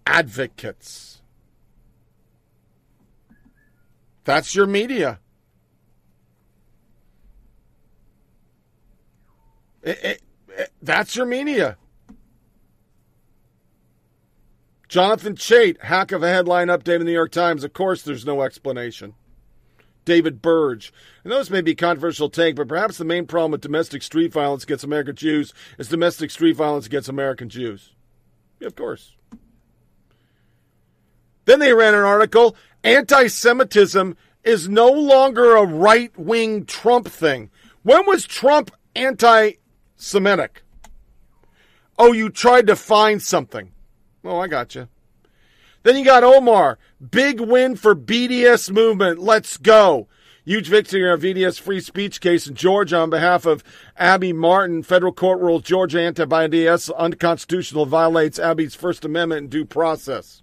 [0.06, 1.15] advocates.
[4.26, 5.20] That's your media.
[9.82, 11.76] It, it, it, that's your media.
[14.88, 17.62] Jonathan Chait, hack of a headline update in the New York Times.
[17.62, 19.14] Of course, there's no explanation.
[20.04, 20.92] David Burge.
[21.22, 24.64] And those may be controversial take, but perhaps the main problem with domestic street violence
[24.64, 27.92] against American Jews is domestic street violence against American Jews.
[28.60, 29.12] Of course.
[31.44, 37.50] Then they ran an article anti Semitism is no longer a right wing Trump thing.
[37.82, 39.52] When was Trump anti
[39.96, 40.62] Semitic?
[41.98, 43.72] Oh, you tried to find something.
[44.24, 44.88] Oh, I got you.
[45.82, 46.78] Then you got Omar.
[47.10, 49.20] Big win for BDS movement.
[49.20, 50.08] Let's go.
[50.44, 53.64] Huge victory in our BDS free speech case in Georgia on behalf of
[53.96, 54.82] Abby Martin.
[54.82, 60.42] Federal court ruled Georgia anti-BDS unconstitutional, violates Abby's First Amendment and due process.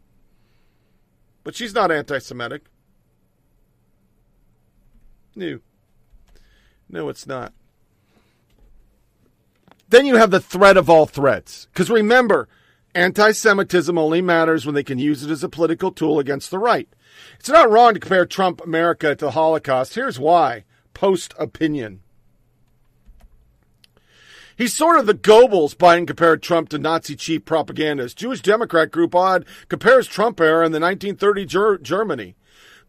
[1.43, 2.63] But she's not anti-Semitic.
[5.35, 5.59] No.
[6.89, 7.53] No, it's not.
[9.89, 11.67] Then you have the threat of all threats.
[11.73, 12.47] Because remember,
[12.95, 16.59] anti Semitism only matters when they can use it as a political tool against the
[16.59, 16.87] right.
[17.39, 19.95] It's not wrong to compare Trump America to the Holocaust.
[19.95, 22.02] Here's why post opinion.
[24.55, 28.17] He's sort of the Goebbels Biden compared Trump to Nazi chief propagandist.
[28.17, 32.35] Jewish Democrat group Odd compares Trump era in the 1930 Ger- Germany.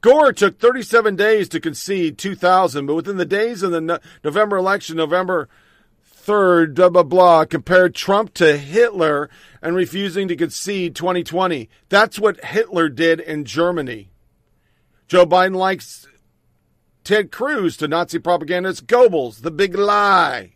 [0.00, 4.56] Gore took 37 days to concede 2000, but within the days of the no- November
[4.56, 5.48] election, November
[6.26, 9.30] 3rd, blah, blah, blah, compared Trump to Hitler
[9.62, 11.70] and refusing to concede 2020.
[11.88, 14.10] That's what Hitler did in Germany.
[15.08, 16.06] Joe Biden likes
[17.02, 20.53] Ted Cruz to Nazi propagandist Goebbels, the big lie.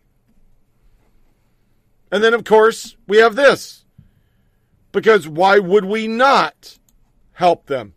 [2.11, 3.85] And then, of course, we have this.
[4.91, 6.79] Because why would we not
[7.33, 7.93] help them?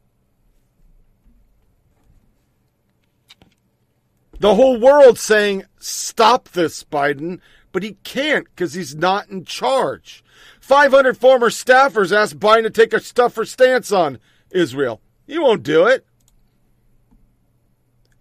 [4.38, 7.40] The whole world saying, stop this, Biden,
[7.70, 10.24] but he can't because he's not in charge.
[10.60, 14.18] 500 former staffers asked Biden to take a tougher stance on
[14.50, 15.00] Israel.
[15.26, 16.04] He won't do it.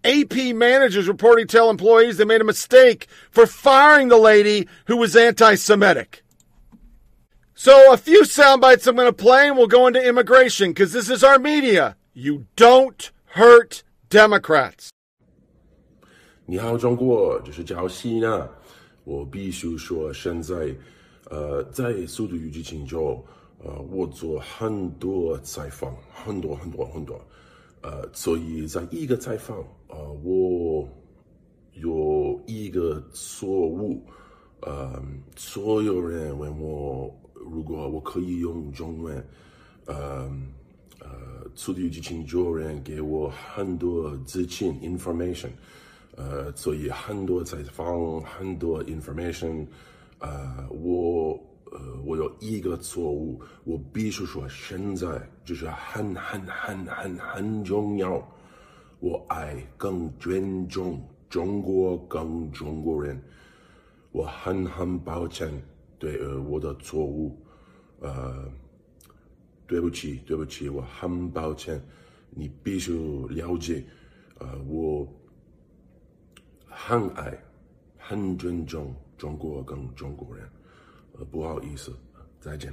[0.03, 5.15] AP managers reporting tell employees they made a mistake for firing the lady who was
[5.15, 6.23] anti Semitic.
[7.55, 10.93] So, a few sound bites I'm going to play and we'll go into immigration because
[10.93, 11.95] this is our media.
[12.13, 14.89] You don't hurt Democrats.
[16.45, 18.47] 你好，中国，这是赵西娜。
[19.03, 20.75] 我必须说，现在，
[21.29, 23.23] 呃，在《速度与激情》中，
[23.63, 27.19] 呃，我做很多采访，很多很多很多，
[27.81, 30.88] 呃，所以在一个采访， 呃，我
[31.74, 34.02] 有一个错误，
[34.60, 35.02] 呃，
[35.36, 39.22] 所有人问我，如果我可以用中文，
[39.84, 39.94] 呃，
[40.98, 45.50] 呃，《速度与激情》中人给我很多资讯 information。
[46.16, 49.66] 呃，所以很多采访，很多 information，
[50.18, 51.32] 呃，我
[51.70, 55.06] 呃，我有一个错误，我必须说，现在
[55.44, 58.22] 就是很很很很很重要，
[59.02, 63.20] 我爱更尊重中国，跟中国人，
[64.12, 65.50] 我很很抱歉
[65.98, 67.36] 对呃我的错误，
[67.98, 68.48] 呃，
[69.66, 71.82] 对不起，对不起，我很抱歉，
[72.30, 72.92] 你必须
[73.28, 73.82] 了解，
[74.38, 75.04] 呃，我。
[76.74, 77.38] 很爱、
[77.98, 80.48] 很尊重中国跟中国人，
[81.18, 81.92] 呃，不好意思，
[82.40, 82.72] 再见。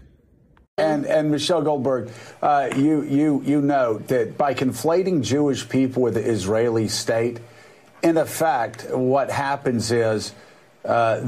[0.79, 2.09] And and Michelle Goldberg,
[2.41, 7.39] uh, you you you note that by conflating Jewish people with the Israeli state,
[8.01, 10.33] in effect, what happens is
[10.85, 11.21] uh,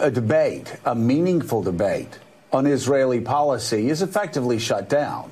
[0.00, 2.18] a debate, a meaningful debate
[2.52, 5.30] on Israeli policy, is effectively shut down,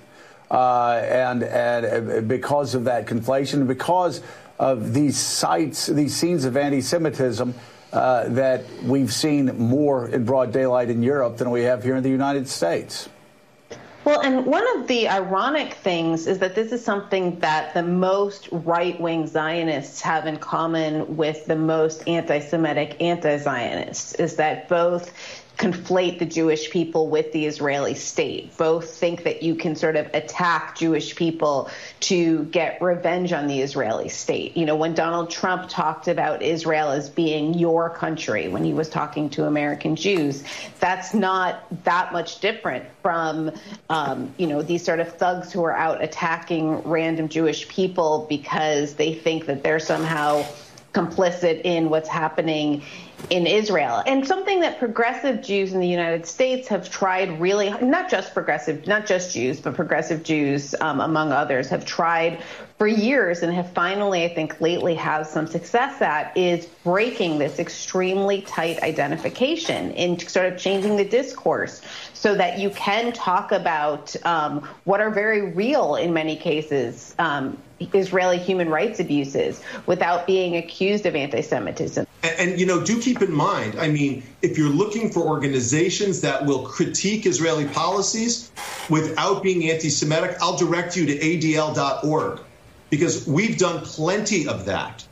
[0.50, 4.22] uh, and and because of that conflation, because
[4.58, 7.54] of these sites, these scenes of anti Semitism
[7.92, 12.02] uh, that we've seen more in broad daylight in Europe than we have here in
[12.02, 13.08] the United States.
[14.06, 18.48] Well, and one of the ironic things is that this is something that the most
[18.52, 24.68] right wing Zionists have in common with the most anti Semitic anti Zionists, is that
[24.68, 25.12] both
[25.56, 28.54] conflate the Jewish people with the Israeli state.
[28.58, 31.70] Both think that you can sort of attack Jewish people
[32.00, 34.56] to get revenge on the Israeli state.
[34.56, 38.90] You know, when Donald Trump talked about Israel as being your country when he was
[38.90, 40.44] talking to American Jews,
[40.78, 43.50] that's not that much different from,
[43.88, 48.94] um, you know, these sort of thugs who are out attacking random Jewish people because
[48.94, 50.44] they think that they're somehow
[50.96, 52.82] complicit in what's happening
[53.30, 54.02] in Israel.
[54.06, 58.86] And something that progressive Jews in the United States have tried really, not just progressive,
[58.86, 62.42] not just Jews, but progressive Jews, um, among others, have tried
[62.78, 67.58] for years and have finally, I think, lately have some success at is breaking this
[67.58, 71.80] extremely tight identification and sort of changing the discourse
[72.12, 77.56] so that you can talk about um, what are very real in many cases um,
[77.80, 82.06] Israeli human rights abuses without being accused of anti Semitism.
[82.26, 86.20] And, and, you know, do keep in mind, I mean, if you're looking for organizations
[86.22, 88.50] that will critique Israeli policies
[88.90, 92.40] without being anti Semitic, I'll direct you to adl.org
[92.90, 95.06] because we've done plenty of that.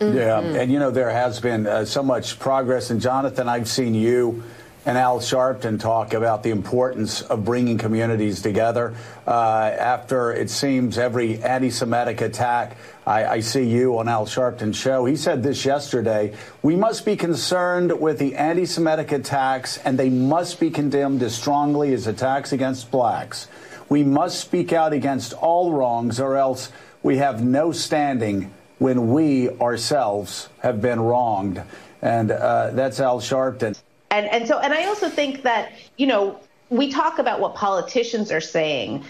[0.00, 0.16] Mm-hmm.
[0.16, 2.90] Yeah, and you know, there has been uh, so much progress.
[2.90, 4.42] And Jonathan, I've seen you
[4.86, 8.94] and Al Sharpton talk about the importance of bringing communities together.
[9.26, 12.76] Uh, after it seems every anti Semitic attack,
[13.06, 15.04] I, I, see you on Al Sharpton's show.
[15.04, 20.08] He said this yesterday we must be concerned with the anti Semitic attacks, and they
[20.08, 23.48] must be condemned as strongly as attacks against blacks.
[23.90, 29.50] We must speak out against all wrongs, or else we have no standing when we
[29.50, 31.62] ourselves have been wronged.
[32.00, 33.78] And uh, that's Al Sharpton.
[34.10, 36.38] And and so and I also think that you know
[36.68, 39.04] we talk about what politicians are saying,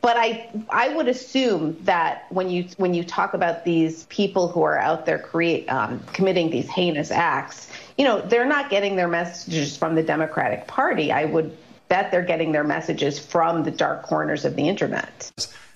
[0.00, 4.62] but I I would assume that when you when you talk about these people who
[4.62, 9.08] are out there create um, committing these heinous acts, you know they're not getting their
[9.08, 11.12] messages from the Democratic Party.
[11.12, 11.56] I would
[11.88, 15.30] bet they're getting their messages from the dark corners of the internet.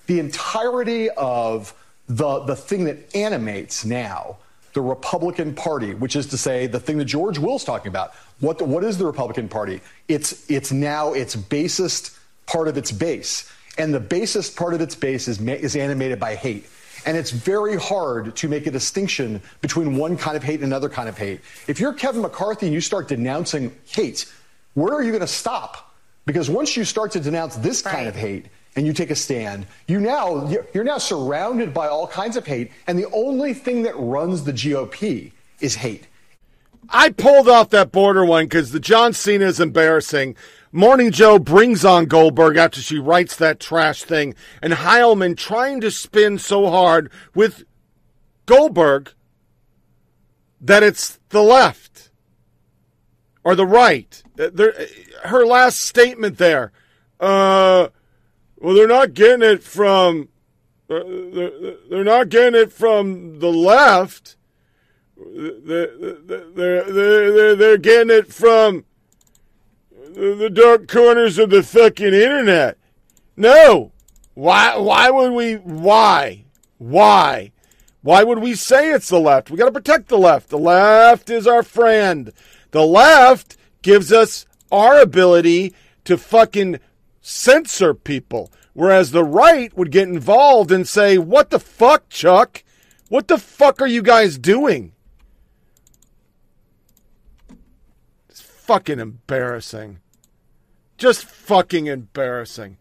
[0.07, 1.73] The entirety of
[2.07, 4.37] the the thing that animates now
[4.73, 8.13] the Republican Party, which is to say the thing that George Will's talking about.
[8.39, 9.81] What, what is the Republican Party?
[10.07, 13.51] It's, it's now its basest part of its base.
[13.77, 16.67] And the basest part of its base is, is animated by hate.
[17.05, 20.89] And it's very hard to make a distinction between one kind of hate and another
[20.89, 21.41] kind of hate.
[21.67, 24.31] If you're Kevin McCarthy and you start denouncing hate,
[24.73, 25.93] where are you going to stop?
[26.25, 29.65] Because once you start to denounce this kind of hate and you take a stand,
[29.87, 33.97] you now you're now surrounded by all kinds of hate, and the only thing that
[33.97, 36.05] runs the GOP is hate.
[36.87, 40.35] I pulled off that border one because the John Cena is embarrassing.
[40.71, 45.89] Morning Joe brings on Goldberg after she writes that trash thing, and Heilemann trying to
[45.89, 47.63] spin so hard with
[48.45, 49.13] Goldberg
[50.61, 52.11] that it's the left
[53.43, 54.21] or the right.
[54.35, 54.73] There,
[55.25, 56.71] her last statement there,
[57.19, 57.89] uh,
[58.57, 60.29] well, they're not getting it from,
[60.89, 60.99] uh,
[61.89, 64.35] they're not getting it from the left.
[65.19, 68.85] They're, they're, they're, they're getting it from
[69.91, 72.77] the dark corners of the fucking internet.
[73.35, 73.91] No.
[74.33, 76.45] Why why would we why?
[76.77, 77.51] Why?
[78.01, 79.51] Why would we say it's the left?
[79.51, 80.49] We got to protect the left.
[80.49, 82.31] The left is our friend.
[82.71, 85.73] The left gives us our ability
[86.05, 86.79] to fucking
[87.21, 88.51] censor people.
[88.73, 92.63] Whereas the right would get involved and say, What the fuck, Chuck?
[93.09, 94.93] What the fuck are you guys doing?
[98.29, 99.97] It's fucking embarrassing.
[100.95, 102.77] Just fucking embarrassing.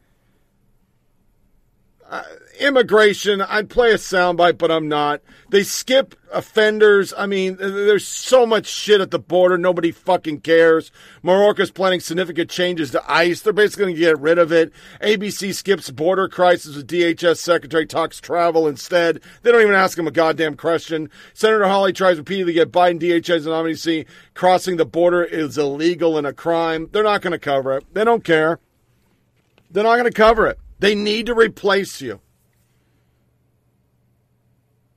[2.10, 2.22] Uh,
[2.59, 5.20] immigration, I'd play a soundbite, but I'm not.
[5.51, 7.12] They skip offenders.
[7.14, 9.59] I mean, there's so much shit at the border.
[9.59, 10.90] Nobody fucking cares.
[11.22, 13.39] Mayorkas planning significant changes to ICE.
[13.43, 14.72] They're basically going to get rid of it.
[15.02, 19.20] ABC skips border crisis with DHS secretary talks travel instead.
[19.43, 21.10] They don't even ask him a goddamn question.
[21.35, 26.26] Senator Hawley tries repeatedly to get Biden DHS nominee crossing the border is illegal and
[26.26, 26.89] a crime.
[26.90, 27.85] They're not going to cover it.
[27.93, 28.60] They don't care.
[29.70, 30.59] They're not going to cover it.
[30.78, 32.20] They need to replace you.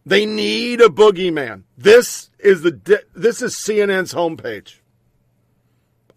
[0.05, 1.63] They need a boogeyman.
[1.77, 4.79] This is the this is CNN's homepage.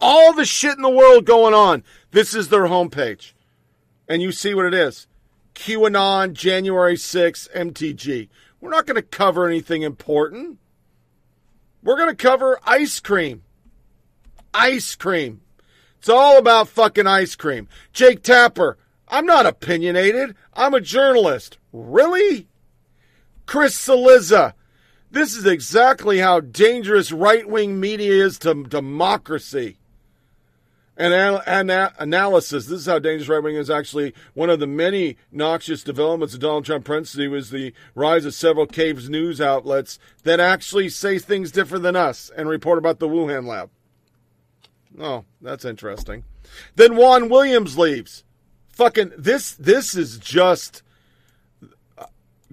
[0.00, 1.84] All the shit in the world going on.
[2.10, 3.32] This is their homepage.
[4.08, 5.06] And you see what it is.
[5.54, 8.28] QAnon, January 6th, MTG.
[8.60, 10.58] We're not going to cover anything important.
[11.82, 13.44] We're going to cover ice cream.
[14.52, 15.42] Ice cream.
[15.98, 17.68] It's all about fucking ice cream.
[17.92, 18.76] Jake Tapper,
[19.08, 20.34] I'm not opinionated.
[20.54, 21.58] I'm a journalist.
[21.72, 22.48] Really?
[23.46, 24.54] Chris Cillizza.
[25.10, 29.78] This is exactly how dangerous right wing media is to democracy.
[30.96, 32.66] And an- analysis.
[32.66, 36.40] This is how dangerous right wing is actually one of the many noxious developments of
[36.40, 41.50] Donald Trump presidency was the rise of several caves news outlets that actually say things
[41.50, 43.70] different than us and report about the Wuhan lab.
[44.98, 46.24] Oh, that's interesting.
[46.76, 48.24] Then Juan Williams leaves.
[48.74, 50.82] Fucking this this is just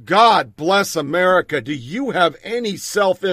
[0.06, 1.62] God bless America.
[1.62, 3.24] Do you have any self?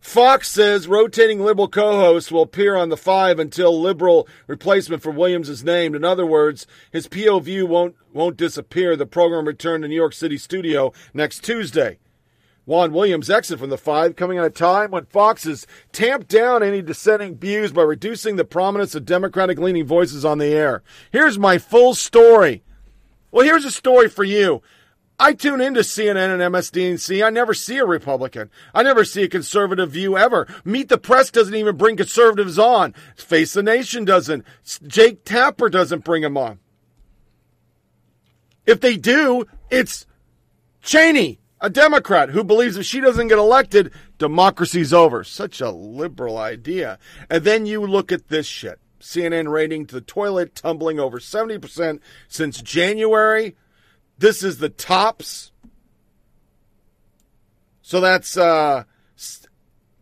[0.00, 5.50] Fox says rotating liberal co-host will appear on the five until liberal replacement for Williams
[5.50, 5.94] is named.
[5.94, 8.96] In other words, his POV won't won't disappear.
[8.96, 11.98] The program returned to New York City studio next Tuesday.
[12.66, 16.62] Juan Williams exit from the five, coming at a time when Fox has tamped down
[16.62, 20.82] any dissenting views by reducing the prominence of Democratic leaning voices on the air.
[21.10, 22.62] Here's my full story.
[23.30, 24.62] Well, here's a story for you.
[25.18, 27.24] I tune into CNN and MSDNC.
[27.24, 28.50] I never see a Republican.
[28.74, 30.48] I never see a conservative view ever.
[30.64, 32.94] Meet the Press doesn't even bring conservatives on.
[33.16, 34.46] Face the Nation doesn't.
[34.86, 36.58] Jake Tapper doesn't bring them on.
[38.64, 40.06] If they do, it's
[40.80, 45.24] Cheney, a Democrat who believes if she doesn't get elected, democracy's over.
[45.24, 46.98] Such a liberal idea.
[47.28, 48.78] And then you look at this shit.
[49.00, 53.56] CNN rating to the toilet tumbling over 70% since January.
[54.18, 55.52] This is the tops.
[57.82, 58.84] So that's uh,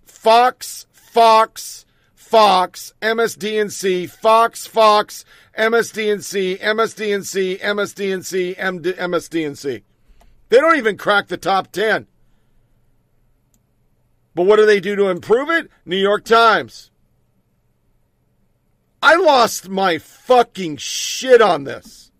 [0.04, 5.24] Fox, Fox, Fox, MSDNC, Fox, Fox,
[5.56, 9.82] MSDNC, MSDNC, MSDNC, MSDNC.
[10.48, 12.06] They don't even crack the top 10.
[14.34, 15.70] But what do they do to improve it?
[15.84, 16.90] New York Times.
[19.02, 22.10] I lost my fucking shit on this.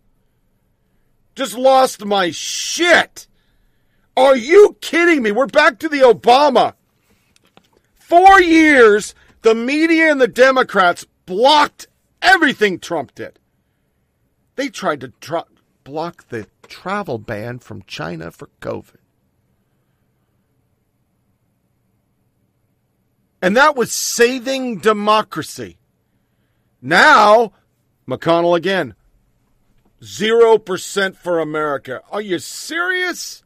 [1.35, 3.27] Just lost my shit.
[4.17, 5.31] Are you kidding me?
[5.31, 6.75] We're back to the Obama.
[7.99, 11.87] Four years, the media and the Democrats blocked
[12.21, 13.39] everything Trump did.
[14.57, 15.39] They tried to tr-
[15.85, 18.97] block the travel ban from China for COVID.
[23.41, 25.79] And that was saving democracy.
[26.83, 27.53] Now,
[28.09, 28.95] McConnell again.
[30.03, 32.03] 0% for America.
[32.11, 33.43] Are you serious?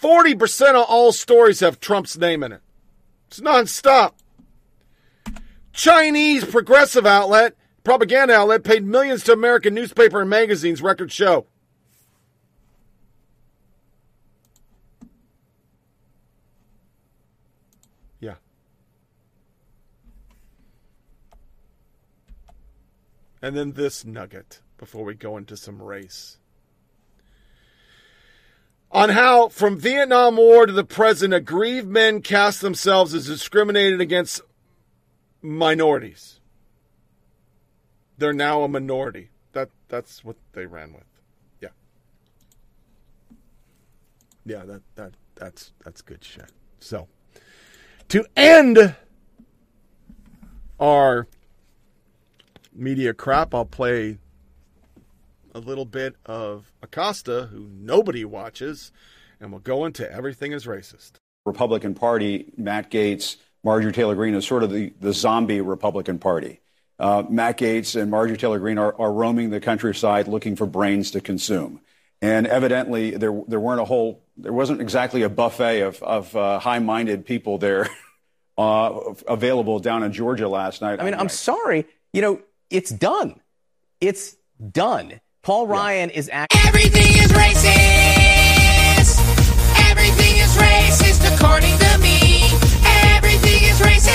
[0.00, 2.60] 40% of all stories have Trump's name in it.
[3.28, 4.12] It's nonstop.
[5.72, 11.46] Chinese progressive outlet, propaganda outlet, paid millions to American newspaper and magazines, record show.
[18.18, 18.36] Yeah.
[23.40, 26.38] And then this nugget before we go into some race.
[28.90, 34.40] On how, from Vietnam War to the present, aggrieved men cast themselves as discriminated against
[35.42, 36.38] minorities.
[38.18, 39.30] They're now a minority.
[39.52, 41.04] That that's what they ran with.
[41.60, 41.68] Yeah.
[44.44, 46.50] Yeah, that that that's that's good shit.
[46.80, 47.08] So,
[48.08, 48.94] to end
[50.78, 51.26] our
[52.72, 54.18] media crap, I'll play
[55.54, 58.92] a little bit of Acosta, who nobody watches,
[59.40, 61.12] and we'll go into everything is racist.
[61.46, 66.60] Republican Party, Matt Gaetz, Marjorie Taylor Greene is sort of the, the zombie Republican Party.
[66.98, 71.10] Uh, Matt Gaetz and Marjorie Taylor Greene are, are roaming the countryside looking for brains
[71.12, 71.80] to consume.
[72.22, 76.58] And evidently, there, there weren't a whole, there wasn't exactly a buffet of, of uh,
[76.58, 77.88] high minded people there
[78.58, 81.00] uh, available down in Georgia last night.
[81.00, 81.86] I mean, I'm sorry.
[82.12, 82.40] You know,
[82.70, 83.40] it's done.
[84.00, 84.36] It's
[84.70, 85.20] done.
[85.42, 86.60] Paul Ryan is acting.
[86.66, 89.20] Everything is racist.
[89.90, 92.44] Everything is racist according to me.
[93.14, 94.13] Everything is racist.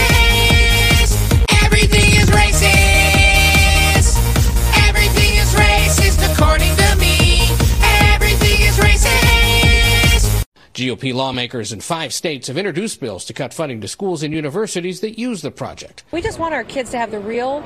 [10.79, 15.01] GOP lawmakers in five states have introduced bills to cut funding to schools and universities
[15.01, 16.05] that use the project.
[16.11, 17.59] We just want our kids to have the real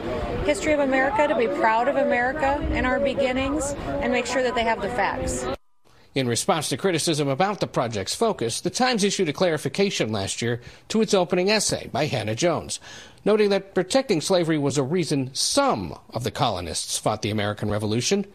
[0.45, 4.55] history of America, to be proud of America and our beginnings, and make sure that
[4.55, 5.45] they have the facts.
[6.15, 10.59] In response to criticism about the project's focus, the Times issued a clarification last year
[10.87, 12.79] to its opening essay by Hannah Jones,
[13.23, 18.25] noting that protecting slavery was a reason some of the colonists fought the American Revolution,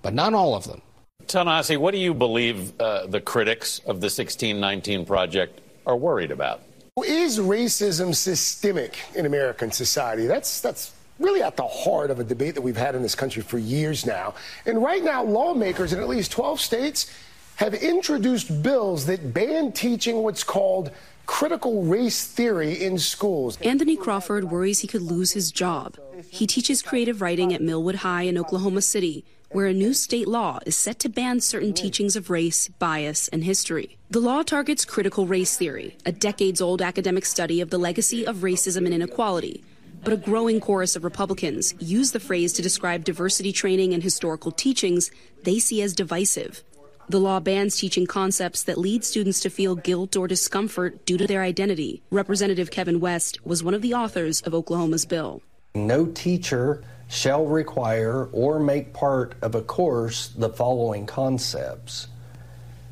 [0.00, 0.80] but not all of them.
[1.28, 6.62] Ta-Nehisi, what do you believe uh, the critics of the 1619 Project are worried about?
[7.04, 10.26] Is racism systemic in American society?
[10.26, 13.42] That's that's really at the heart of a debate that we've had in this country
[13.42, 14.34] for years now.
[14.66, 17.12] And right now, lawmakers in at least 12 states
[17.56, 20.90] have introduced bills that ban teaching what's called
[21.26, 23.58] critical race theory in schools.
[23.60, 25.98] Anthony Crawford worries he could lose his job.
[26.30, 30.58] He teaches creative writing at Millwood High in Oklahoma City, where a new state law
[30.66, 33.96] is set to ban certain teachings of race, bias, and history.
[34.10, 38.38] The law targets critical race theory, a decades old academic study of the legacy of
[38.38, 39.64] racism and inequality.
[40.04, 44.52] But a growing chorus of Republicans use the phrase to describe diversity training and historical
[44.52, 45.10] teachings
[45.42, 46.62] they see as divisive.
[47.08, 51.26] The law bans teaching concepts that lead students to feel guilt or discomfort due to
[51.26, 52.02] their identity.
[52.10, 55.40] Representative Kevin West was one of the authors of Oklahoma's bill.
[55.74, 62.06] No teacher shall require or make part of a course the following concepts.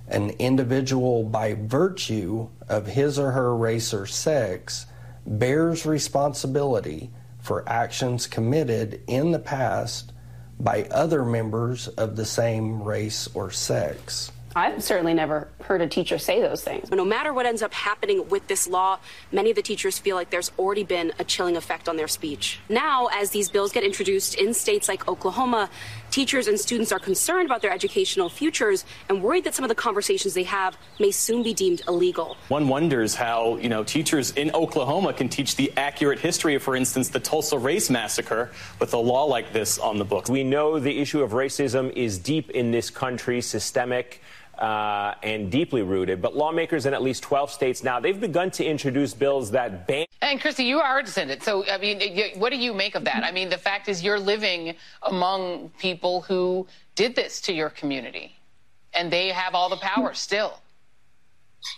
[0.09, 4.86] An individual, by virtue of his or her race or sex,
[5.26, 7.10] bears responsibility
[7.40, 10.12] for actions committed in the past
[10.59, 14.32] by other members of the same race or sex.
[14.56, 16.90] I've certainly never heard a teacher say those things.
[16.90, 18.98] No matter what ends up happening with this law,
[19.30, 22.58] many of the teachers feel like there's already been a chilling effect on their speech.
[22.70, 25.68] Now, as these bills get introduced in states like Oklahoma,
[26.10, 29.74] teachers and students are concerned about their educational futures and worried that some of the
[29.74, 32.38] conversations they have may soon be deemed illegal.
[32.48, 36.76] One wonders how, you know, teachers in Oklahoma can teach the accurate history of, for
[36.76, 38.50] instance, the Tulsa Race Massacre
[38.80, 40.30] with a law like this on the books.
[40.30, 44.22] We know the issue of racism is deep in this country, systemic
[44.58, 46.22] uh, and deeply rooted.
[46.22, 50.06] But lawmakers in at least 12 states now, they've begun to introduce bills that ban.
[50.22, 51.42] And Christy, you are a descendant.
[51.42, 52.00] So, I mean,
[52.36, 53.22] what do you make of that?
[53.24, 58.36] I mean, the fact is you're living among people who did this to your community,
[58.94, 60.58] and they have all the power still.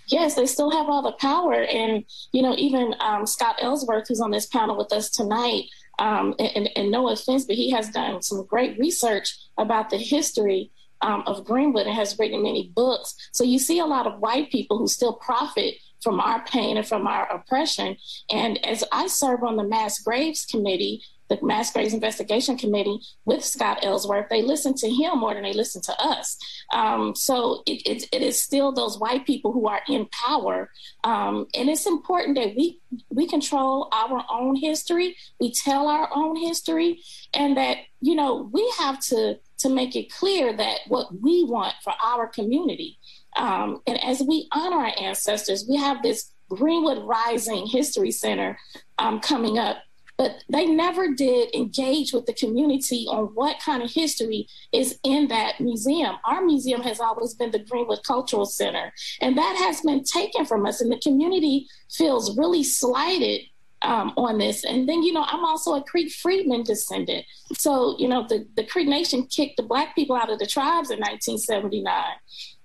[0.09, 1.62] Yes, they still have all the power.
[1.62, 5.64] And, you know, even um, Scott Ellsworth, who's on this panel with us tonight,
[5.98, 10.70] um, and, and no offense, but he has done some great research about the history
[11.00, 13.14] um, of Greenwood and has written many books.
[13.32, 16.86] So you see a lot of white people who still profit from our pain and
[16.86, 17.96] from our oppression.
[18.30, 23.44] And as I serve on the Mass Graves Committee, the Mass Graves Investigation Committee with
[23.44, 26.38] Scott Ellsworth, they listen to him more than they listen to us.
[26.72, 30.70] Um, so it, it, it is still those white people who are in power,
[31.05, 32.80] um, and it's important that we
[33.10, 37.02] we control our own history, we tell our own history,
[37.34, 41.74] and that you know we have to to make it clear that what we want
[41.82, 42.98] for our community.
[43.36, 48.59] Um, and as we honor our ancestors, we have this Greenwood Rising History Center
[48.98, 49.78] um, coming up
[50.19, 55.28] but they never did engage with the community on what kind of history is in
[55.28, 56.16] that museum.
[56.24, 60.66] Our museum has always been the Greenwood Cultural Center, and that has been taken from
[60.66, 63.43] us, and the community feels really slighted
[63.82, 64.65] um, on this.
[64.65, 67.24] And then, you know, I'm also a Creek Freedman descendant.
[67.55, 70.90] So, you know, the, the Creek Nation kicked the Black people out of the tribes
[70.90, 72.05] in 1979.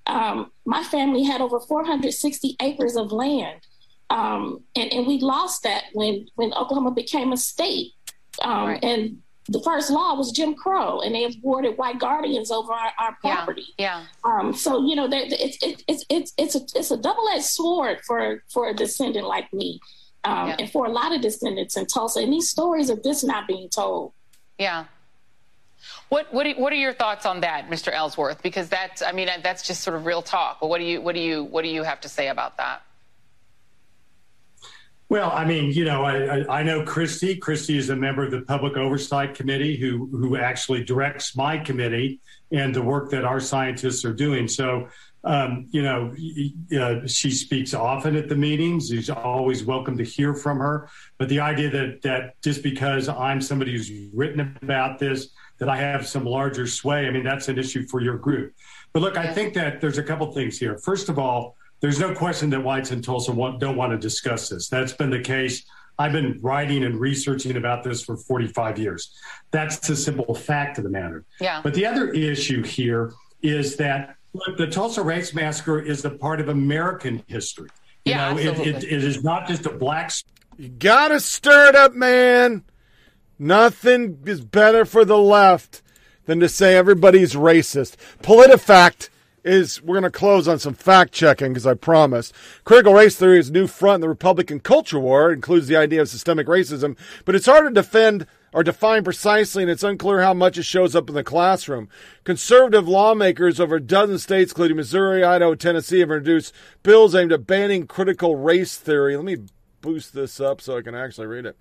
[0.06, 3.62] Um, my family had over 460 acres of land.
[4.14, 7.94] Um, and, and we lost that when, when Oklahoma became a state.
[8.44, 8.84] Um, right.
[8.84, 13.18] And the first law was Jim Crow, and they awarded white guardians over our, our
[13.22, 13.66] property.
[13.78, 14.06] Yeah.
[14.26, 14.32] yeah.
[14.32, 18.00] Um, so you know, it's it's it's it's it's a it's a double edged sword
[18.06, 19.80] for for a descendant like me,
[20.24, 20.56] um, yeah.
[20.60, 22.22] and for a lot of descendants in Tulsa.
[22.22, 24.14] And these stories are just not being told.
[24.58, 24.86] Yeah.
[26.08, 27.92] What what what are your thoughts on that, Mr.
[27.92, 28.42] Ellsworth?
[28.42, 30.60] Because that's I mean that's just sort of real talk.
[30.62, 32.82] But what do you what do you what do you have to say about that?
[35.10, 37.36] Well, I mean, you know, I, I know Christy.
[37.36, 42.20] Christy is a member of the Public Oversight Committee who who actually directs my committee
[42.52, 44.48] and the work that our scientists are doing.
[44.48, 44.88] So,
[45.24, 46.14] um, you know,
[46.80, 48.90] uh, she speaks often at the meetings.
[48.90, 50.90] She's always welcome to hear from her.
[51.18, 55.78] But the idea that that just because I'm somebody who's written about this, that I
[55.78, 58.54] have some larger sway, I mean, that's an issue for your group.
[58.94, 60.78] But look, I think that there's a couple things here.
[60.78, 64.48] First of all there's no question that whites in Tulsa want, don't want to discuss
[64.48, 64.70] this.
[64.70, 65.66] That's been the case.
[66.00, 69.12] I've been writing and researching about this for 45 years.
[69.52, 71.26] That's the simple fact of the matter.
[71.42, 71.60] Yeah.
[71.62, 73.12] But the other issue here
[73.42, 77.68] is that look, the Tulsa Race Massacre is a part of American history.
[78.06, 80.14] You yeah, know, it, it, it is not just a black.
[80.58, 82.64] You gotta stir it up, man.
[83.38, 85.82] Nothing is better for the left
[86.28, 87.98] than to say everybody's racist.
[88.22, 89.10] PolitiFact
[89.44, 92.34] is we're going to close on some fact checking because I promised.
[92.64, 95.32] Critical race theory is a new front in the Republican culture war.
[95.32, 99.64] It includes the idea of systemic racism, but it's hard to defend or define precisely,
[99.64, 101.90] and it's unclear how much it shows up in the classroom.
[102.24, 106.54] Conservative lawmakers over a dozen states, including Missouri, Idaho, Tennessee, have introduced
[106.84, 109.16] bills aimed at banning critical race theory.
[109.16, 109.38] Let me
[109.82, 111.58] boost this up so I can actually read it.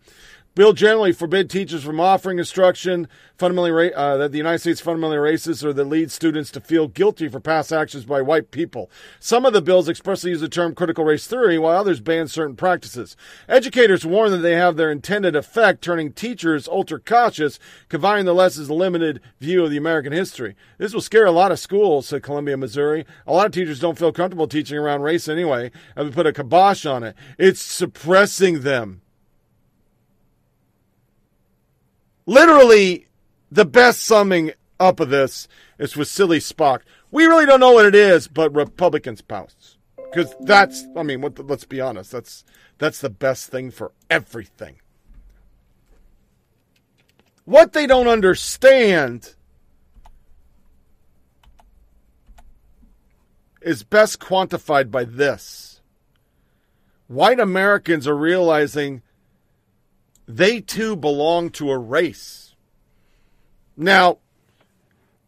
[0.54, 3.08] Bill generally forbid teachers from offering instruction
[3.38, 7.26] fundamentally uh, that the United States fundamentally racist or that leads students to feel guilty
[7.26, 8.90] for past actions by white people.
[9.18, 12.54] Some of the bills expressly use the term critical race theory, while others ban certain
[12.54, 13.16] practices.
[13.48, 17.58] Educators warn that they have their intended effect, turning teachers ultra cautious,
[17.88, 20.54] confining the lessons limited view of the American history.
[20.76, 23.06] This will scare a lot of schools, said Columbia, Missouri.
[23.26, 26.32] A lot of teachers don't feel comfortable teaching around race anyway, and we put a
[26.32, 27.16] kibosh on it.
[27.38, 29.01] It's suppressing them.
[32.26, 33.06] Literally
[33.50, 36.80] the best summing up of this is with silly Spock.
[37.10, 40.84] We really don't know what it is, but Republicans pounce because that's.
[40.96, 42.12] I mean, what, let's be honest.
[42.12, 42.44] That's
[42.78, 44.76] that's the best thing for everything.
[47.44, 49.34] What they don't understand
[53.60, 55.80] is best quantified by this.
[57.08, 59.02] White Americans are realizing
[60.26, 62.54] they too belong to a race.
[63.76, 64.18] Now,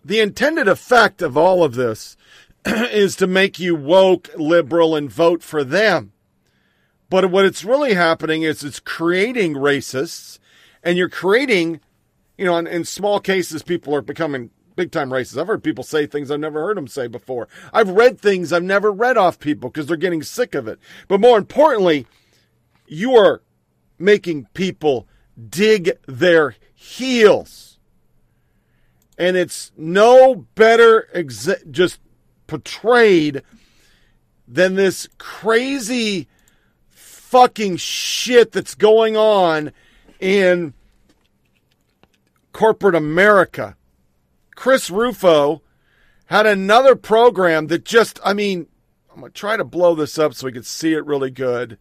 [0.05, 2.17] the intended effect of all of this
[2.67, 6.13] is to make you woke, liberal, and vote for them.
[7.11, 10.39] But what it's really happening is it's creating racists,
[10.83, 11.81] and you're creating,
[12.37, 15.41] you know, in, in small cases, people are becoming big time racists.
[15.41, 17.49] I've heard people say things I've never heard them say before.
[17.73, 20.79] I've read things I've never read off people because they're getting sick of it.
[21.09, 22.07] But more importantly,
[22.87, 23.43] you are
[23.99, 25.07] making people
[25.49, 27.79] dig their heels.
[29.17, 31.09] And it's no better
[31.71, 32.01] just
[32.47, 33.43] portrayed
[34.47, 36.29] than this crazy
[36.91, 39.73] fucking shit that's going on
[40.21, 40.75] in
[42.53, 43.77] corporate America.
[44.55, 45.63] Chris Rufo
[46.27, 48.67] had another program that just, I mean,
[49.13, 51.79] I'm going to try to blow this up so we can see it really good.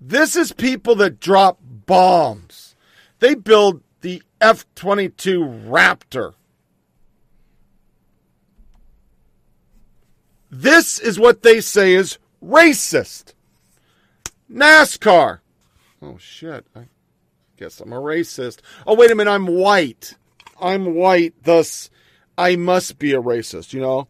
[0.00, 2.76] This is people that drop bombs.
[3.18, 6.34] They build the F 22 Raptor.
[10.50, 13.34] This is what they say is racist.
[14.50, 15.40] NASCAR.
[16.00, 16.66] Oh, shit.
[16.74, 16.88] I
[17.56, 18.60] Guess I'm a racist.
[18.86, 20.14] Oh, wait a minute, I'm white.
[20.60, 21.90] I'm white, thus
[22.36, 24.06] I must be a racist, you know?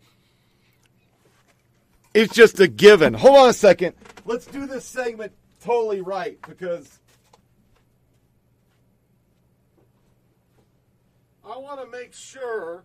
[2.13, 3.15] It's just a given.
[3.15, 3.95] Hold on a second.
[4.27, 5.33] Let's do this segment
[5.63, 6.99] totally right because
[11.49, 12.85] I want to make sure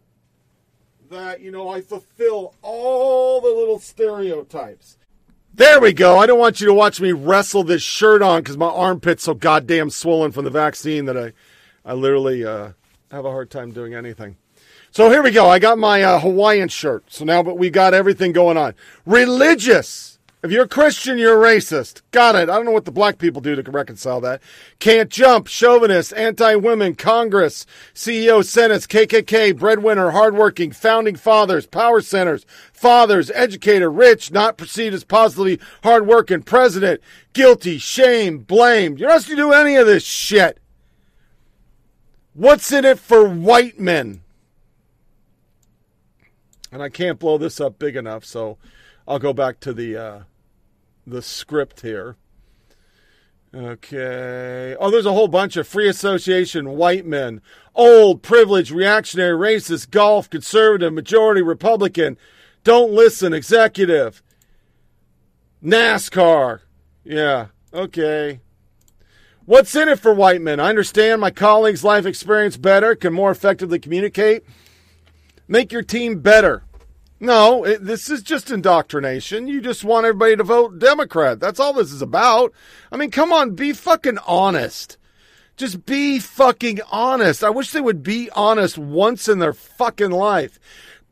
[1.10, 4.98] that, you know, I fulfill all the little stereotypes.
[5.54, 6.18] There we go.
[6.18, 9.34] I don't want you to watch me wrestle this shirt on because my armpit's so
[9.34, 11.34] goddamn swollen from the vaccine that I,
[11.86, 12.70] I literally uh,
[13.12, 14.38] have a hard time doing anything.
[14.90, 15.50] So here we go.
[15.50, 17.04] I got my uh, Hawaiian shirt.
[17.08, 18.76] So now, but we got everything going on.
[19.06, 20.13] Religious.
[20.44, 22.02] If you're a Christian, you're a racist.
[22.12, 22.50] Got it.
[22.50, 24.42] I don't know what the black people do to reconcile that.
[24.78, 27.66] Can't jump, chauvinist, anti-women, Congress,
[27.96, 35.06] CEO, Senate, KKK, breadwinner, hardworking, founding fathers, power centers, fathers, educator, rich, not perceived as
[35.06, 37.00] positively hardworking, president,
[37.32, 38.98] guilty, shame, blame.
[38.98, 40.60] You're not supposed to do any of this shit.
[42.34, 44.24] What's in it for white men?
[46.70, 48.58] And I can't blow this up big enough, so
[49.08, 50.20] I'll go back to the uh,
[51.06, 52.16] the script here.
[53.56, 54.76] Okay.
[54.80, 57.42] Oh, there's a whole bunch of free association, white men,
[57.76, 62.18] old, privileged, reactionary, racist, golf, conservative, majority, Republican,
[62.64, 64.24] don't listen, executive,
[65.64, 66.62] NASCAR.
[67.04, 67.48] Yeah.
[67.74, 68.40] Okay.
[69.46, 70.60] What's in it for white men?
[70.60, 74.44] I understand my colleagues' life experience better, can more effectively communicate.
[75.48, 76.64] Make your team better.
[77.24, 79.48] No, it, this is just indoctrination.
[79.48, 81.40] You just want everybody to vote Democrat.
[81.40, 82.52] That's all this is about.
[82.92, 84.98] I mean, come on, be fucking honest.
[85.56, 87.42] Just be fucking honest.
[87.42, 90.60] I wish they would be honest once in their fucking life.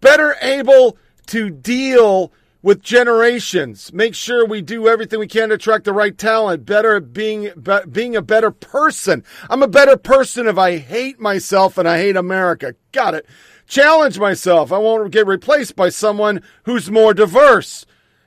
[0.01, 0.97] Better able
[1.27, 3.93] to deal with generations.
[3.93, 6.65] Make sure we do everything we can to attract the right talent.
[6.65, 9.23] Better at being be, being a better person.
[9.49, 12.75] I'm a better person if I hate myself and I hate America.
[12.91, 13.25] Got it
[13.71, 14.71] challenge myself.
[14.71, 17.85] I won't get replaced by someone who's more diverse.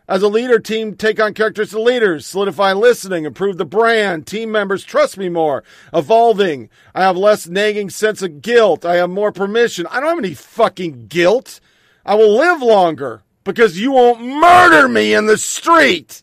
[0.09, 4.27] As a leader, team take on characters of leaders, solidify listening, improve the brand.
[4.27, 5.63] Team members trust me more.
[5.93, 6.69] Evolving.
[6.95, 8.85] I have less nagging sense of guilt.
[8.85, 9.87] I have more permission.
[9.91, 11.61] I don't have any fucking guilt.
[12.05, 16.23] I will live longer because you won't murder me in the street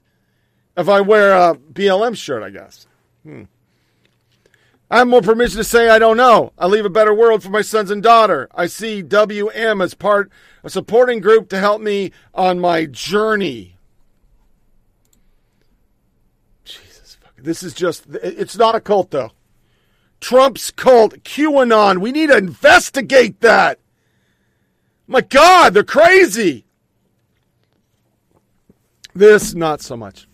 [0.77, 2.88] if I wear a BLM shirt, I guess.
[3.23, 3.43] Hmm.
[4.92, 6.52] I have more permission to say I don't know.
[6.58, 8.50] I leave a better world for my sons and daughter.
[8.54, 10.30] I see WM as part
[10.66, 13.78] a supporting group to help me on my journey.
[16.66, 17.38] Jesus fuck.
[17.38, 19.32] This is just it's not a cult though.
[20.20, 22.00] Trump's cult, QAnon.
[22.00, 23.80] We need to investigate that.
[25.08, 26.66] My God, they're crazy.
[29.16, 30.28] This, not so much.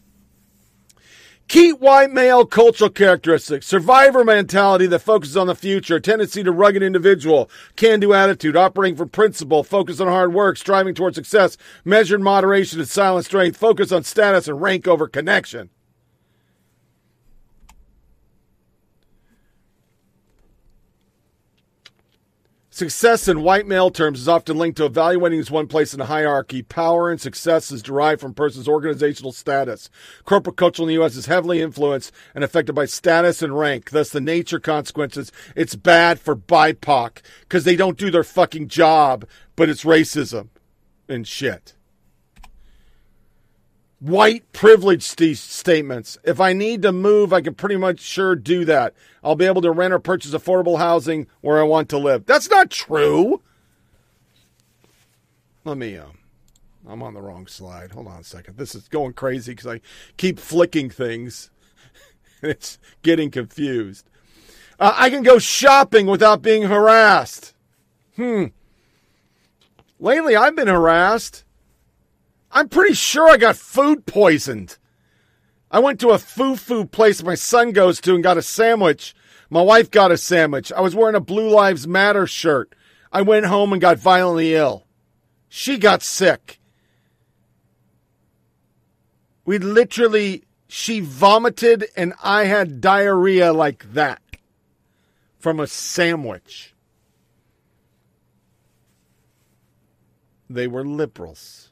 [1.47, 6.83] Key white male cultural characteristics, survivor mentality that focuses on the future, tendency to rugged
[6.83, 11.55] individual, can do attitude, operating for principle, focus on hard work, striving towards success,
[11.85, 15.69] measured moderation and silent strength, focus on status and rank over connection.
[22.77, 26.05] Success in white male terms is often linked to evaluating as one place in a
[26.05, 26.61] hierarchy.
[26.61, 29.89] Power and success is derived from a person's organizational status.
[30.25, 31.15] Corporate culture in the U.S.
[31.15, 33.89] is heavily influenced and affected by status and rank.
[33.89, 39.25] Thus, the nature consequences, it's bad for BIPOC because they don't do their fucking job,
[39.55, 40.49] but it's racism
[41.09, 41.76] and shit
[43.99, 46.17] white privilege st- statements.
[46.23, 48.93] If I need to move, I can pretty much sure do that.
[49.23, 52.25] I'll be able to rent or purchase affordable housing where I want to live.
[52.25, 53.41] That's not true.
[55.63, 56.17] Let me, um,
[56.87, 57.91] I'm on the wrong slide.
[57.91, 58.57] Hold on a second.
[58.57, 59.81] This is going crazy because I
[60.15, 61.49] keep flicking things.
[62.41, 64.09] it's getting confused.
[64.79, 67.53] Uh, I can go shopping without being harassed.
[68.15, 68.45] Hmm.
[69.99, 71.43] Lately, I've been harassed.
[72.57, 74.79] I'm pretty sure I got food poisoned.
[75.69, 79.13] I went to a foo-foo place my son goes to and got a sandwich.
[79.51, 80.71] My wife got a sandwich.
[80.71, 82.73] I was wearing a Blue Lives Matter shirt.
[83.11, 84.87] I went home and got violently ill.
[85.47, 86.59] She got sick.
[89.45, 94.23] We literally, she vomited and I had diarrhea like that
[95.37, 96.73] from a sandwich.
[100.49, 101.66] They were liberals.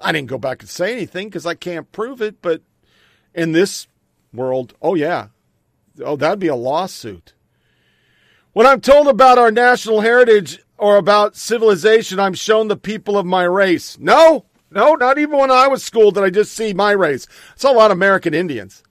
[0.00, 2.62] I didn't go back and say anything because I can't prove it, but
[3.34, 3.86] in this
[4.32, 5.28] world, oh, yeah.
[6.02, 7.34] Oh, that'd be a lawsuit.
[8.52, 13.26] When I'm told about our national heritage or about civilization, I'm shown the people of
[13.26, 13.98] my race.
[13.98, 17.26] No, no, not even when I was schooled did I just see my race.
[17.30, 18.82] I saw a lot of American Indians.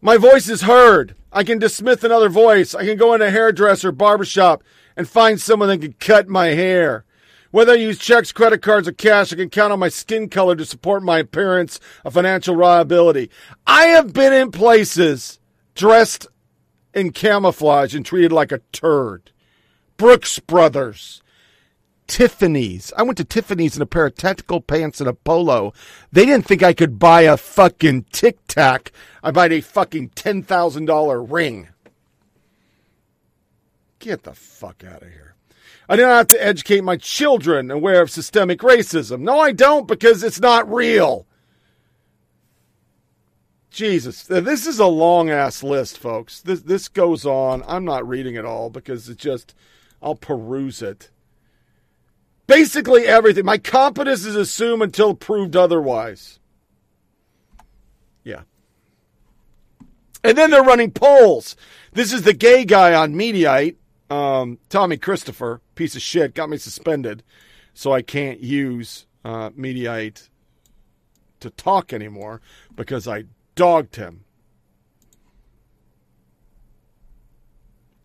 [0.00, 1.14] My voice is heard.
[1.32, 2.74] I can dismiss another voice.
[2.74, 4.62] I can go in a hairdresser, barbershop,
[4.96, 7.04] and find someone that can cut my hair.
[7.52, 10.56] Whether I use checks, credit cards, or cash, I can count on my skin color
[10.56, 13.30] to support my appearance of financial reliability.
[13.66, 15.38] I have been in places
[15.74, 16.26] dressed
[16.94, 19.32] in camouflage and treated like a turd.
[19.98, 21.22] Brooks Brothers,
[22.06, 22.90] Tiffany's.
[22.96, 25.74] I went to Tiffany's in a pair of tactical pants and a polo.
[26.10, 28.92] They didn't think I could buy a fucking tic tac.
[29.22, 31.68] I bought a fucking $10,000 ring.
[33.98, 35.31] Get the fuck out of here.
[35.88, 39.20] I do not have to educate my children aware of systemic racism.
[39.20, 41.26] No, I don't because it's not real.
[43.70, 46.40] Jesus, this is a long ass list, folks.
[46.40, 47.64] This this goes on.
[47.66, 49.54] I'm not reading it all because it just
[50.02, 51.10] I'll peruse it.
[52.46, 53.46] Basically everything.
[53.46, 56.38] My competence is assumed until proved otherwise.
[58.24, 58.42] Yeah.
[60.22, 61.56] And then they're running polls.
[61.92, 63.76] This is the gay guy on Mediaite,
[64.12, 67.22] um, Tommy Christopher, piece of shit, got me suspended,
[67.72, 70.28] so I can't use uh, Mediaite
[71.40, 72.42] to talk anymore
[72.76, 73.24] because I
[73.54, 74.24] dogged him.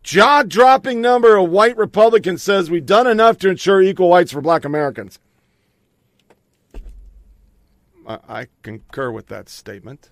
[0.02, 4.40] Jaw dropping number of white Republicans says we've done enough to ensure equal rights for
[4.40, 5.18] black Americans.
[8.06, 10.08] I concur with that statement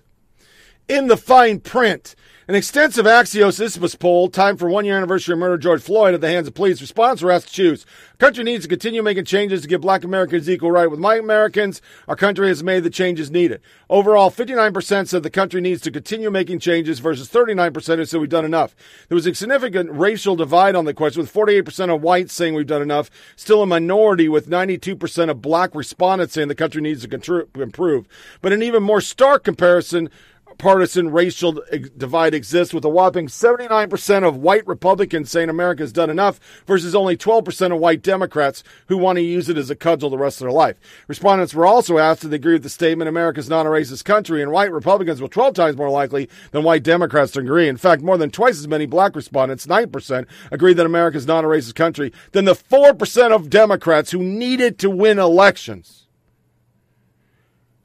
[0.87, 2.15] in the fine print.
[2.49, 6.21] An extensive Axios Ipsos poll, time for one year anniversary of murder George Floyd at
[6.21, 6.79] the hands of police.
[6.79, 7.85] Respondents were asked to choose.
[8.11, 11.19] Our country needs to continue making changes to give black Americans equal right with white
[11.19, 11.81] Americans.
[12.07, 13.59] Our country has made the changes needed.
[13.89, 18.29] Overall, 59% said the country needs to continue making changes versus 39% who said we've
[18.29, 18.77] done enough.
[19.09, 22.65] There was a significant racial divide on the question with 48% of whites saying we've
[22.65, 27.47] done enough, still a minority with 92% of black respondents saying the country needs to
[27.55, 28.07] improve.
[28.41, 30.09] But an even more stark comparison,
[30.57, 31.61] partisan racial
[31.97, 37.15] divide exists with a whopping 79% of white Republicans saying America's done enough versus only
[37.15, 40.45] 12% of white Democrats who want to use it as a cudgel the rest of
[40.45, 40.77] their life.
[41.07, 44.41] Respondents were also asked if they agree with the statement America's not a racist country,
[44.41, 47.67] and white Republicans were 12 times more likely than white Democrats to agree.
[47.67, 51.47] In fact, more than twice as many black respondents, 9%, agree that America's not a
[51.47, 56.06] racist country than the 4% of Democrats who needed to win elections.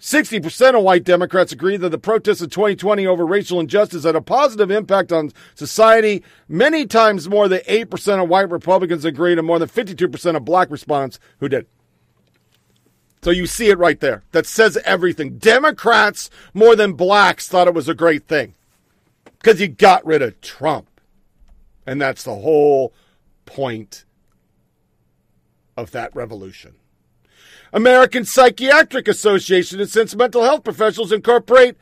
[0.03, 4.21] 60% of white Democrats agree that the protests of 2020 over racial injustice had a
[4.21, 6.25] positive impact on society.
[6.49, 10.73] Many times more than 8% of white Republicans agreed, and more than 52% of black
[10.73, 11.69] respondents who did.
[13.23, 14.25] So you see it right there.
[14.33, 15.39] That says everything.
[15.39, 18.57] Democrats, more than blacks, thought it was a great thing
[19.39, 20.89] because you got rid of Trump.
[21.87, 22.93] And that's the whole
[23.47, 24.05] point
[25.77, 26.75] of that revolution.
[27.73, 31.77] American Psychiatric Association and since mental health professionals incorporate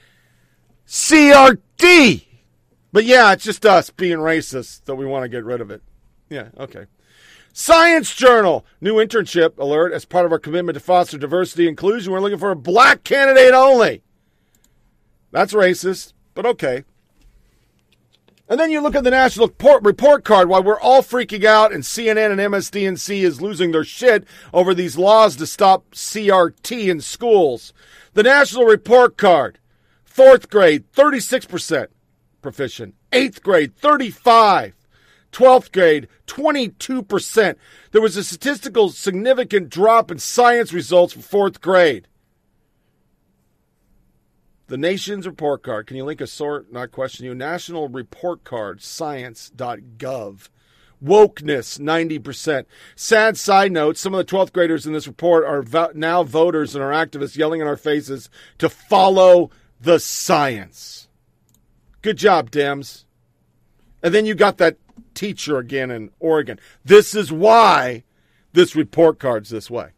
[0.86, 2.26] CRT.
[2.92, 5.82] But yeah, it's just us being racist that we want to get rid of it.
[6.28, 6.86] Yeah, okay.
[7.52, 12.12] Science Journal, new internship alert as part of our commitment to foster diversity and inclusion.
[12.12, 14.02] We're looking for a black candidate only.
[15.32, 16.84] That's racist, but okay.
[18.50, 21.84] And then you look at the national report card while we're all freaking out and
[21.84, 27.72] CNN and MSDNC is losing their shit over these laws to stop CRT in schools.
[28.14, 29.60] The national report card,
[30.02, 31.86] fourth grade, 36%
[32.42, 32.96] proficient.
[33.12, 34.74] Eighth grade, 35.
[35.30, 37.54] 12th grade, 22%.
[37.92, 42.08] There was a statistical significant drop in science results for fourth grade.
[44.70, 45.88] The Nation's report card.
[45.88, 46.70] Can you link a sort?
[46.70, 47.34] Not question you.
[47.34, 50.48] National report card, science.gov.
[51.04, 52.66] Wokeness, 90%.
[52.94, 56.76] Sad side note some of the 12th graders in this report are vo- now voters
[56.76, 61.08] and are activists yelling in our faces to follow the science.
[62.00, 63.06] Good job, Dems.
[64.04, 64.76] And then you got that
[65.14, 66.60] teacher again in Oregon.
[66.84, 68.04] This is why
[68.52, 69.88] this report card's this way.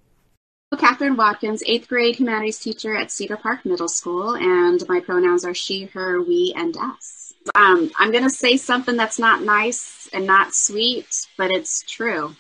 [0.77, 5.55] Catherine Watkins, eighth grade humanities teacher at Cedar Park Middle School, and my pronouns are
[5.55, 7.33] she, her, we, and us.
[7.55, 12.35] Um, I'm going to say something that's not nice and not sweet, but it's true.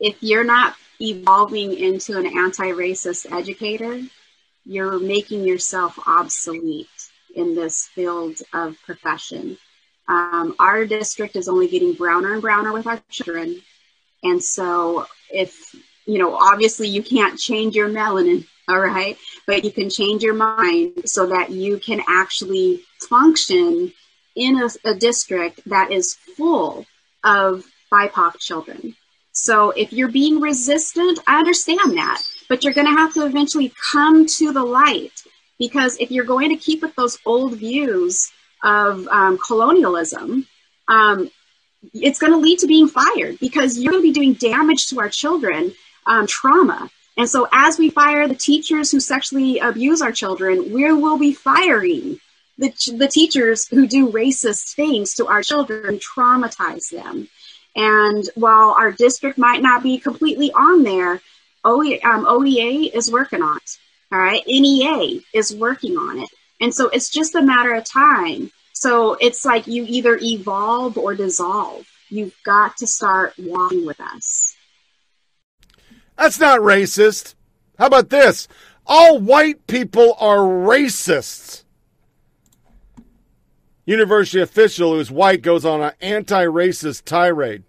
[0.00, 4.00] If you're not evolving into an anti racist educator,
[4.64, 6.88] you're making yourself obsolete
[7.34, 9.58] in this field of profession.
[10.08, 13.62] Um, our district is only getting browner and browner with our children.
[14.22, 15.74] And so if
[16.06, 19.16] you know, obviously you can't change your melanin, all right,
[19.46, 23.92] but you can change your mind so that you can actually function
[24.34, 26.86] in a, a district that is full
[27.22, 28.96] of BIPOC children.
[29.32, 33.72] So if you're being resistant, I understand that, but you're going to have to eventually
[33.92, 35.12] come to the light
[35.58, 38.30] because if you're going to keep with those old views
[38.62, 40.46] of um, colonialism,
[40.88, 41.30] um,
[41.92, 45.00] it's going to lead to being fired because you're going to be doing damage to
[45.00, 45.72] our children,
[46.06, 46.90] um, trauma.
[47.16, 51.32] And so, as we fire the teachers who sexually abuse our children, we will be
[51.32, 52.18] firing
[52.58, 57.28] the, the teachers who do racist things to our children, and traumatize them.
[57.76, 61.20] And while our district might not be completely on there,
[61.64, 63.78] um, OEA is working on it.
[64.12, 64.42] All right.
[64.46, 66.28] NEA is working on it.
[66.60, 68.52] And so it's just a matter of time.
[68.72, 71.86] So it's like you either evolve or dissolve.
[72.10, 74.53] You've got to start walking with us.
[76.16, 77.34] That's not racist.
[77.78, 78.48] How about this?
[78.86, 81.64] All white people are racists.
[83.86, 87.64] University official who's white goes on an anti racist tirade.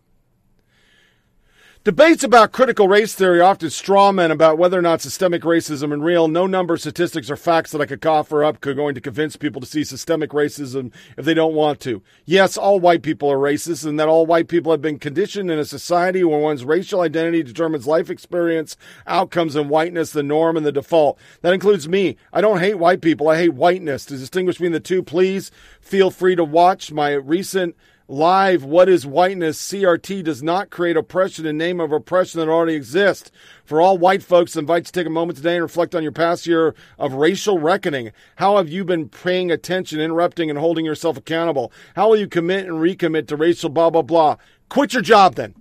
[1.85, 5.99] Debates about critical race theory often straw men about whether or not systemic racism is
[5.99, 6.27] real.
[6.27, 9.61] No number statistics or facts that I could offer up are going to convince people
[9.61, 12.01] to see systemic racism if they don't want to.
[12.25, 15.59] Yes, all white people are racist, and that all white people have been conditioned in
[15.59, 20.65] a society where one's racial identity determines life experience, outcomes, and whiteness the norm and
[20.65, 21.19] the default.
[21.41, 22.17] That includes me.
[22.33, 23.29] I don't hate white people.
[23.29, 24.05] I hate whiteness.
[24.05, 25.51] To distinguish between the two, please
[25.81, 27.75] feel free to watch my recent
[28.07, 29.59] live what is whiteness?
[29.59, 33.31] Crt does not create oppression in name of oppression that already exists.
[33.63, 36.03] For all white folks I invite you to take a moment today and reflect on
[36.03, 38.11] your past year of racial reckoning.
[38.35, 41.71] How have you been paying attention interrupting and holding yourself accountable?
[41.95, 44.37] How will you commit and recommit to racial blah blah blah?
[44.69, 45.55] Quit your job then.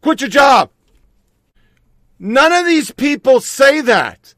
[0.00, 0.70] Quit your job.
[2.18, 4.34] None of these people say that.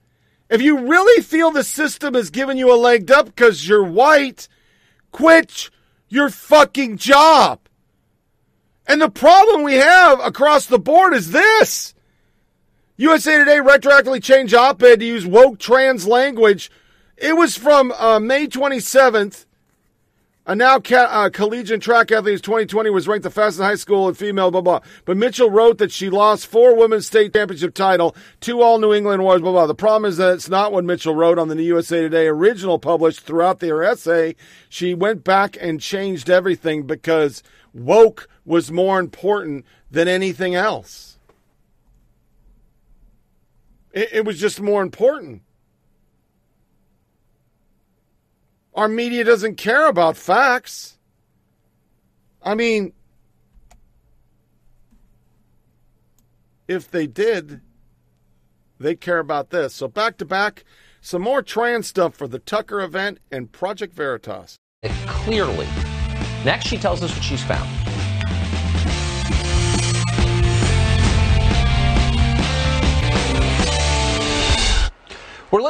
[0.48, 4.48] If you really feel the system has given you a leg up because you're white
[5.10, 5.70] quit
[6.12, 7.58] your fucking job.
[8.86, 11.94] And the problem we have across the board is this
[12.98, 16.70] USA Today retroactively changed op ed to use woke trans language.
[17.16, 19.46] It was from uh, May 27th.
[20.44, 24.18] A now ca- uh, collegiate track athlete 2020 was ranked the fastest high school and
[24.18, 24.80] female, blah, blah.
[25.04, 29.20] But Mitchell wrote that she lost four women's state championship title, two all New England
[29.20, 29.66] awards, blah, blah.
[29.66, 33.20] The problem is that it's not what Mitchell wrote on the USA Today original published
[33.20, 34.34] throughout their essay.
[34.68, 41.18] She went back and changed everything because woke was more important than anything else.
[43.92, 45.42] It, it was just more important.
[48.74, 50.98] Our media doesn't care about facts.
[52.42, 52.92] I mean,
[56.66, 57.60] if they did,
[58.80, 59.74] they care about this.
[59.74, 60.64] So back to back,
[61.00, 64.56] some more trans stuff for the Tucker event and Project Veritas.
[65.06, 65.66] Clearly.
[66.44, 67.68] Next, she tells us what she's found.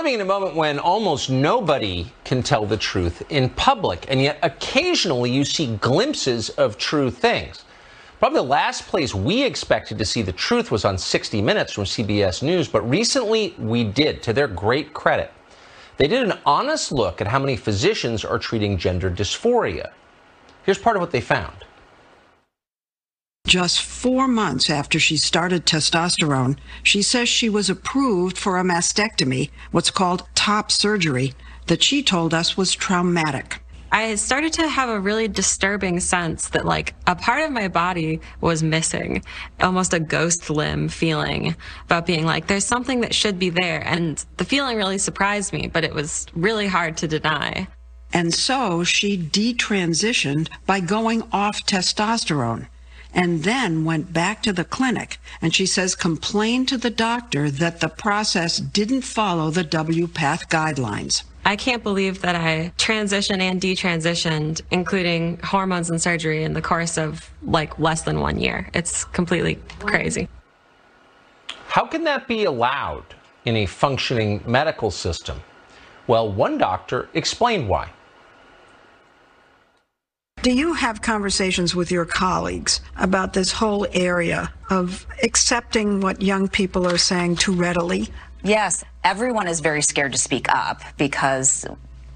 [0.03, 4.37] Living in a moment when almost nobody can tell the truth in public, and yet
[4.43, 7.65] occasionally you see glimpses of true things.
[8.19, 11.85] Probably the last place we expected to see the truth was on 60 Minutes from
[11.85, 15.31] CBS News, but recently we did, to their great credit.
[15.99, 19.93] They did an honest look at how many physicians are treating gender dysphoria.
[20.65, 21.59] Here's part of what they found.
[23.53, 29.51] Just four months after she started testosterone, she says she was approved for a mastectomy,
[29.73, 31.35] what's called top surgery,
[31.67, 33.61] that she told us was traumatic.
[33.91, 38.21] I started to have a really disturbing sense that like a part of my body
[38.41, 39.23] was missing,
[39.61, 41.55] almost a ghost limb feeling
[41.85, 43.87] about being like, there's something that should be there.
[43.87, 47.69] And the feeling really surprised me, but it was really hard to deny.
[48.15, 52.69] And so she detransitioned by going off testosterone
[53.15, 55.19] and then went back to the clinic.
[55.41, 61.25] And she says complained to the doctor that the process didn't follow the WPATH guidelines.
[61.45, 66.97] I can't believe that I transitioned and detransitioned, including hormones and surgery, in the course
[66.97, 68.71] of like less than one year.
[68.75, 70.29] It's completely crazy.
[71.67, 73.15] How can that be allowed
[73.45, 75.41] in a functioning medical system?
[76.07, 77.91] Well, one doctor explained why.
[80.43, 86.49] Do you have conversations with your colleagues about this whole area of accepting what young
[86.49, 88.09] people are saying too readily?
[88.43, 91.65] Yes, everyone is very scared to speak up because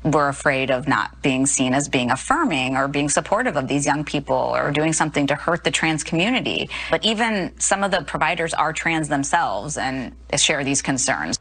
[0.02, 4.02] we're afraid of not being seen as being affirming or being supportive of these young
[4.02, 6.68] people or doing something to hurt the trans community.
[6.90, 11.38] But even some of the providers are trans themselves and share these concerns.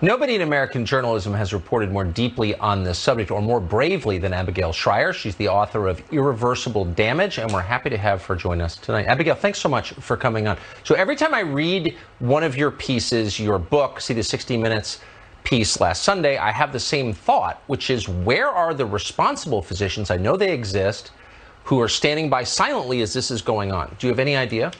[0.00, 4.32] Nobody in American journalism has reported more deeply on this subject or more bravely than
[4.32, 5.12] Abigail Shrier.
[5.12, 9.06] She's the author of Irreversible Damage, and we're happy to have her join us tonight.
[9.06, 10.56] Abigail, thanks so much for coming on.
[10.84, 15.00] So every time I read one of your pieces, your book, see the 60 Minutes
[15.42, 20.12] piece last Sunday, I have the same thought, which is where are the responsible physicians?
[20.12, 21.10] I know they exist
[21.64, 23.96] who are standing by silently as this is going on.
[23.98, 24.70] Do you have any idea?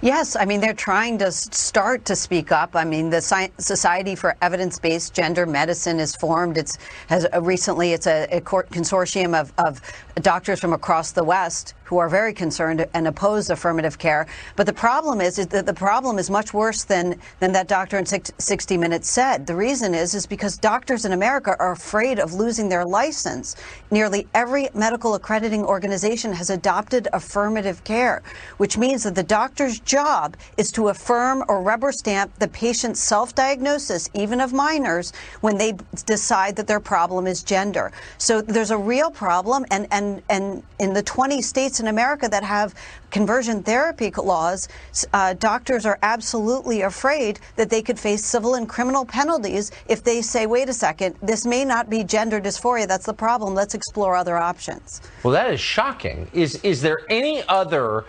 [0.00, 2.76] Yes, I mean, they're trying to start to speak up.
[2.76, 3.20] I mean, the
[3.58, 6.58] Society for Evidence-Based Gender Medicine is formed.
[6.58, 6.78] It's
[7.08, 9.80] has uh, recently, it's a, a consortium of, of
[10.22, 14.26] doctors from across the West who are very concerned and oppose affirmative care.
[14.56, 17.98] But the problem is, is that the problem is much worse than, than that doctor
[17.98, 19.46] in 60 Minutes said.
[19.46, 23.56] The reason is, is because doctors in America are afraid of losing their license.
[23.90, 28.22] Nearly every medical accrediting organization has adopted affirmative care,
[28.56, 34.08] which means that the doctor's job is to affirm or rubber stamp the patient's self-diagnosis,
[34.14, 35.74] even of minors, when they
[36.06, 37.92] decide that their problem is gender.
[38.18, 42.28] So there's a real problem, and, and, and in the 20 states states in America
[42.28, 42.74] that have
[43.10, 44.68] conversion therapy laws,
[45.12, 50.22] uh, doctors are absolutely afraid that they could face civil and criminal penalties if they
[50.22, 52.86] say, wait a second, this may not be gender dysphoria.
[52.86, 53.54] That's the problem.
[53.54, 55.00] Let's explore other options.
[55.22, 56.28] Well, that is shocking.
[56.32, 58.04] Is, is there any other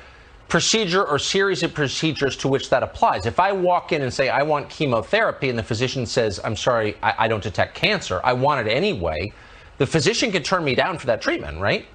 [0.47, 3.25] procedure or series of procedures to which that applies.
[3.25, 6.95] If I walk in and say, I want chemotherapy, and the physician says, I'm sorry,
[7.01, 9.33] I, I, don't detect cancer, I want it anyway,
[9.79, 11.87] the physician can turn me down for that treatment, right?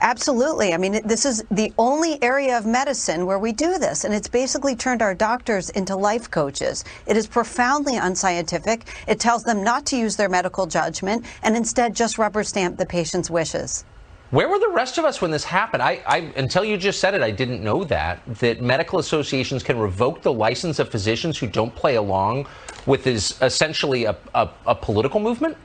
[0.00, 0.74] Absolutely.
[0.74, 4.28] I mean, this is the only area of medicine where we do this, and it's
[4.28, 6.84] basically turned our doctors into life coaches.
[7.06, 8.86] It is profoundly unscientific.
[9.08, 12.86] It tells them not to use their medical judgment and instead just rubber stamp the
[12.86, 13.84] patient's wishes.
[14.30, 15.82] Where were the rest of us when this happened?
[15.82, 19.78] I, I, until you just said it, I didn't know that that medical associations can
[19.78, 22.48] revoke the license of physicians who don't play along
[22.86, 25.56] with this essentially a, a, a political movement.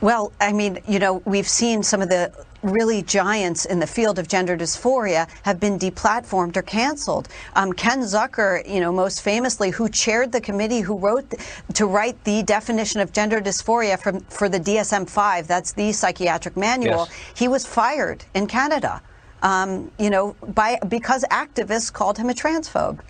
[0.00, 2.32] Well, I mean, you know, we've seen some of the
[2.62, 7.28] really giants in the field of gender dysphoria have been deplatformed or canceled.
[7.54, 11.34] Um, Ken Zucker, you know, most famously, who chaired the committee who wrote
[11.74, 17.06] to write the definition of gender dysphoria from, for the DSM-5, that's the psychiatric manual,
[17.08, 17.10] yes.
[17.34, 19.02] he was fired in Canada.
[19.42, 23.00] Um, you know, by because activists called him a transphobe.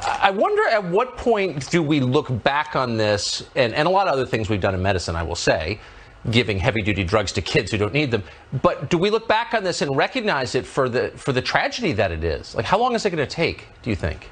[0.00, 4.06] I wonder at what point do we look back on this, and, and a lot
[4.06, 5.80] of other things we've done in medicine, I will say,
[6.30, 8.22] giving heavy duty drugs to kids who don't need them.
[8.62, 11.92] But do we look back on this and recognize it for the for the tragedy
[11.92, 12.54] that it is?
[12.54, 13.68] Like, how long is it going to take?
[13.82, 14.28] Do you think?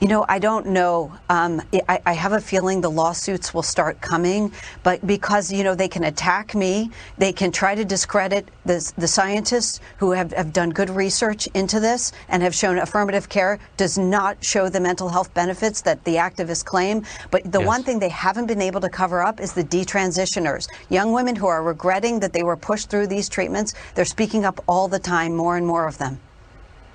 [0.00, 1.12] You know, I don't know.
[1.28, 4.50] Um, I, I, have a feeling the lawsuits will start coming,
[4.82, 9.06] but because, you know, they can attack me, they can try to discredit the, the
[9.06, 13.98] scientists who have, have done good research into this and have shown affirmative care does
[13.98, 17.04] not show the mental health benefits that the activists claim.
[17.30, 17.66] But the yes.
[17.66, 20.66] one thing they haven't been able to cover up is the detransitioners.
[20.88, 24.64] Young women who are regretting that they were pushed through these treatments, they're speaking up
[24.66, 26.18] all the time, more and more of them.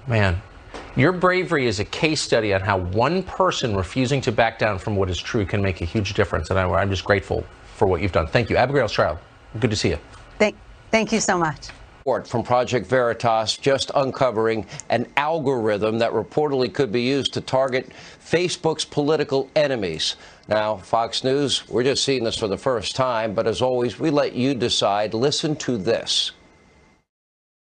[0.07, 0.41] Man,
[0.95, 4.95] your bravery is a case study on how one person refusing to back down from
[4.95, 6.49] what is true can make a huge difference.
[6.49, 7.43] And I, am just grateful
[7.75, 8.27] for what you've done.
[8.27, 8.55] Thank you.
[8.55, 9.19] Abigail Shrier,
[9.59, 9.99] good to see you.
[10.39, 10.55] Thank,
[10.91, 11.67] thank you so much.
[12.27, 17.89] From Project Veritas just uncovering an algorithm that reportedly could be used to target
[18.23, 20.15] Facebook's political enemies.
[20.47, 24.11] Now, Fox News, we're just seeing this for the first time, but as always, we
[24.11, 25.15] let you decide.
[25.15, 26.31] Listen to this.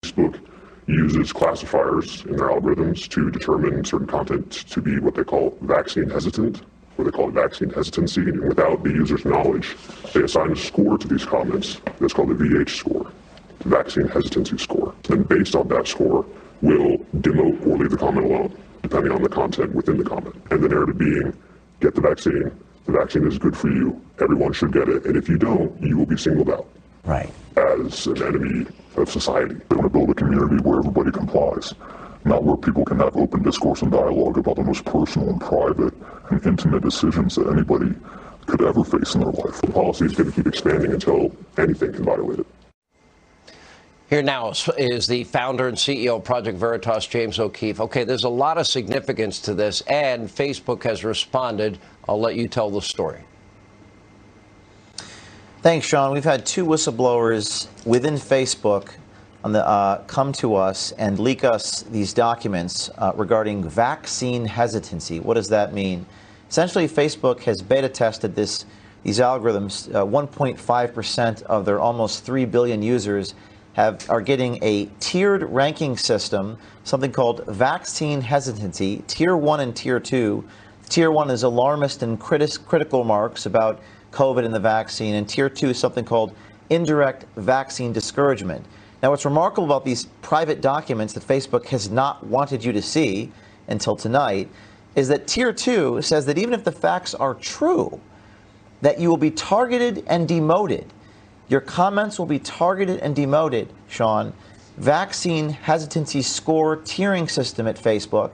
[0.06, 0.40] Facebook
[0.90, 6.10] uses classifiers in their algorithms to determine certain content to be what they call vaccine
[6.10, 6.62] hesitant,
[6.98, 8.22] or they call it vaccine hesitancy.
[8.22, 9.78] And without the user's knowledge,
[10.14, 13.12] they assign a score to these comments that's called the VH score,
[13.60, 14.94] vaccine hesitancy score.
[15.10, 16.26] And based on that score,
[16.62, 20.36] will demote or leave the comment alone, depending on the content within the comment.
[20.52, 21.34] And the narrative being,
[21.80, 22.52] get the vaccine.
[22.86, 24.02] The vaccine is good for you.
[24.22, 25.06] Everyone should get it.
[25.06, 26.68] And if you don't, you will be singled out.
[27.10, 27.32] Right.
[27.58, 29.56] As an enemy of society.
[29.56, 31.74] They want to build a community where everybody complies,
[32.24, 35.96] not where people can have open discourse and dialogue about the most personal and private
[36.30, 37.96] and intimate decisions that anybody
[38.46, 39.60] could ever face in their life.
[39.60, 42.48] The policy is going to keep expanding until anything can violate it.
[44.12, 47.80] Here now is the founder and CEO of Project Veritas, James O'Keefe.
[47.80, 51.80] Okay, there's a lot of significance to this, and Facebook has responded.
[52.08, 53.24] I'll let you tell the story.
[55.62, 56.14] Thanks, Sean.
[56.14, 58.92] We've had two whistleblowers within Facebook
[59.44, 65.20] the, uh, come to us and leak us these documents uh, regarding vaccine hesitancy.
[65.20, 66.06] What does that mean?
[66.50, 68.64] Essentially, Facebook has beta tested this,
[69.04, 69.90] these algorithms.
[69.90, 73.36] 1.5% uh, of their almost 3 billion users
[73.74, 80.00] have, are getting a tiered ranking system, something called vaccine hesitancy, tier 1 and tier
[80.00, 80.42] 2.
[80.88, 83.82] Tier 1 is alarmist and critis- critical marks about
[84.12, 86.34] COVID and the vaccine, and tier two is something called
[86.70, 88.66] indirect vaccine discouragement.
[89.02, 93.32] Now, what's remarkable about these private documents that Facebook has not wanted you to see
[93.68, 94.50] until tonight
[94.96, 98.00] is that Tier 2 says that even if the facts are true,
[98.82, 100.86] that you will be targeted and demoted.
[101.48, 104.34] Your comments will be targeted and demoted, Sean.
[104.78, 108.34] Vaccine hesitancy score tiering system at Facebook.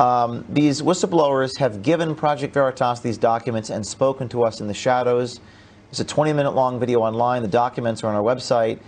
[0.00, 4.72] Um, these whistleblowers have given Project Veritas these documents and spoken to us in the
[4.72, 5.40] shadows.
[5.90, 7.42] It's a 20 minute long video online.
[7.42, 8.78] The documents are on our website.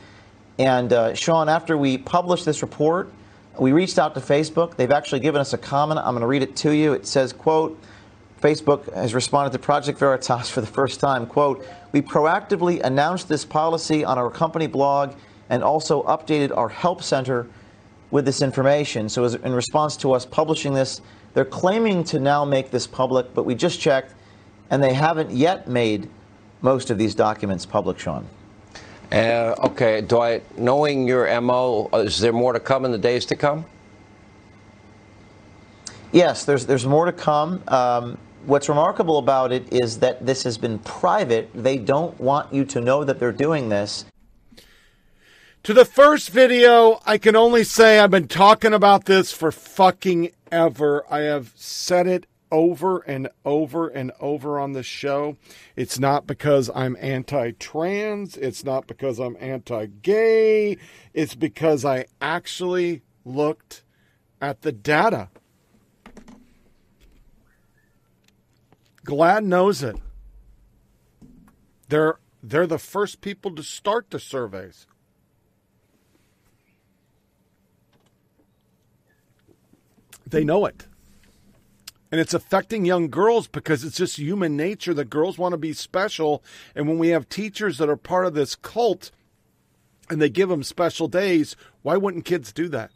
[0.58, 3.12] And uh, Sean, after we published this report,
[3.58, 4.76] we reached out to Facebook.
[4.76, 6.00] They've actually given us a comment.
[6.00, 6.94] I'm going to read it to you.
[6.94, 7.78] It says, quote,
[8.40, 11.26] Facebook has responded to Project Veritas for the first time.
[11.26, 15.12] Quote, we proactively announced this policy on our company blog
[15.50, 17.48] and also updated our help center
[18.12, 19.08] with this information.
[19.08, 21.00] So as, in response to us publishing this,
[21.34, 24.14] they're claiming to now make this public, but we just checked
[24.70, 26.08] and they haven't yet made
[26.60, 28.26] most of these documents public, Sean.
[29.10, 33.26] Uh, okay, do I, knowing your MO, is there more to come in the days
[33.26, 33.64] to come?
[36.12, 37.62] Yes, there's, there's more to come.
[37.68, 41.50] Um, what's remarkable about it is that this has been private.
[41.54, 44.04] They don't want you to know that they're doing this.
[45.64, 50.32] To the first video, I can only say I've been talking about this for fucking
[50.50, 51.04] ever.
[51.08, 55.36] I have said it over and over and over on the show.
[55.76, 60.78] It's not because I'm anti trans, it's not because I'm anti gay,
[61.14, 63.84] it's because I actually looked
[64.40, 65.28] at the data.
[69.04, 69.94] Glad knows it.
[71.88, 74.88] They're they're the first people to start the surveys.
[80.32, 80.86] They know it.
[82.10, 85.72] And it's affecting young girls because it's just human nature that girls want to be
[85.72, 86.42] special.
[86.74, 89.10] And when we have teachers that are part of this cult
[90.10, 92.90] and they give them special days, why wouldn't kids do that?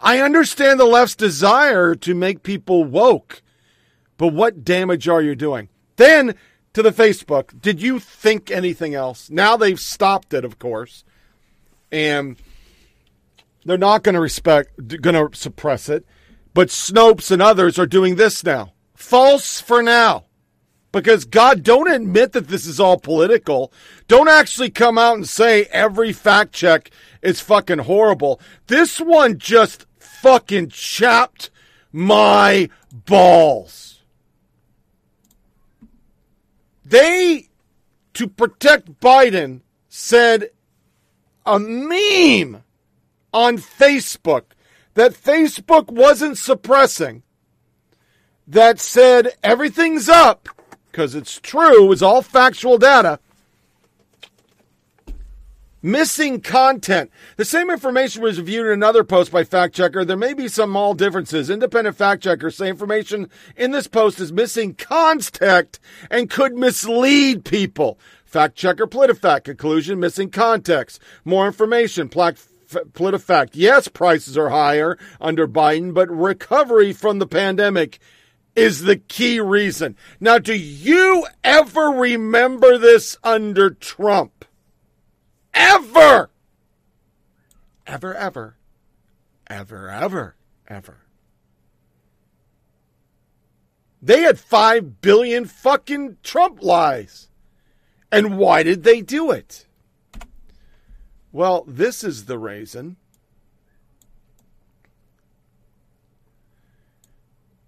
[0.00, 3.42] I understand the left's desire to make people woke,
[4.16, 5.68] but what damage are you doing?
[5.96, 6.34] Then
[6.74, 9.30] to the Facebook, did you think anything else?
[9.30, 11.04] Now they've stopped it, of course.
[11.90, 12.36] And
[13.64, 16.06] they're not going to respect, going to suppress it.
[16.56, 18.72] But Snopes and others are doing this now.
[18.94, 20.24] False for now.
[20.90, 23.74] Because God, don't admit that this is all political.
[24.08, 28.40] Don't actually come out and say every fact check is fucking horrible.
[28.68, 31.50] This one just fucking chapped
[31.92, 34.02] my balls.
[36.86, 37.50] They,
[38.14, 39.60] to protect Biden,
[39.90, 40.48] said
[41.44, 42.62] a meme
[43.34, 44.44] on Facebook
[44.96, 47.22] that Facebook wasn't suppressing
[48.46, 50.48] that said everything's up
[50.90, 53.20] because it's true, it's all factual data.
[55.82, 57.10] Missing content.
[57.36, 60.04] The same information was reviewed in another post by fact checker.
[60.04, 61.50] There may be some small differences.
[61.50, 65.78] Independent fact checkers say information in this post is missing context
[66.10, 68.00] and could mislead people.
[68.24, 71.00] Fact checker PolitiFact conclusion missing context.
[71.24, 72.08] More information.
[72.08, 72.38] Plaque
[72.68, 73.50] PolitiFact.
[73.52, 77.98] Yes, prices are higher under Biden, but recovery from the pandemic
[78.54, 79.96] is the key reason.
[80.18, 84.44] Now, do you ever remember this under Trump?
[85.54, 86.30] Ever!
[87.86, 88.56] Ever, ever,
[89.46, 90.36] ever, ever,
[90.66, 90.98] ever.
[94.02, 97.28] They had 5 billion fucking Trump lies.
[98.10, 99.65] And why did they do it?
[101.36, 102.96] Well, this is the reason.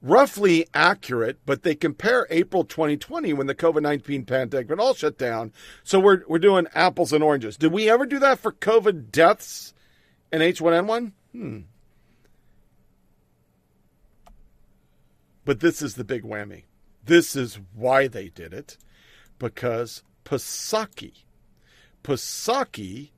[0.01, 5.53] Roughly accurate, but they compare April 2020 when the COVID 19 pandemic all shut down.
[5.85, 7.59] So we're, we're doing apples and oranges.
[7.59, 9.75] Did we ever do that for COVID deaths
[10.33, 11.13] and H1N1?
[11.33, 11.59] Hmm.
[15.45, 16.63] But this is the big whammy.
[17.05, 18.79] This is why they did it.
[19.39, 21.25] Because Psaki,
[22.03, 23.11] Psaki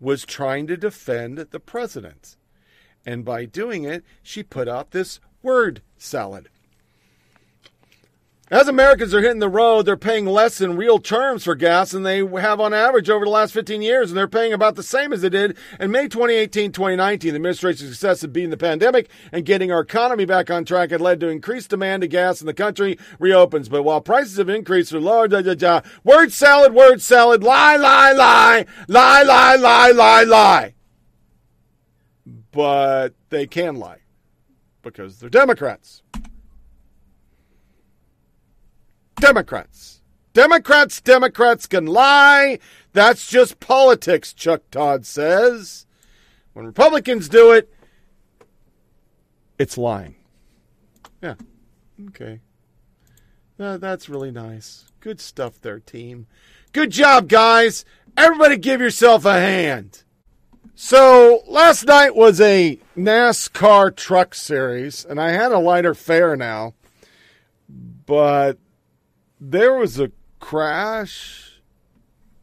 [0.00, 2.36] was trying to defend the president.
[3.06, 6.48] And by doing it, she put out this word salad.
[8.50, 12.02] As Americans are hitting the road, they're paying less in real terms for gas than
[12.02, 15.14] they have on average over the last 15 years, and they're paying about the same
[15.14, 17.30] as they did in May 2018 2019.
[17.30, 21.00] The administration's success in beating the pandemic and getting our economy back on track had
[21.00, 23.70] led to increased demand of gas, and the country reopens.
[23.70, 27.76] But while prices have increased for lower, da, da, da, word salad, word salad, lie,
[27.76, 30.74] lie, lie, lie, lie, lie, lie, lie.
[32.52, 34.00] But they can lie
[34.82, 36.02] because they're Democrats.
[39.16, 40.00] Democrats.
[40.32, 42.58] Democrats, Democrats can lie.
[42.92, 45.86] That's just politics, Chuck Todd says.
[46.52, 47.72] When Republicans do it,
[49.58, 50.16] it's lying.
[51.22, 51.34] Yeah.
[52.08, 52.40] Okay.
[53.58, 54.90] Uh, that's really nice.
[55.00, 56.26] Good stuff there, team.
[56.72, 57.84] Good job, guys.
[58.16, 60.02] Everybody give yourself a hand.
[60.74, 66.74] So, last night was a NASCAR truck series, and I had a lighter fare now,
[67.68, 68.58] but
[69.40, 71.60] there was a crash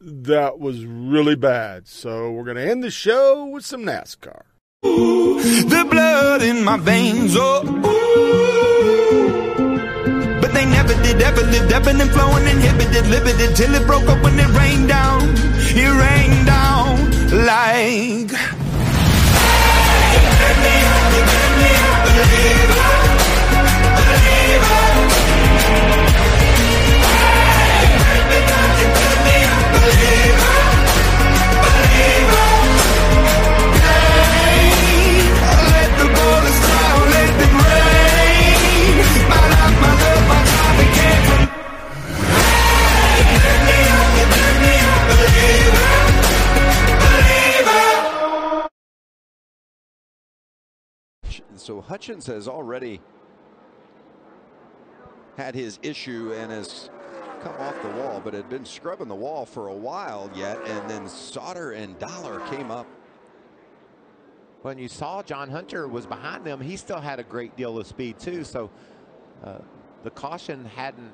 [0.00, 1.86] that was really bad.
[1.86, 4.42] So, we're going to end the show with some NASCAR.
[4.82, 7.62] The blood in my veins, oh.
[7.64, 8.10] Ooh.
[10.40, 14.22] But they never did ever live, ebbing and flowing, inhibited, limited, till it broke up
[14.24, 15.22] when it rained down.
[15.74, 17.10] It rained down
[17.46, 18.32] like.
[51.62, 53.00] So Hutchens has already
[55.36, 56.90] had his issue and has
[57.40, 60.58] come off the wall, but had been scrubbing the wall for a while yet.
[60.66, 62.86] And then Sauter and Dollar came up.
[64.62, 67.86] When you saw John Hunter was behind them, he still had a great deal of
[67.86, 68.42] speed too.
[68.42, 68.68] So
[69.44, 69.58] uh,
[70.02, 71.12] the caution hadn't,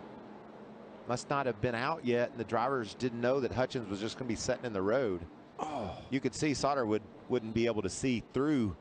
[1.09, 2.31] must not have been out yet.
[2.31, 4.83] And the drivers didn't know that Hutchens was just going to be setting in the
[4.83, 5.21] road.
[5.59, 5.95] Oh.
[6.09, 8.77] You could see Sauter would, wouldn't be able to see through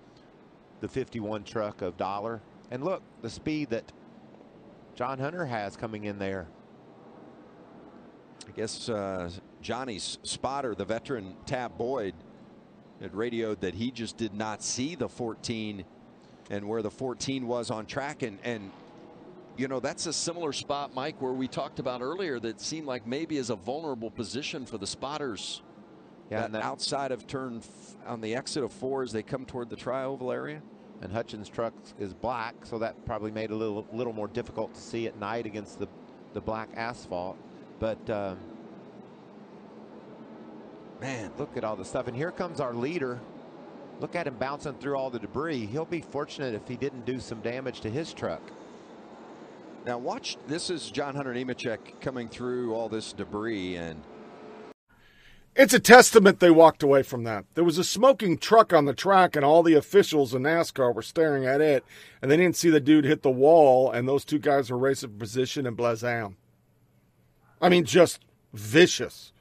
[0.81, 2.41] the 51 truck of Dollar.
[2.72, 3.91] And look, the speed that
[4.95, 6.47] John Hunter has coming in there.
[8.47, 9.30] I guess uh,
[9.61, 12.14] Johnny's spotter, the veteran Tab Boyd,
[13.01, 15.85] had radioed that he just did not see the 14
[16.49, 18.23] and where the 14 was on track.
[18.23, 18.72] And, and
[19.57, 23.06] you know, that's a similar spot, Mike, where we talked about earlier that seemed like
[23.06, 25.61] maybe is a vulnerable position for the spotters.
[26.30, 27.61] Yeah, that outside of turn
[28.06, 30.61] on the exit of four as they come toward the trioval area.
[31.01, 34.73] And Hutchens' truck is black, so that probably made it a little little more difficult
[34.73, 35.88] to see at night against the
[36.33, 37.38] the black asphalt.
[37.80, 38.38] But um,
[40.99, 42.07] man, look at all the stuff.
[42.07, 43.19] And here comes our leader.
[43.99, 45.65] Look at him bouncing through all the debris.
[45.65, 48.41] He'll be fortunate if he didn't do some damage to his truck.
[49.85, 54.01] Now watch, this is John Hunter Nemechek coming through all this debris and
[55.58, 57.45] it's a testament they walked away from that.
[57.56, 61.02] There was a smoking truck on the track, and all the officials in NASCAR were
[61.02, 61.84] staring at it,
[62.22, 65.10] and they didn't see the dude hit the wall, and those two guys were racing
[65.10, 66.36] for position in Blazam.
[67.60, 69.34] I mean, just vicious.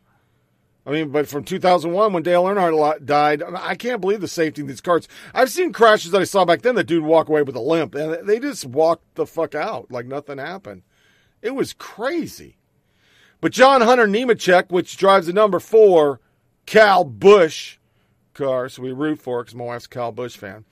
[0.86, 4.68] I mean, but from 2001 when Dale Earnhardt died, I can't believe the safety in
[4.68, 5.08] these cars.
[5.34, 7.94] I've seen crashes that I saw back then that dude walk away with a limp,
[7.94, 10.82] and they just walked the fuck out like nothing happened.
[11.42, 12.56] It was crazy.
[13.40, 16.20] But John Hunter Nemechek, which drives the number four
[16.66, 17.78] Kyle Busch
[18.34, 20.64] car, so we root for because my wife's a Kyle Busch fan.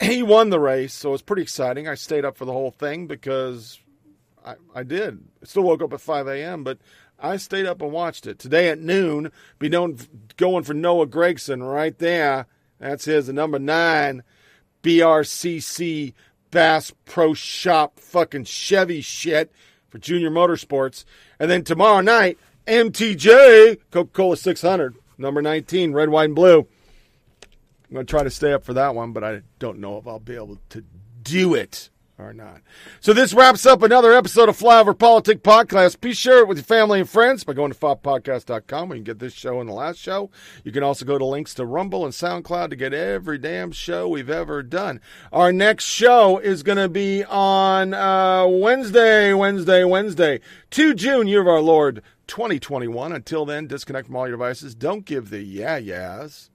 [0.00, 1.88] He won the race, so it was pretty exciting.
[1.88, 3.78] I stayed up for the whole thing because
[4.44, 5.24] I, I did.
[5.42, 6.78] I still woke up at 5 a.m., but
[7.18, 8.38] I stayed up and watched it.
[8.38, 9.98] Today at noon, be known
[10.36, 12.46] going for Noah Gragson right there.
[12.78, 14.24] That's his, the number nine
[14.82, 16.12] BRCC
[16.50, 19.50] Bass Pro Shop fucking Chevy shit
[19.88, 21.04] for Junior Motorsports.
[21.44, 26.60] And then tomorrow night, MTJ Coca Cola 600, number 19, red, white, and blue.
[26.60, 30.06] I'm going to try to stay up for that one, but I don't know if
[30.06, 30.82] I'll be able to
[31.22, 32.60] do it or not.
[33.00, 36.00] So this wraps up another episode of Flyover Politic Podcast.
[36.00, 39.12] Be sure it with your family and friends by going to foppodcast.com where you can
[39.12, 40.30] get this show and the last show.
[40.62, 44.08] You can also go to links to Rumble and SoundCloud to get every damn show
[44.08, 45.00] we've ever done.
[45.32, 51.40] Our next show is going to be on uh, Wednesday, Wednesday, Wednesday, 2 June, year
[51.40, 53.12] of our Lord 2021.
[53.12, 54.74] Until then, disconnect from all your devices.
[54.74, 56.50] Don't give the yeah yeahs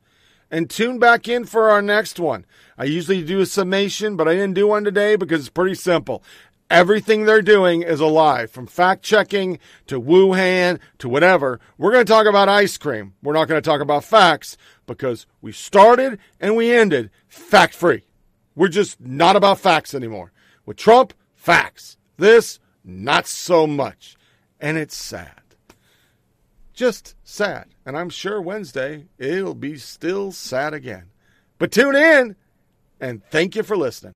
[0.52, 2.46] and tune back in for our next one.
[2.78, 6.24] I usually do a summation, but I didn't do one today because it's pretty simple.
[6.70, 11.60] Everything they're doing is a lie, from fact checking to Wuhan to whatever.
[11.78, 13.16] We're going to talk about ice cream.
[13.24, 14.56] We're not going to talk about facts
[14.86, 18.06] because we started and we ended fact free.
[18.56, 20.32] We're just not about facts anymore.
[20.66, 21.98] With Trump, facts.
[22.18, 24.16] This, not so much.
[24.60, 25.40] And it's sad
[26.80, 27.66] just sad.
[27.86, 31.08] And I'm sure Wednesday it'll be still sad again.
[31.58, 32.38] But tune in
[33.02, 34.14] and thank you for listening.